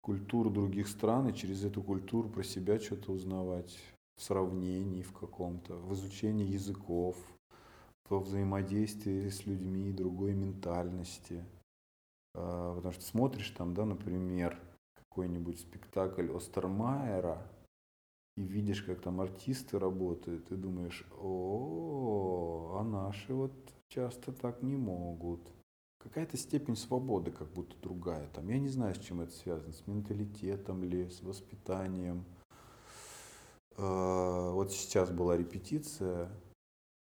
культуру 0.00 0.50
других 0.50 0.86
стран 0.86 1.28
и 1.28 1.34
через 1.34 1.64
эту 1.64 1.82
культуру 1.82 2.28
про 2.28 2.44
себя 2.44 2.78
что-то 2.78 3.12
узнавать 3.12 3.76
в 4.16 4.22
сравнении 4.22 5.02
в 5.02 5.12
каком-то, 5.12 5.74
в 5.74 5.92
изучении 5.94 6.46
языков, 6.46 7.16
во 8.08 8.20
взаимодействии 8.20 9.28
с 9.28 9.46
людьми 9.46 9.90
другой 9.90 10.34
ментальности. 10.34 11.42
А, 12.34 12.76
потому 12.76 12.92
что 12.92 13.02
смотришь 13.02 13.50
там, 13.50 13.74
да, 13.74 13.84
например, 13.84 14.60
какой-нибудь 14.94 15.58
спектакль 15.58 16.30
Остермайера, 16.30 17.42
и 18.36 18.42
видишь, 18.42 18.82
как 18.82 19.00
там 19.00 19.20
артисты 19.20 19.78
работают, 19.78 20.50
и 20.50 20.56
думаешь, 20.56 21.06
о, 21.20 22.78
а 22.80 22.82
наши 22.82 23.32
вот 23.32 23.52
часто 23.88 24.32
так 24.32 24.62
не 24.62 24.76
могут. 24.76 25.40
Какая-то 25.98 26.36
степень 26.36 26.76
свободы 26.76 27.30
как 27.30 27.50
будто 27.52 27.76
другая. 27.80 28.28
Там, 28.28 28.48
я 28.48 28.58
не 28.58 28.68
знаю, 28.68 28.94
с 28.94 28.98
чем 28.98 29.20
это 29.20 29.32
связано, 29.32 29.72
с 29.72 29.86
менталитетом 29.86 30.82
ли, 30.84 31.08
с 31.08 31.22
воспитанием. 31.22 32.24
А, 33.76 34.50
вот 34.50 34.72
сейчас 34.72 35.10
была 35.10 35.36
репетиция, 35.36 36.28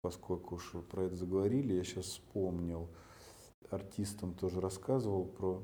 поскольку 0.02 0.56
уж 0.56 0.74
про 0.90 1.06
это 1.06 1.16
заговорили, 1.16 1.74
я 1.74 1.84
сейчас 1.84 2.06
вспомнил. 2.06 2.88
Артистам 3.72 4.34
тоже 4.34 4.62
рассказывал 4.62 5.26
про 5.26 5.64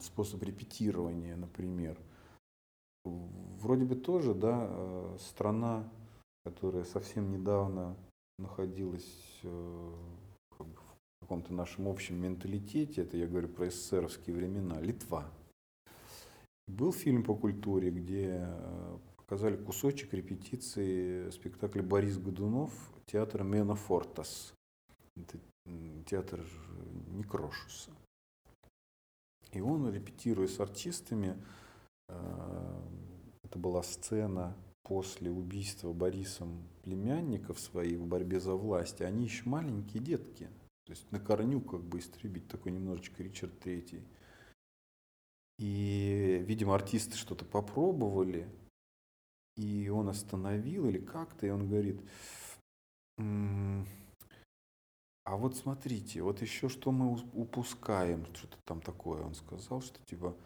способ 0.00 0.42
репетирования, 0.44 1.34
например– 1.34 1.98
вроде 3.10 3.84
бы 3.84 3.96
тоже, 3.96 4.34
да, 4.34 4.66
э, 4.68 5.16
страна, 5.20 5.88
которая 6.44 6.84
совсем 6.84 7.30
недавно 7.30 7.96
находилась 8.38 9.40
э, 9.42 9.92
в 10.50 11.20
каком-то 11.20 11.52
нашем 11.52 11.88
общем 11.88 12.20
менталитете, 12.22 13.02
это 13.02 13.16
я 13.16 13.26
говорю 13.26 13.48
про 13.48 13.70
СССРовские 13.70 14.36
времена, 14.36 14.80
Литва. 14.80 15.28
Был 16.68 16.92
фильм 16.92 17.24
по 17.24 17.34
культуре, 17.34 17.90
где 17.90 18.46
э, 18.48 18.98
показали 19.16 19.56
кусочек 19.56 20.14
репетиции 20.14 21.30
спектакля 21.30 21.82
Борис 21.82 22.18
Годунов 22.18 22.72
театра 23.06 23.42
Мена 23.42 23.74
Фортас. 23.74 24.54
Это 25.16 25.38
театр 26.06 26.44
Некрошуса. 27.08 27.90
И 29.52 29.60
он, 29.60 29.92
репетируя 29.92 30.48
с 30.48 30.60
артистами, 30.60 31.36
это 32.08 33.58
была 33.58 33.82
сцена 33.82 34.56
после 34.82 35.30
убийства 35.30 35.92
Борисом 35.92 36.68
племянников 36.82 37.58
своих 37.58 37.98
в 37.98 38.06
борьбе 38.06 38.38
за 38.38 38.54
власть, 38.54 39.00
они 39.00 39.24
еще 39.24 39.48
маленькие 39.48 40.02
детки. 40.02 40.48
То 40.84 40.92
есть 40.92 41.10
на 41.10 41.18
корню 41.18 41.60
как 41.60 41.82
бы 41.82 41.98
истребить 41.98 42.48
такой 42.48 42.70
немножечко 42.70 43.22
Ричард 43.22 43.58
Третий. 43.58 44.04
И, 45.58 46.44
видимо, 46.46 46.74
артисты 46.74 47.16
что-то 47.16 47.44
попробовали, 47.44 48.48
и 49.56 49.88
он 49.88 50.08
остановил 50.08 50.88
или 50.88 50.98
как-то, 50.98 51.46
и 51.46 51.50
он 51.50 51.68
говорит, 51.68 52.00
а 53.18 55.36
вот 55.36 55.56
смотрите, 55.56 56.22
вот 56.22 56.42
еще 56.42 56.68
что 56.68 56.92
мы 56.92 57.18
упускаем, 57.32 58.26
что-то 58.34 58.58
там 58.64 58.80
такое 58.80 59.22
он 59.22 59.34
сказал, 59.34 59.80
что 59.80 59.98
типа 60.04 60.36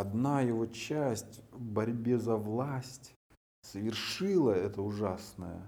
одна 0.00 0.42
его 0.42 0.66
часть 0.66 1.42
в 1.50 1.60
борьбе 1.60 2.18
за 2.18 2.36
власть 2.36 3.14
совершила 3.62 4.52
это 4.52 4.80
ужасное, 4.80 5.66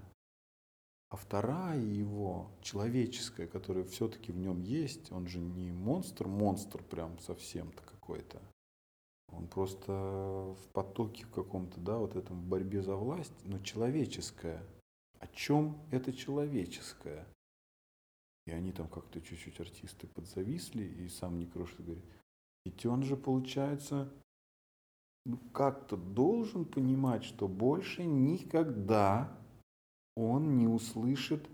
а 1.09 1.17
вторая 1.17 1.79
его, 1.79 2.49
человеческая, 2.61 3.47
которая 3.47 3.83
все-таки 3.83 4.31
в 4.31 4.37
нем 4.37 4.61
есть, 4.61 5.11
он 5.11 5.27
же 5.27 5.39
не 5.39 5.71
монстр, 5.71 6.27
монстр 6.27 6.81
прям 6.83 7.19
совсем-то 7.19 7.83
какой-то. 7.83 8.41
Он 9.33 9.47
просто 9.47 9.91
в 9.91 10.67
потоке 10.73 11.25
каком-то, 11.33 11.81
да, 11.81 11.97
вот 11.97 12.15
этом 12.15 12.39
в 12.39 12.45
борьбе 12.45 12.81
за 12.81 12.95
власть, 12.95 13.33
но 13.43 13.59
человеческая. 13.59 14.65
О 15.19 15.27
чем 15.27 15.77
это 15.91 16.13
человеческое? 16.13 17.27
И 18.47 18.51
они 18.51 18.71
там 18.71 18.87
как-то 18.87 19.21
чуть-чуть 19.21 19.59
артисты 19.59 20.07
подзависли, 20.07 20.83
и 20.83 21.09
сам 21.09 21.37
Некрошин 21.37 21.83
говорит, 21.85 22.05
ведь 22.65 22.85
он 22.85 23.03
же, 23.03 23.15
получается, 23.15 24.11
ну, 25.25 25.37
как-то 25.53 25.97
должен 25.97 26.65
понимать, 26.65 27.23
что 27.23 27.47
больше 27.47 28.03
никогда 28.03 29.37
он 30.15 30.57
не 30.57 30.67
услышит 30.67 31.49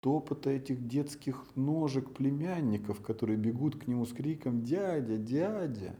топота 0.00 0.50
этих 0.50 0.86
детских 0.86 1.56
ножек 1.56 2.12
племянников, 2.12 3.02
которые 3.02 3.38
бегут 3.38 3.82
к 3.82 3.86
нему 3.86 4.04
с 4.04 4.12
криком 4.12 4.62
«Дядя, 4.62 5.16
дядя!». 5.16 5.96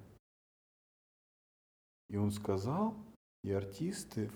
И 2.11 2.17
он 2.17 2.31
сказал, 2.31 2.95
и 3.43 3.51
артисты 3.51 4.31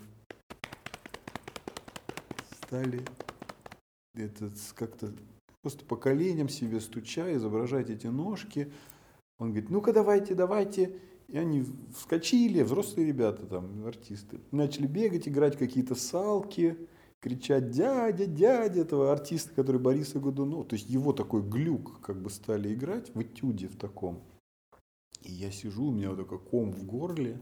стали 2.51 3.05
это 4.15 4.49
как-то 4.75 5.13
просто 5.61 5.85
по 5.85 5.95
коленям 5.95 6.49
себе 6.49 6.79
стуча, 6.79 7.33
изображать 7.35 7.89
эти 7.89 8.07
ножки. 8.07 8.71
Он 9.39 9.49
говорит, 9.49 9.69
ну-ка 9.69 9.93
давайте, 9.93 10.35
давайте. 10.35 10.99
И 11.27 11.37
они 11.37 11.65
вскочили, 11.95 12.61
взрослые 12.61 13.07
ребята 13.07 13.45
там, 13.45 13.85
артисты, 13.85 14.39
начали 14.51 14.87
бегать, 14.87 15.27
играть 15.27 15.57
какие-то 15.57 15.95
салки, 15.95 16.87
кричать 17.19 17.71
«дядя, 17.71 18.25
дядя» 18.25 18.81
этого 18.81 19.11
артиста, 19.11 19.53
который 19.53 19.79
Бориса 19.79 20.19
Годунов. 20.19 20.67
То 20.67 20.75
есть 20.75 20.89
его 20.89 21.13
такой 21.13 21.41
глюк 21.41 22.01
как 22.01 22.21
бы 22.21 22.29
стали 22.29 22.73
играть 22.73 23.13
в 23.13 23.21
этюде 23.21 23.67
в 23.67 23.75
таком. 23.75 24.23
И 25.21 25.31
я 25.31 25.51
сижу, 25.51 25.85
у 25.85 25.91
меня 25.91 26.09
вот 26.09 26.19
такой 26.19 26.39
ком 26.39 26.71
в 26.71 26.85
горле. 26.85 27.39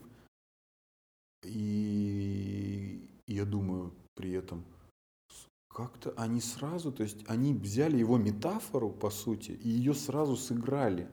И 1.43 3.09
я 3.27 3.45
думаю 3.45 3.93
при 4.15 4.31
этом– 4.33 4.65
как-то 5.77 6.11
они 6.17 6.41
сразу, 6.41 6.91
то 6.91 7.03
есть 7.03 7.23
они 7.27 7.53
взяли 7.53 7.97
его 7.97 8.17
метафору, 8.17 8.89
по 8.89 9.11
сути, 9.11 9.51
и 9.51 9.69
ее 9.69 9.93
сразу 9.93 10.35
сыграли. 10.35 11.07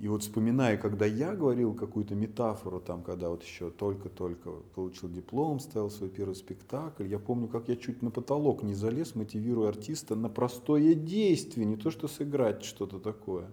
И 0.00 0.08
вот 0.08 0.22
вспоминая, 0.22 0.76
когда 0.78 1.06
я 1.06 1.34
говорил 1.34 1.74
какую-то 1.74 2.14
метафору, 2.14 2.80
там, 2.80 3.02
когда 3.02 3.28
вот 3.28 3.44
еще 3.44 3.70
только-только 3.70 4.50
получил 4.74 5.10
диплом, 5.10 5.60
ставил 5.60 5.90
свой 5.90 6.08
первый 6.08 6.34
спектакль, 6.34 7.06
я 7.06 7.18
помню, 7.18 7.48
как 7.48 7.68
я 7.68 7.76
чуть 7.76 8.02
на 8.02 8.10
потолок 8.10 8.62
не 8.62 8.74
залез, 8.74 9.14
мотивируя 9.14 9.68
артиста 9.68 10.16
на 10.16 10.28
простое 10.28 10.94
действие, 10.94 11.66
не 11.66 11.76
то 11.76 11.90
что 11.90 12.08
сыграть 12.08 12.64
что-то 12.64 12.98
такое. 12.98 13.50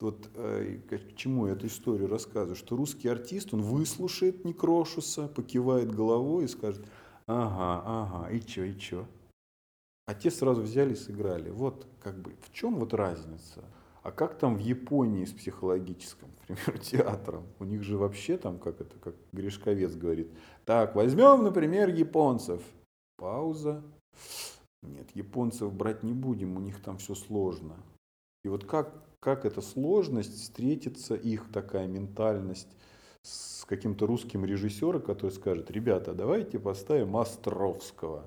Вот 0.00 0.28
э, 0.34 0.78
к 0.88 1.16
чему 1.16 1.46
я 1.46 1.52
эту 1.52 1.66
историю 1.68 2.08
рассказываю, 2.08 2.56
что 2.56 2.74
русский 2.74 3.08
артист, 3.08 3.52
он 3.52 3.62
выслушает 3.62 4.44
Некрошуса, 4.44 5.28
покивает 5.28 5.94
головой 5.94 6.46
и 6.46 6.48
скажет– 6.48 6.84
Ага, 7.28 7.82
ага, 7.84 8.30
и 8.30 8.40
чё, 8.40 8.62
и 8.62 8.78
чё? 8.78 9.04
А 10.06 10.14
те 10.14 10.30
сразу 10.30 10.62
взяли 10.62 10.92
и 10.92 10.96
сыграли. 10.96 11.50
Вот 11.50 11.86
как 12.00 12.16
бы 12.18 12.36
в 12.42 12.52
чем 12.52 12.76
вот 12.76 12.94
разница? 12.94 13.64
А 14.06 14.12
как 14.12 14.38
там 14.38 14.54
в 14.54 14.60
Японии 14.60 15.24
с 15.24 15.32
психологическим, 15.32 16.28
например, 16.48 16.78
театром? 16.78 17.44
У 17.58 17.64
них 17.64 17.82
же 17.82 17.98
вообще 17.98 18.38
там, 18.38 18.60
как 18.60 18.80
это, 18.80 18.96
как 19.00 19.16
Гришковец 19.32 19.96
говорит, 19.96 20.30
так, 20.64 20.94
возьмем, 20.94 21.42
например, 21.42 21.88
японцев. 21.88 22.62
Пауза. 23.16 23.82
Нет, 24.84 25.08
японцев 25.14 25.72
брать 25.72 26.04
не 26.04 26.12
будем, 26.12 26.56
у 26.56 26.60
них 26.60 26.80
там 26.84 26.98
все 26.98 27.16
сложно. 27.16 27.74
И 28.44 28.48
вот 28.48 28.64
как, 28.64 28.94
как 29.18 29.44
эта 29.44 29.60
сложность 29.60 30.40
встретится, 30.40 31.16
их 31.16 31.50
такая 31.50 31.88
ментальность 31.88 32.68
с 33.22 33.64
каким-то 33.64 34.06
русским 34.06 34.44
режиссером, 34.44 35.02
который 35.02 35.32
скажет, 35.32 35.72
ребята, 35.72 36.14
давайте 36.14 36.60
поставим 36.60 37.16
Островского. 37.16 38.24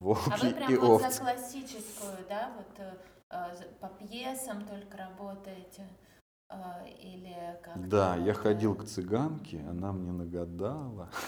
Волки 0.00 0.32
а 0.32 0.36
вы 0.36 0.50
прям 0.50 0.72
и 0.72 0.76
вот 0.76 1.00
за 1.00 1.20
классическую, 1.20 2.16
да, 2.28 2.52
вот 2.56 2.66
э 2.78 3.13
по 3.28 3.88
пьесам 3.88 4.66
только 4.66 4.96
работаете? 4.96 5.88
Э, 6.50 6.88
или 7.00 7.58
как 7.62 7.88
Да, 7.88 8.16
я 8.16 8.34
ходил 8.34 8.74
к 8.74 8.84
цыганке, 8.84 9.60
она 9.68 9.92
мне 9.92 10.12
нагадала. 10.12 11.10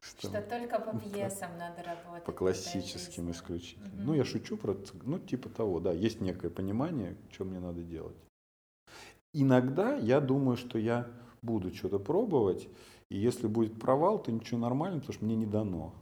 Что, 0.00 0.28
что 0.28 0.42
только 0.42 0.78
по 0.80 0.98
пьесам 1.00 1.56
надо 1.56 1.82
работать. 1.82 2.24
По 2.24 2.32
классическим 2.32 3.30
исключительно. 3.30 3.88
Угу. 3.88 4.02
Ну, 4.02 4.14
я 4.14 4.24
шучу 4.26 4.58
про, 4.58 4.76
ну, 5.02 5.18
типа 5.18 5.48
того, 5.48 5.80
да, 5.80 5.92
есть 5.92 6.20
некое 6.20 6.50
понимание, 6.50 7.16
что 7.30 7.46
мне 7.46 7.58
надо 7.58 7.80
делать. 7.80 8.16
Иногда 9.32 9.96
я 9.96 10.20
думаю, 10.20 10.58
что 10.58 10.78
я 10.78 11.08
буду 11.40 11.74
что-то 11.74 11.98
пробовать, 11.98 12.68
и 13.10 13.16
если 13.16 13.46
будет 13.46 13.80
провал, 13.80 14.22
то 14.22 14.30
ничего 14.30 14.60
нормально, 14.60 15.00
потому 15.00 15.14
что 15.14 15.24
мне 15.24 15.36
не 15.36 15.46
дано. 15.46 15.94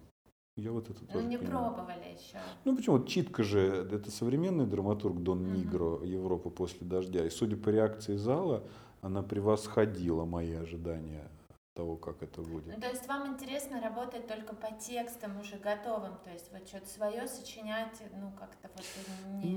Я 0.56 0.70
вот 0.72 0.90
это 0.90 1.00
ну, 1.00 1.06
тоже 1.06 1.26
не 1.26 1.38
понимаю. 1.38 1.72
пробовали 1.72 2.12
еще. 2.12 2.38
Ну, 2.64 2.76
почему? 2.76 2.98
Вот 2.98 3.08
Читка 3.08 3.42
же, 3.42 3.60
это 3.90 4.10
современный 4.10 4.66
драматург 4.66 5.18
Дон 5.18 5.44
uh-huh. 5.44 5.56
Нигро, 5.56 6.04
Европа 6.04 6.50
после 6.50 6.86
дождя. 6.86 7.24
И 7.24 7.30
судя 7.30 7.56
по 7.56 7.70
реакции 7.70 8.16
зала, 8.16 8.62
она 9.00 9.22
превосходила 9.22 10.26
мои 10.26 10.52
ожидания 10.52 11.30
того, 11.72 11.96
как 11.96 12.22
это 12.22 12.42
будет. 12.42 12.66
Ну, 12.66 12.80
то 12.80 12.88
есть 12.88 13.08
вам 13.08 13.32
интересно 13.32 13.80
работать 13.80 14.26
только 14.26 14.54
по 14.54 14.70
текстам 14.72 15.40
уже 15.40 15.56
готовым, 15.56 16.18
то 16.22 16.30
есть 16.30 16.52
вот 16.52 16.68
что-то 16.68 16.86
свое 16.86 17.26
сочинять, 17.26 18.02
ну 18.20 18.30
как-то 18.38 18.68
вот 18.76 19.42
не, 19.42 19.54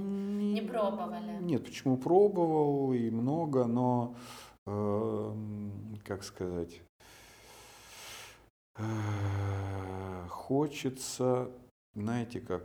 не 0.54 0.62
пробовали? 0.62 1.42
Нет, 1.42 1.66
почему 1.66 1.98
пробовал 1.98 2.94
и 2.94 3.10
много, 3.10 3.66
но 3.66 4.16
Эм, 4.68 6.00
как 6.04 6.24
сказать, 6.24 6.74
э, 6.74 6.95
хочется, 10.30 11.52
знаете, 11.94 12.40
как 12.40 12.64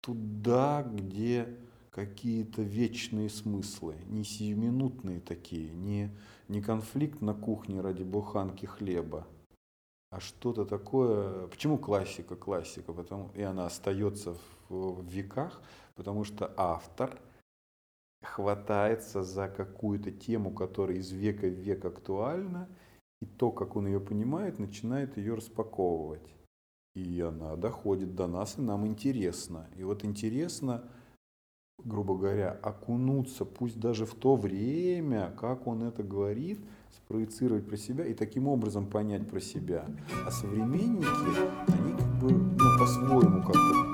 туда, 0.00 0.82
где 0.82 1.56
какие-то 1.90 2.62
вечные 2.62 3.28
смыслы, 3.28 3.96
не 4.06 4.24
сиюминутные 4.24 5.20
такие, 5.20 5.70
не, 5.70 6.16
не 6.48 6.62
конфликт 6.62 7.20
на 7.20 7.34
кухне 7.34 7.80
ради 7.80 8.04
буханки 8.04 8.66
хлеба, 8.66 9.26
а 10.10 10.20
что-то 10.20 10.64
такое. 10.64 11.46
Почему 11.48 11.78
классика 11.78 12.36
классика? 12.36 12.92
Потому, 12.92 13.30
и 13.34 13.42
она 13.42 13.66
остается 13.66 14.34
в, 14.68 15.02
в 15.02 15.06
веках, 15.08 15.60
потому 15.96 16.24
что 16.24 16.52
автор– 16.56 17.18
хватается 18.22 19.22
за 19.22 19.48
какую-то 19.48 20.10
тему, 20.10 20.50
которая 20.50 20.98
из 20.98 21.10
века 21.10 21.46
в 21.46 21.54
век 21.54 21.84
актуальна, 21.84 22.68
и 23.20 23.26
то, 23.26 23.50
как 23.50 23.76
он 23.76 23.86
ее 23.86 24.00
понимает, 24.00 24.58
начинает 24.58 25.16
ее 25.16 25.34
распаковывать. 25.34 26.34
И 26.94 27.20
она 27.20 27.56
доходит 27.56 28.14
до 28.14 28.26
нас, 28.26 28.58
и 28.58 28.62
нам 28.62 28.86
интересно. 28.86 29.68
И 29.76 29.84
вот 29.84 30.04
интересно, 30.04 30.84
грубо 31.78 32.16
говоря, 32.16 32.50
окунуться, 32.62 33.44
пусть 33.44 33.78
даже 33.78 34.06
в 34.06 34.14
то 34.14 34.36
время, 34.36 35.34
как 35.38 35.66
он 35.66 35.82
это 35.82 36.02
говорит, 36.02 36.60
спроецировать 36.90 37.66
про 37.66 37.76
себя 37.76 38.06
и 38.06 38.14
таким 38.14 38.48
образом 38.48 38.86
понять 38.86 39.28
про 39.28 39.40
себя. 39.40 39.86
А 40.26 40.30
современники, 40.30 41.06
они 41.68 41.92
как 41.92 42.20
бы 42.20 42.32
ну, 42.32 42.78
по-своему 42.78 43.42
как-то 43.42 43.89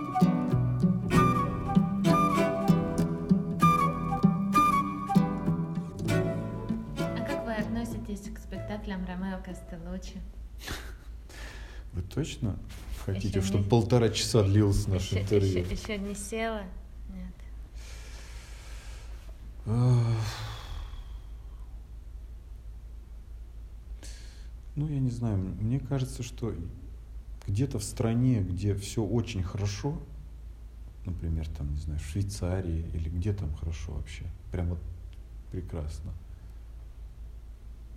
Костелучи. 9.96 10.20
Вы 11.92 12.02
точно 12.02 12.58
хотите, 13.04 13.38
еще 13.38 13.42
чтобы 13.46 13.64
не... 13.64 13.70
полтора 13.70 14.08
часа 14.10 14.42
длился 14.42 14.90
наше 14.90 15.14
еще, 15.14 15.22
интервью? 15.22 15.58
Еще, 15.60 15.72
еще 15.72 15.98
не 15.98 16.14
села? 16.14 16.62
Нет. 17.08 17.34
Ну, 24.74 24.88
я 24.88 25.00
не 25.00 25.10
знаю, 25.10 25.38
мне 25.38 25.80
кажется, 25.80 26.22
что 26.22 26.54
где-то 27.46 27.78
в 27.78 27.84
стране, 27.84 28.42
где 28.42 28.74
все 28.74 29.02
очень 29.02 29.42
хорошо, 29.42 29.98
например, 31.06 31.48
там, 31.48 31.72
не 31.72 31.80
знаю, 31.80 31.98
в 31.98 32.04
Швейцарии 32.04 32.84
или 32.92 33.08
где 33.08 33.32
там 33.32 33.54
хорошо 33.54 33.92
вообще, 33.92 34.26
прям 34.52 34.68
вот 34.68 34.80
прекрасно. 35.50 36.12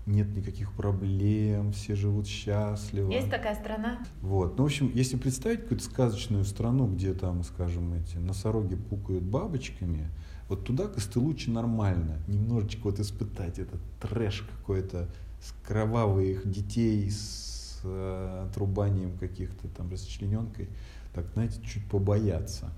Нет 0.05 0.35
никаких 0.35 0.71
проблем, 0.73 1.71
все 1.71 1.95
живут 1.95 2.27
счастливо. 2.27 3.11
Есть 3.11 3.29
такая 3.29 3.55
страна? 3.55 3.99
Вот. 4.21 4.57
Ну, 4.57 4.63
в 4.63 4.67
общем, 4.67 4.91
если 4.93 5.17
представить 5.17 5.61
какую-то 5.61 5.83
сказочную 5.83 6.45
страну, 6.45 6.87
где 6.87 7.13
там, 7.13 7.43
скажем, 7.43 7.93
эти 7.93 8.17
носороги 8.17 8.75
пукают 8.75 9.23
бабочками, 9.23 10.09
вот 10.47 10.65
туда 10.65 10.87
Костелучи 10.87 11.49
нормально. 11.49 12.17
Немножечко 12.27 12.85
вот 12.85 12.99
испытать 12.99 13.59
этот 13.59 13.79
трэш 14.01 14.41
какой-то 14.41 15.07
с 15.41 15.53
кровавых 15.67 16.49
детей, 16.49 17.09
с 17.11 17.81
э, 17.83 18.45
отрубанием 18.49 19.17
каких-то 19.17 19.67
там 19.67 19.91
расчлененкой. 19.91 20.69
Так, 21.13 21.27
знаете, 21.33 21.61
чуть 21.63 21.85
побояться. 21.85 22.71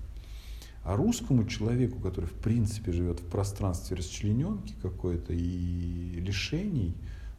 А 0.84 0.96
русскому 0.96 1.44
человеку, 1.44 2.00
который 2.00 2.26
в 2.26 2.34
принципе 2.34 2.92
живет 2.92 3.20
в 3.20 3.26
пространстве 3.26 3.96
расчлененки 3.96 4.74
какой-то 4.82 5.32
и 5.32 6.20
лишений, 6.20 6.94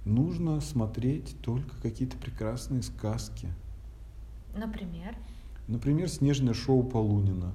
нужно 0.05 0.59
смотреть 0.61 1.35
только 1.41 1.75
какие-то 1.81 2.17
прекрасные 2.17 2.83
сказки. 2.83 3.49
Например? 4.55 5.15
Например, 5.67 6.09
снежное 6.09 6.53
шоу 6.53 6.83
Полунина. 6.83 7.51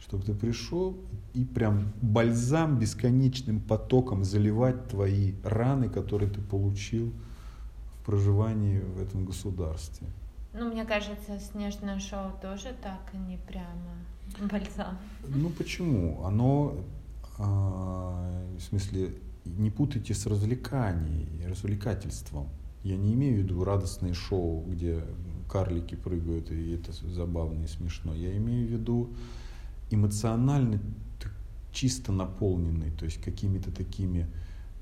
Чтобы 0.00 0.24
ты 0.24 0.34
пришел 0.34 0.96
и 1.34 1.44
прям 1.44 1.92
бальзам 2.00 2.78
бесконечным 2.78 3.60
потоком 3.60 4.24
заливать 4.24 4.88
твои 4.88 5.34
раны, 5.42 5.88
которые 5.88 6.30
ты 6.30 6.40
получил 6.40 7.12
в 8.00 8.06
проживании 8.06 8.80
в 8.80 9.02
этом 9.02 9.24
государстве. 9.24 10.06
Ну, 10.54 10.70
мне 10.70 10.84
кажется, 10.84 11.38
снежное 11.38 11.98
шоу 11.98 12.32
тоже 12.40 12.74
так 12.82 13.12
не 13.12 13.36
прямо 13.36 13.98
бальзам. 14.50 14.98
Ну 15.28 15.50
почему? 15.50 16.24
Оно, 16.24 16.76
а, 17.38 18.46
в 18.56 18.60
смысле, 18.60 19.12
не 19.56 19.70
путайте 19.70 20.14
с 20.14 20.26
развлеканием, 20.26 21.28
развлекательством. 21.48 22.48
Я 22.84 22.96
не 22.96 23.14
имею 23.14 23.36
в 23.36 23.38
виду 23.44 23.64
радостные 23.64 24.14
шоу, 24.14 24.64
где 24.66 25.02
карлики 25.50 25.94
прыгают, 25.94 26.50
и 26.50 26.72
это 26.72 26.92
забавно 26.92 27.64
и 27.64 27.66
смешно. 27.66 28.14
Я 28.14 28.36
имею 28.36 28.68
в 28.68 28.70
виду 28.70 29.12
эмоционально 29.90 30.80
чисто 31.72 32.12
наполненный, 32.12 32.90
то 32.90 33.04
есть 33.04 33.20
какими-то 33.20 33.70
такими 33.70 34.26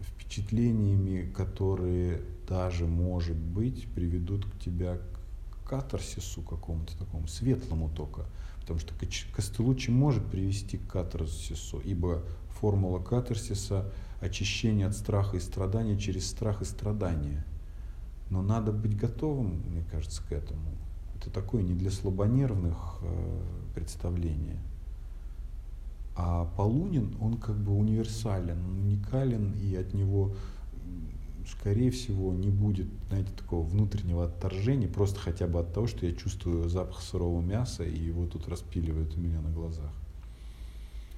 впечатлениями, 0.00 1.30
которые 1.32 2.20
даже, 2.48 2.86
может 2.86 3.36
быть, 3.36 3.86
приведут 3.94 4.46
к 4.46 4.58
тебя 4.58 4.98
к 5.50 5.68
катарсису 5.68 6.42
какому-то 6.42 6.96
такому, 6.96 7.26
светлому 7.26 7.90
только. 7.90 8.26
Потому 8.60 8.78
что 8.80 8.94
Костелучи 9.34 9.90
может 9.90 10.26
привести 10.26 10.78
к 10.78 10.86
катарсису, 10.86 11.80
ибо 11.80 12.22
формула 12.60 12.98
катарсиса– 12.98 13.90
очищение 14.20 14.86
от 14.86 14.94
страха 14.94 15.36
и 15.36 15.40
страдания 15.40 15.98
через 15.98 16.28
страх 16.28 16.62
и 16.62 16.64
страдания. 16.64 17.44
Но 18.30 18.42
надо 18.42 18.72
быть 18.72 18.96
готовым, 18.96 19.62
мне 19.70 19.84
кажется, 19.90 20.22
к 20.22 20.32
этому. 20.32 20.68
Это 21.16 21.30
такое 21.30 21.62
не 21.62 21.74
для 21.74 21.90
слабонервных 21.90 22.98
э, 23.02 23.40
представление. 23.74 24.58
А 26.16 26.46
Полунин, 26.56 27.14
он 27.20 27.36
как 27.36 27.56
бы 27.56 27.76
универсален, 27.76 28.58
уникален, 28.64 29.52
и 29.52 29.76
от 29.76 29.92
него 29.94 30.32
скорее 31.48 31.90
всего, 31.90 32.32
не 32.32 32.50
будет, 32.50 32.88
знаете, 33.08 33.30
такого 33.36 33.66
внутреннего 33.66 34.24
отторжения, 34.24 34.88
просто 34.88 35.20
хотя 35.20 35.46
бы 35.46 35.60
от 35.60 35.72
того, 35.72 35.86
что 35.86 36.06
я 36.06 36.12
чувствую 36.12 36.68
запах 36.68 37.00
сырого 37.00 37.40
мяса, 37.40 37.84
и 37.84 37.98
его 37.98 38.26
тут 38.26 38.48
распиливают 38.48 39.16
у 39.16 39.20
меня 39.20 39.40
на 39.40 39.50
глазах. 39.50 39.92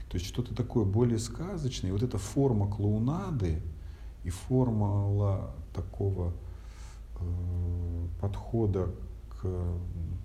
То 0.09 0.16
есть 0.16 0.26
что-то 0.26 0.54
такое 0.54 0.84
более 0.84 1.18
сказочное. 1.18 1.90
И 1.90 1.92
вот 1.92 2.02
эта 2.02 2.18
форма 2.18 2.70
клоунады 2.70 3.61
и 4.24 4.30
формула 4.30 5.54
такого 5.74 6.32
э, 7.20 8.06
подхода 8.20 8.90
к 9.28 9.46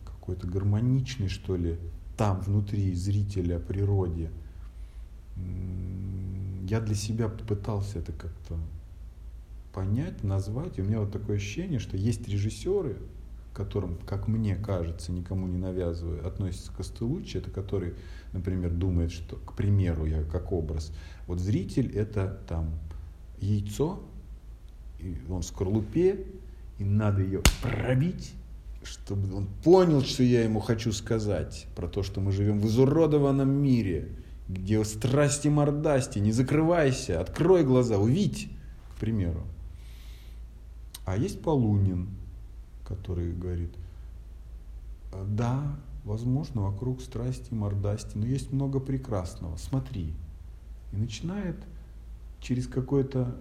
какой-то 0.06 0.48
гармоничной, 0.48 1.28
что 1.28 1.56
ли, 1.56 1.78
там 2.18 2.40
внутри 2.40 2.94
зрителя 2.94 3.60
природе, 3.60 4.32
я 6.68 6.80
для 6.80 6.96
себя 6.96 7.28
пытался 7.28 8.00
это 8.00 8.14
как-то 8.14 8.58
понять, 9.74 10.24
назвать. 10.24 10.78
И 10.78 10.82
у 10.82 10.86
меня 10.86 11.00
вот 11.02 11.12
такое 11.12 11.38
ощущение, 11.38 11.80
что 11.80 11.98
есть 11.98 12.28
режиссеры, 12.28 12.98
которым, 13.54 13.98
как 14.06 14.28
мне 14.28 14.56
кажется, 14.56 15.12
никому 15.12 15.48
не 15.48 15.58
навязывая, 15.58 16.26
относятся 16.26 16.72
к 16.72 16.78
Костелуччи, 16.78 17.38
это 17.38 17.52
который, 17.52 17.94
например, 18.34 18.72
думает, 18.72 19.12
что, 19.12 19.36
к 19.36 19.54
примеру, 19.54 20.06
я 20.06 20.24
как 20.24 20.52
образ, 20.52 20.92
вот 21.28 21.40
зритель 21.40 21.92
это 21.96 22.42
там 22.48 22.72
яйцо, 23.40 24.02
и 25.00 25.18
он 25.30 25.42
в 25.42 25.46
скорлупе, 25.46 26.26
и 26.80 26.84
надо 26.84 27.22
ее 27.22 27.42
пробить, 27.62 28.34
чтобы 28.84 29.34
он 29.36 29.48
понял, 29.64 30.02
что 30.02 30.24
я 30.24 30.44
ему 30.44 30.60
хочу 30.60 30.92
сказать, 30.92 31.68
про 31.76 31.88
то, 31.88 32.04
что 32.04 32.22
мы 32.22 32.32
живем 32.32 32.60
в 32.60 32.68
изуродованном 32.68 33.50
мире, 33.50 34.10
где 34.50 34.84
страсти 34.84 35.48
мордасти, 35.48 36.20
не 36.20 36.32
закрывайся, 36.32 37.22
открой 37.22 37.64
глаза, 37.64 37.98
увидь, 37.98 38.50
к 38.96 39.00
примеру. 39.00 39.44
А 41.06 41.18
есть 41.18 41.42
Полунин, 41.42 42.10
который 42.86 43.32
говорит, 43.34 43.74
да, 45.28 45.76
возможно, 46.04 46.64
вокруг 46.64 47.02
страсти, 47.02 47.54
мордасти, 47.54 48.18
но 48.18 48.26
есть 48.26 48.52
много 48.52 48.80
прекрасного, 48.80 49.56
смотри. 49.58 50.14
И 50.92 50.96
начинает 50.96 51.58
через 52.40 52.68
какой-то 52.68 53.36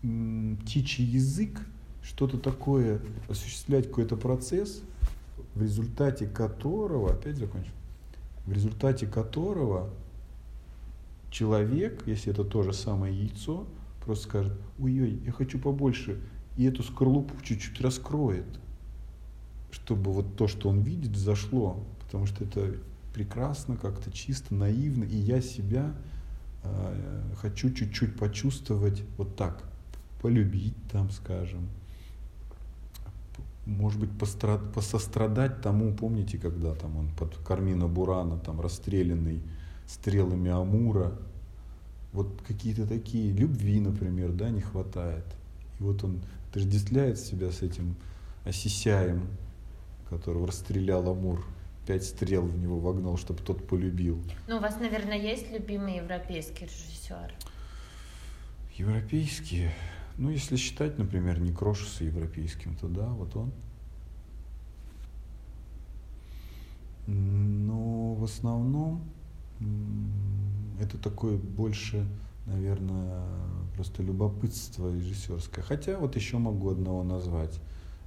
птичий 0.00 1.04
язык 1.04 1.60
что-то 2.02 2.38
такое 2.38 3.00
осуществлять 3.28 3.88
какой-то 3.88 4.16
процесс, 4.16 4.82
в 5.54 5.62
результате 5.62 6.26
которого, 6.26 7.12
опять 7.12 7.36
закончим, 7.36 7.72
в 8.44 8.52
результате 8.52 9.06
которого 9.06 9.90
человек, 11.30 12.02
если 12.06 12.32
это 12.32 12.44
то 12.44 12.62
же 12.62 12.72
самое 12.72 13.16
яйцо, 13.16 13.66
просто 14.04 14.28
скажет, 14.28 14.52
ой-ой, 14.78 15.22
я 15.24 15.32
хочу 15.32 15.58
побольше, 15.58 16.20
и 16.56 16.64
эту 16.64 16.82
скорлупу 16.82 17.34
чуть-чуть 17.42 17.80
раскроет, 17.80 18.46
чтобы 19.70 20.12
вот 20.12 20.36
то, 20.36 20.46
что 20.46 20.68
он 20.68 20.80
видит, 20.80 21.16
зашло, 21.16 21.84
потому 22.00 22.26
что 22.26 22.44
это 22.44 22.76
прекрасно, 23.12 23.76
как-то 23.76 24.10
чисто, 24.10 24.54
наивно, 24.54 25.04
и 25.04 25.16
я 25.16 25.40
себя 25.40 25.94
э, 26.62 27.22
хочу 27.40 27.72
чуть-чуть 27.72 28.16
почувствовать 28.16 29.02
вот 29.16 29.36
так, 29.36 29.64
полюбить 30.20 30.76
там, 30.90 31.10
скажем, 31.10 31.68
может 33.66 33.98
быть, 33.98 34.10
пострад, 34.18 34.72
посострадать 34.72 35.60
тому, 35.60 35.92
помните, 35.94 36.38
когда 36.38 36.74
там 36.74 36.96
он 36.96 37.08
под 37.08 37.36
Кармина 37.38 37.88
Бурана, 37.88 38.38
там 38.38 38.60
расстрелянный 38.60 39.42
стрелами 39.86 40.50
Амура, 40.50 41.12
вот 42.12 42.42
какие-то 42.46 42.86
такие, 42.86 43.32
любви, 43.32 43.80
например, 43.80 44.32
да, 44.32 44.50
не 44.50 44.60
хватает. 44.60 45.24
И 45.80 45.82
вот 45.82 46.04
он 46.04 46.20
отождествляет 46.54 47.18
себя 47.18 47.50
с 47.50 47.62
этим 47.62 47.96
Осисяем, 48.44 49.26
которого 50.08 50.46
расстрелял 50.46 51.08
Амур. 51.08 51.44
Пять 51.86 52.04
стрел 52.04 52.42
в 52.42 52.56
него 52.56 52.78
вогнал, 52.78 53.16
чтобы 53.16 53.40
тот 53.42 53.66
полюбил. 53.66 54.22
Ну, 54.46 54.56
у 54.56 54.60
вас, 54.60 54.78
наверное, 54.78 55.18
есть 55.18 55.50
любимый 55.50 55.96
европейский 55.96 56.66
режиссер? 56.66 57.34
Европейские? 58.76 59.74
Ну, 60.16 60.30
если 60.30 60.56
считать, 60.56 60.96
например, 60.96 61.40
Некрошеса 61.40 62.04
европейским, 62.04 62.76
то 62.76 62.86
да, 62.86 63.08
вот 63.08 63.34
он. 63.36 63.52
Но 67.06 68.14
в 68.14 68.24
основном 68.24 69.02
это 70.80 70.98
такое 70.98 71.36
больше 71.36 72.06
наверное, 72.46 73.22
просто 73.74 74.02
любопытство 74.02 74.92
режиссерское. 74.94 75.64
Хотя 75.64 75.98
вот 75.98 76.16
еще 76.16 76.38
могу 76.38 76.70
одного 76.70 77.02
назвать. 77.02 77.60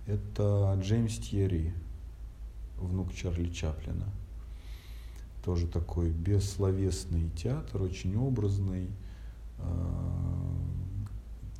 Это 0.05 0.77
Джеймс 0.81 1.17
Тьерри, 1.17 1.73
внук 2.77 3.13
Чарли 3.13 3.49
Чаплина. 3.49 4.05
Тоже 5.43 5.67
такой 5.67 6.11
бессловесный 6.11 7.29
театр, 7.29 7.81
очень 7.81 8.15
образный, 8.17 8.89
а, 9.59 10.53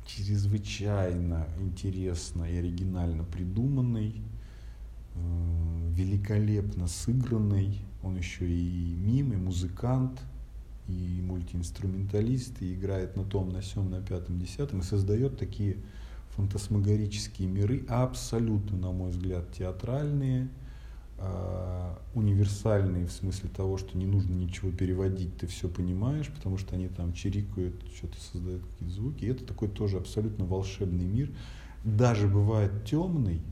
чрезвычайно 0.06 1.46
интересно 1.60 2.44
и 2.44 2.56
оригинально 2.56 3.24
придуманный, 3.24 4.22
а, 5.14 5.90
великолепно 5.92 6.86
сыгранный. 6.86 7.80
Он 8.02 8.16
еще 8.16 8.48
и 8.48 8.94
мим, 8.94 9.32
и 9.32 9.36
музыкант– 9.36 10.20
и 10.88 11.20
мультиинструменталист, 11.22 12.62
и 12.62 12.74
играет 12.74 13.16
на 13.16 13.24
том, 13.24 13.50
на 13.50 13.62
сем, 13.62 13.90
на 13.90 14.00
пятом, 14.00 14.38
десятом, 14.38 14.80
и 14.80 14.82
создает 14.82 15.38
такие 15.38 15.76
фантасмагорические 16.30 17.48
миры, 17.48 17.84
абсолютно, 17.88 18.78
на 18.78 18.90
мой 18.90 19.10
взгляд, 19.10 19.52
театральные, 19.52 20.48
э, 21.18 21.94
универсальные 22.14 23.06
в 23.06 23.12
смысле 23.12 23.50
того, 23.50 23.76
что 23.76 23.98
не 23.98 24.06
нужно 24.06 24.32
ничего 24.34 24.70
переводить, 24.70 25.36
ты 25.36 25.46
все 25.46 25.68
понимаешь, 25.68 26.28
потому 26.28 26.56
что 26.56 26.74
они 26.76 26.88
там 26.88 27.12
чирикают, 27.12 27.74
что-то 27.94 28.20
создают 28.20 28.62
какие-то 28.64 28.94
звуки. 28.94 29.24
И 29.24 29.28
это 29.28 29.44
такой 29.44 29.68
тоже 29.68 29.98
абсолютно 29.98 30.44
волшебный 30.44 31.06
мир. 31.06 31.30
Даже 31.84 32.28
бывает 32.28 32.84
темный 32.84 33.42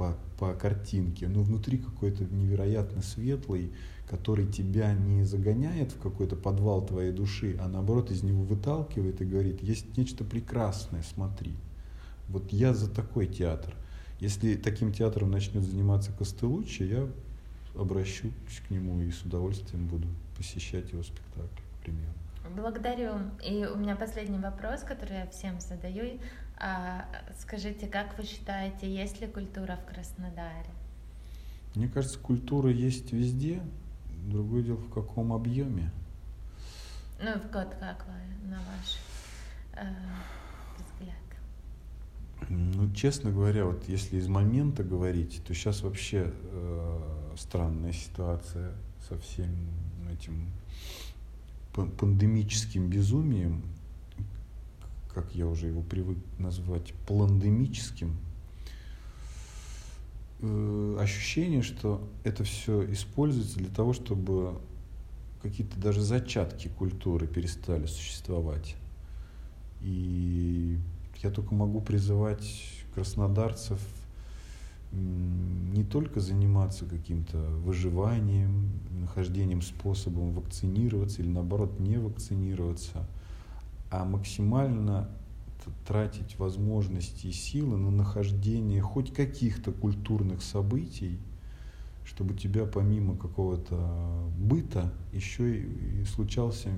по, 0.00 0.16
по 0.38 0.54
картинке, 0.54 1.28
но 1.28 1.42
внутри 1.42 1.76
какой-то 1.76 2.24
невероятно 2.24 3.02
светлый, 3.02 3.70
который 4.08 4.46
тебя 4.46 4.94
не 4.94 5.24
загоняет 5.24 5.92
в 5.92 6.00
какой-то 6.00 6.36
подвал 6.36 6.86
твоей 6.86 7.12
души, 7.12 7.58
а 7.60 7.68
наоборот 7.68 8.10
из 8.10 8.22
него 8.22 8.42
выталкивает 8.42 9.20
и 9.20 9.26
говорит, 9.26 9.62
есть 9.62 9.98
нечто 9.98 10.24
прекрасное, 10.24 11.02
смотри. 11.02 11.52
Вот 12.28 12.50
я 12.50 12.72
за 12.72 12.90
такой 12.90 13.26
театр. 13.26 13.74
Если 14.20 14.54
таким 14.54 14.90
театром 14.90 15.30
начнет 15.30 15.64
заниматься 15.64 16.12
Костелуччи, 16.12 16.84
я 16.84 17.06
обращусь 17.78 18.32
к 18.66 18.70
нему 18.70 19.02
и 19.02 19.10
с 19.10 19.20
удовольствием 19.20 19.86
буду 19.86 20.08
посещать 20.34 20.92
его 20.92 21.02
спектакль, 21.02 21.60
к 21.78 21.82
примеру. 21.82 22.14
Благодарю. 22.56 23.16
И 23.44 23.66
у 23.66 23.76
меня 23.76 23.96
последний 23.96 24.38
вопрос, 24.38 24.80
который 24.80 25.18
я 25.18 25.26
всем 25.26 25.60
задаю. 25.60 26.18
А, 26.62 27.06
скажите, 27.38 27.86
как 27.86 28.18
вы 28.18 28.24
считаете, 28.24 28.92
есть 28.92 29.20
ли 29.20 29.26
культура 29.26 29.78
в 29.82 29.90
Краснодаре? 29.90 30.68
Мне 31.74 31.88
кажется, 31.88 32.18
культура 32.18 32.70
есть 32.70 33.12
везде. 33.12 33.62
Другое 34.26 34.62
дело, 34.62 34.76
в 34.76 34.90
каком 34.90 35.32
объеме. 35.32 35.90
Ну, 37.22 37.32
вот 37.32 37.74
как 37.80 38.06
вы, 38.06 38.48
на 38.50 38.58
ваш 38.58 38.98
э, 39.72 39.86
взгляд? 40.76 41.16
Ну, 42.50 42.92
честно 42.92 43.30
говоря, 43.30 43.64
вот 43.64 43.88
если 43.88 44.18
из 44.18 44.28
момента 44.28 44.84
говорить, 44.84 45.42
то 45.46 45.54
сейчас 45.54 45.80
вообще 45.82 46.32
э, 46.34 47.34
странная 47.38 47.92
ситуация 47.92 48.74
со 49.08 49.18
всем 49.18 49.48
этим 50.12 50.50
пандемическим 51.72 52.90
безумием, 52.90 53.62
как 55.14 55.34
я 55.34 55.46
уже 55.46 55.68
его 55.68 55.82
привык 55.82 56.18
назвать, 56.38 56.92
пландемическим, 57.06 58.16
э, 60.40 60.96
ощущение, 61.00 61.62
что 61.62 62.06
это 62.24 62.44
все 62.44 62.90
используется 62.92 63.58
для 63.58 63.70
того, 63.70 63.92
чтобы 63.92 64.60
какие-то 65.42 65.78
даже 65.78 66.02
зачатки 66.02 66.68
культуры 66.68 67.26
перестали 67.26 67.86
существовать. 67.86 68.76
И 69.80 70.78
я 71.22 71.30
только 71.30 71.54
могу 71.54 71.80
призывать 71.80 72.84
краснодарцев 72.94 73.80
не 74.92 75.84
только 75.84 76.18
заниматься 76.20 76.84
каким-то 76.84 77.38
выживанием, 77.38 78.72
нахождением 78.90 79.62
способом 79.62 80.32
вакцинироваться 80.32 81.22
или 81.22 81.28
наоборот 81.28 81.78
не 81.78 81.96
вакцинироваться, 81.96 83.06
а 83.90 84.04
максимально 84.04 85.08
тратить 85.86 86.38
возможности 86.38 87.26
и 87.26 87.32
силы 87.32 87.76
на 87.76 87.90
нахождение 87.90 88.80
хоть 88.80 89.12
каких-то 89.12 89.72
культурных 89.72 90.42
событий, 90.42 91.18
чтобы 92.04 92.34
у 92.34 92.36
тебя 92.36 92.64
помимо 92.64 93.16
какого-то 93.16 94.30
быта 94.38 94.92
еще 95.12 95.58
и, 95.58 96.04
случался 96.04 96.70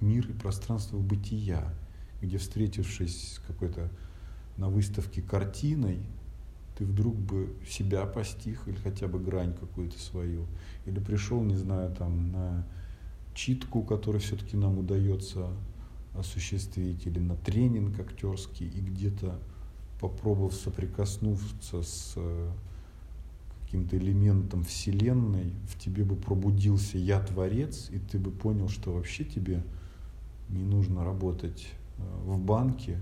мир 0.00 0.28
и 0.28 0.32
пространство 0.32 0.98
бытия, 0.98 1.72
где 2.20 2.38
встретившись 2.38 3.34
с 3.34 3.38
какой-то 3.38 3.90
на 4.56 4.68
выставке 4.68 5.22
картиной, 5.22 6.00
ты 6.76 6.84
вдруг 6.84 7.14
бы 7.16 7.54
себя 7.68 8.04
постиг 8.04 8.66
или 8.66 8.76
хотя 8.76 9.06
бы 9.06 9.18
грань 9.18 9.54
какую-то 9.54 9.98
свою, 9.98 10.46
или 10.86 10.98
пришел, 10.98 11.42
не 11.42 11.56
знаю, 11.56 11.94
там 11.94 12.32
на 12.32 12.66
читку, 13.34 13.82
которую 13.82 14.20
все-таки 14.20 14.56
нам 14.56 14.78
удается 14.78 15.48
осуществить, 16.14 17.06
или 17.06 17.18
на 17.18 17.36
тренинг 17.36 17.98
актерский, 17.98 18.68
и 18.68 18.80
где-то 18.80 19.38
попробовал 20.00 20.50
соприкоснуться 20.50 21.82
с 21.82 22.14
э, 22.16 22.50
каким-то 23.62 23.96
элементом 23.96 24.64
Вселенной, 24.64 25.52
в 25.68 25.78
тебе 25.78 26.04
бы 26.04 26.16
пробудился 26.16 26.98
«я 26.98 27.20
творец», 27.20 27.88
и 27.90 27.98
ты 27.98 28.18
бы 28.18 28.30
понял, 28.30 28.68
что 28.68 28.92
вообще 28.92 29.24
тебе 29.24 29.64
не 30.48 30.62
нужно 30.62 31.04
работать 31.04 31.66
э, 31.98 32.02
в 32.24 32.38
банке, 32.38 33.00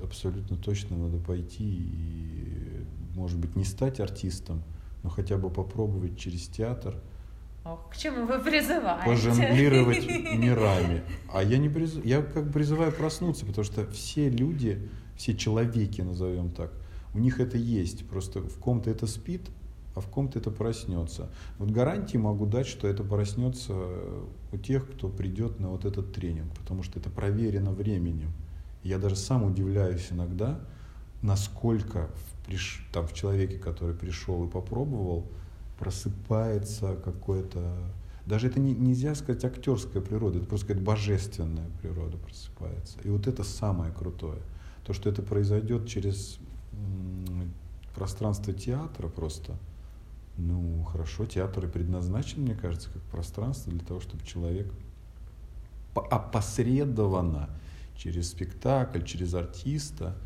абсолютно 0.00 0.56
точно 0.56 0.96
надо 0.96 1.18
пойти 1.18 1.64
и, 1.64 2.84
может 3.14 3.38
быть, 3.38 3.54
не 3.56 3.64
стать 3.64 4.00
артистом, 4.00 4.62
но 5.02 5.10
хотя 5.10 5.36
бы 5.36 5.50
попробовать 5.50 6.18
через 6.18 6.46
театр– 6.46 6.96
Ох, 7.64 7.90
к 7.90 7.96
чему 7.96 8.26
вы 8.26 8.38
призываете? 8.38 9.04
Пожонглировать 9.04 10.06
мирами. 10.34 11.02
А 11.32 11.42
я 11.42 11.58
не 11.58 11.68
призываю, 11.68 12.08
я 12.08 12.22
как 12.22 12.52
призываю 12.52 12.92
проснуться, 12.92 13.44
потому 13.44 13.64
что 13.64 13.86
все 13.90 14.30
люди, 14.30 14.88
все 15.16 15.36
человеки, 15.36 16.00
назовем 16.00 16.50
так, 16.50 16.72
у 17.12 17.18
них 17.18 17.38
это 17.38 17.58
есть. 17.58 18.08
Просто 18.08 18.40
в 18.40 18.58
ком-то 18.58 18.90
это 18.90 19.06
спит, 19.06 19.42
а 19.94 20.00
в 20.00 20.06
ком-то 20.06 20.38
это 20.38 20.50
проснется. 20.50 21.28
Вот 21.58 21.70
гарантии 21.70 22.16
могу 22.16 22.46
дать, 22.46 22.66
что 22.66 22.88
это 22.88 23.04
проснется 23.04 23.74
у 24.52 24.56
тех, 24.56 24.90
кто 24.90 25.08
придет 25.08 25.60
на 25.60 25.68
вот 25.68 25.84
этот 25.84 26.14
тренинг, 26.14 26.50
потому 26.58 26.82
что 26.82 26.98
это 26.98 27.10
проверено 27.10 27.72
временем. 27.72 28.32
Я 28.82 28.98
даже 28.98 29.16
сам 29.16 29.44
удивляюсь 29.44 30.08
иногда, 30.10 30.60
насколько 31.20 32.08
в, 32.48 32.92
там, 32.92 33.06
в 33.06 33.12
человеке, 33.12 33.58
который 33.58 33.94
пришел 33.94 34.44
и 34.46 34.48
попробовал, 34.48 35.30
просыпается 35.80 36.94
какое-то... 37.02 37.76
Даже 38.26 38.46
это 38.46 38.60
не, 38.60 38.72
нельзя 38.72 39.14
сказать 39.14 39.44
актерская 39.44 40.02
природа, 40.02 40.38
это 40.38 40.46
просто 40.46 40.66
сказать 40.66 40.82
божественная 40.82 41.68
природа 41.80 42.18
просыпается. 42.18 42.98
И 43.02 43.08
вот 43.08 43.26
это 43.26 43.42
самое 43.42 43.92
крутое. 43.92 44.38
То, 44.84 44.92
что 44.92 45.08
это 45.08 45.22
произойдет 45.22 45.88
через 45.88 46.38
пространство 47.94 48.52
театра 48.52 49.08
просто, 49.08 49.56
ну, 50.36 50.84
хорошо, 50.84 51.26
театр 51.26 51.64
и 51.64 51.68
предназначен, 51.68 52.42
мне 52.42 52.54
кажется, 52.54 52.90
как 52.90 53.02
пространство 53.04 53.72
для 53.72 53.84
того, 53.84 54.00
чтобы 54.00 54.24
человек 54.24 54.72
опосредованно 55.94 57.50
через 57.96 58.30
спектакль, 58.30 59.02
через 59.02 59.34
артиста, 59.34 60.16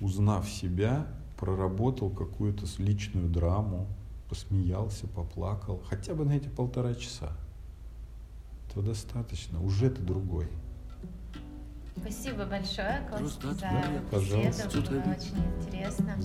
узнав 0.00 0.48
себя, 0.48 1.06
проработал 1.38 2.10
какую-то 2.10 2.66
личную 2.78 3.28
драму, 3.28 3.86
посмеялся, 4.28 5.06
поплакал, 5.06 5.82
хотя 5.88 6.14
бы 6.14 6.24
на 6.24 6.32
эти 6.32 6.48
полтора 6.48 6.94
часа. 6.94 7.32
То 8.74 8.82
достаточно, 8.82 9.62
уже 9.62 9.90
ты 9.90 10.02
другой. 10.02 10.48
Спасибо 11.96 12.44
большое, 12.44 13.08
Костя, 13.10 13.52
за 13.54 14.02
Пожалуйста. 14.10 14.68
беседу. 14.68 14.90
Было 14.90 15.00
очень 15.00 15.36
интересно. 15.60 16.16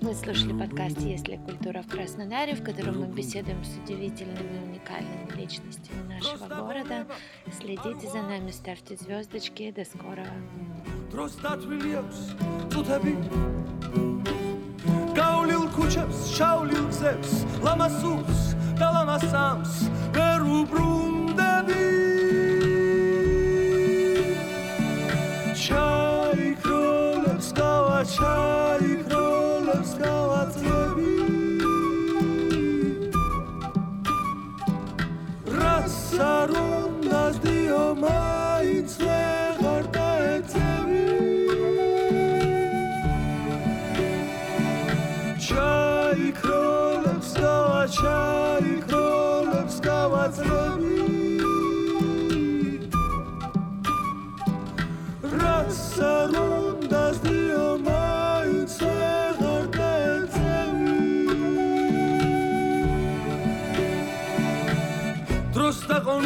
Мы 0.00 0.14
слушали 0.14 0.58
подкаст 0.58 1.00
«Есть 1.00 1.28
ли 1.28 1.38
культура 1.38 1.82
в 1.82 1.88
Краснодаре», 1.88 2.54
в 2.54 2.62
котором 2.62 3.00
мы 3.00 3.06
беседуем 3.08 3.62
с 3.64 3.76
удивительными 3.84 4.54
и 4.54 4.68
уникальными 4.70 5.30
личностями 5.36 6.02
нашего 6.08 6.46
города. 6.46 7.06
Следите 7.52 8.08
за 8.08 8.22
нами, 8.22 8.50
ставьте 8.52 8.96
звездочки. 8.96 9.72
До 9.72 9.84
скорого. 9.84 10.30
დროს 11.14 11.34
დათვლილი 11.38 11.90
აქვს 12.00 12.20
წუთები. 12.74 13.14
გაულიულ 15.14 15.68
ქუჩებს 15.76 16.18
შავლიულ 16.34 16.88
გზებს 16.90 17.32
ლამასურს 17.62 18.42
და 18.82 18.88
ლამასამს 18.98 19.74
ვერ 20.18 20.42
უბრუნ 20.58 21.13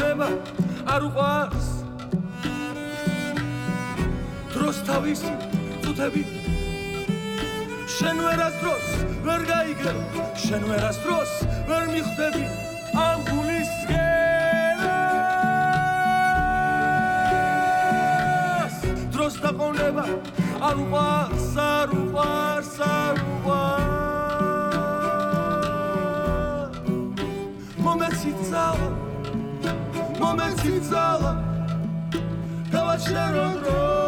Qoneba 0.08 0.32
არ 0.88 1.02
უყვარს. 1.04 1.66
დროს 4.54 4.76
თავისი 4.88 5.32
წუთები. 5.84 6.22
შენ 7.92 8.16
ვერასდროს 8.24 8.86
ვერ 9.26 9.40
გაიგე 9.50 9.92
შენ 10.44 10.62
ვერასდროს 10.70 11.32
ვერ 11.68 11.84
მიხვდები 11.92 12.44
ამ 13.04 13.18
გულის 13.28 13.72
გერას. 13.90 14.06
დროს 19.12 19.34
დაყონება 19.44 20.06
არ 20.68 20.76
უყვარს 20.84 21.48
არ 21.68 21.88
უყვარს 22.00 22.74
არ 22.80 23.16
უყვარს. 23.28 23.92
მომეცი 27.84 28.32
ძალა 28.48 28.97
momento 30.28 30.60
sem 30.60 30.82
sala, 30.82 31.42
cavacheiro 32.70 33.40
andou. 33.40 34.07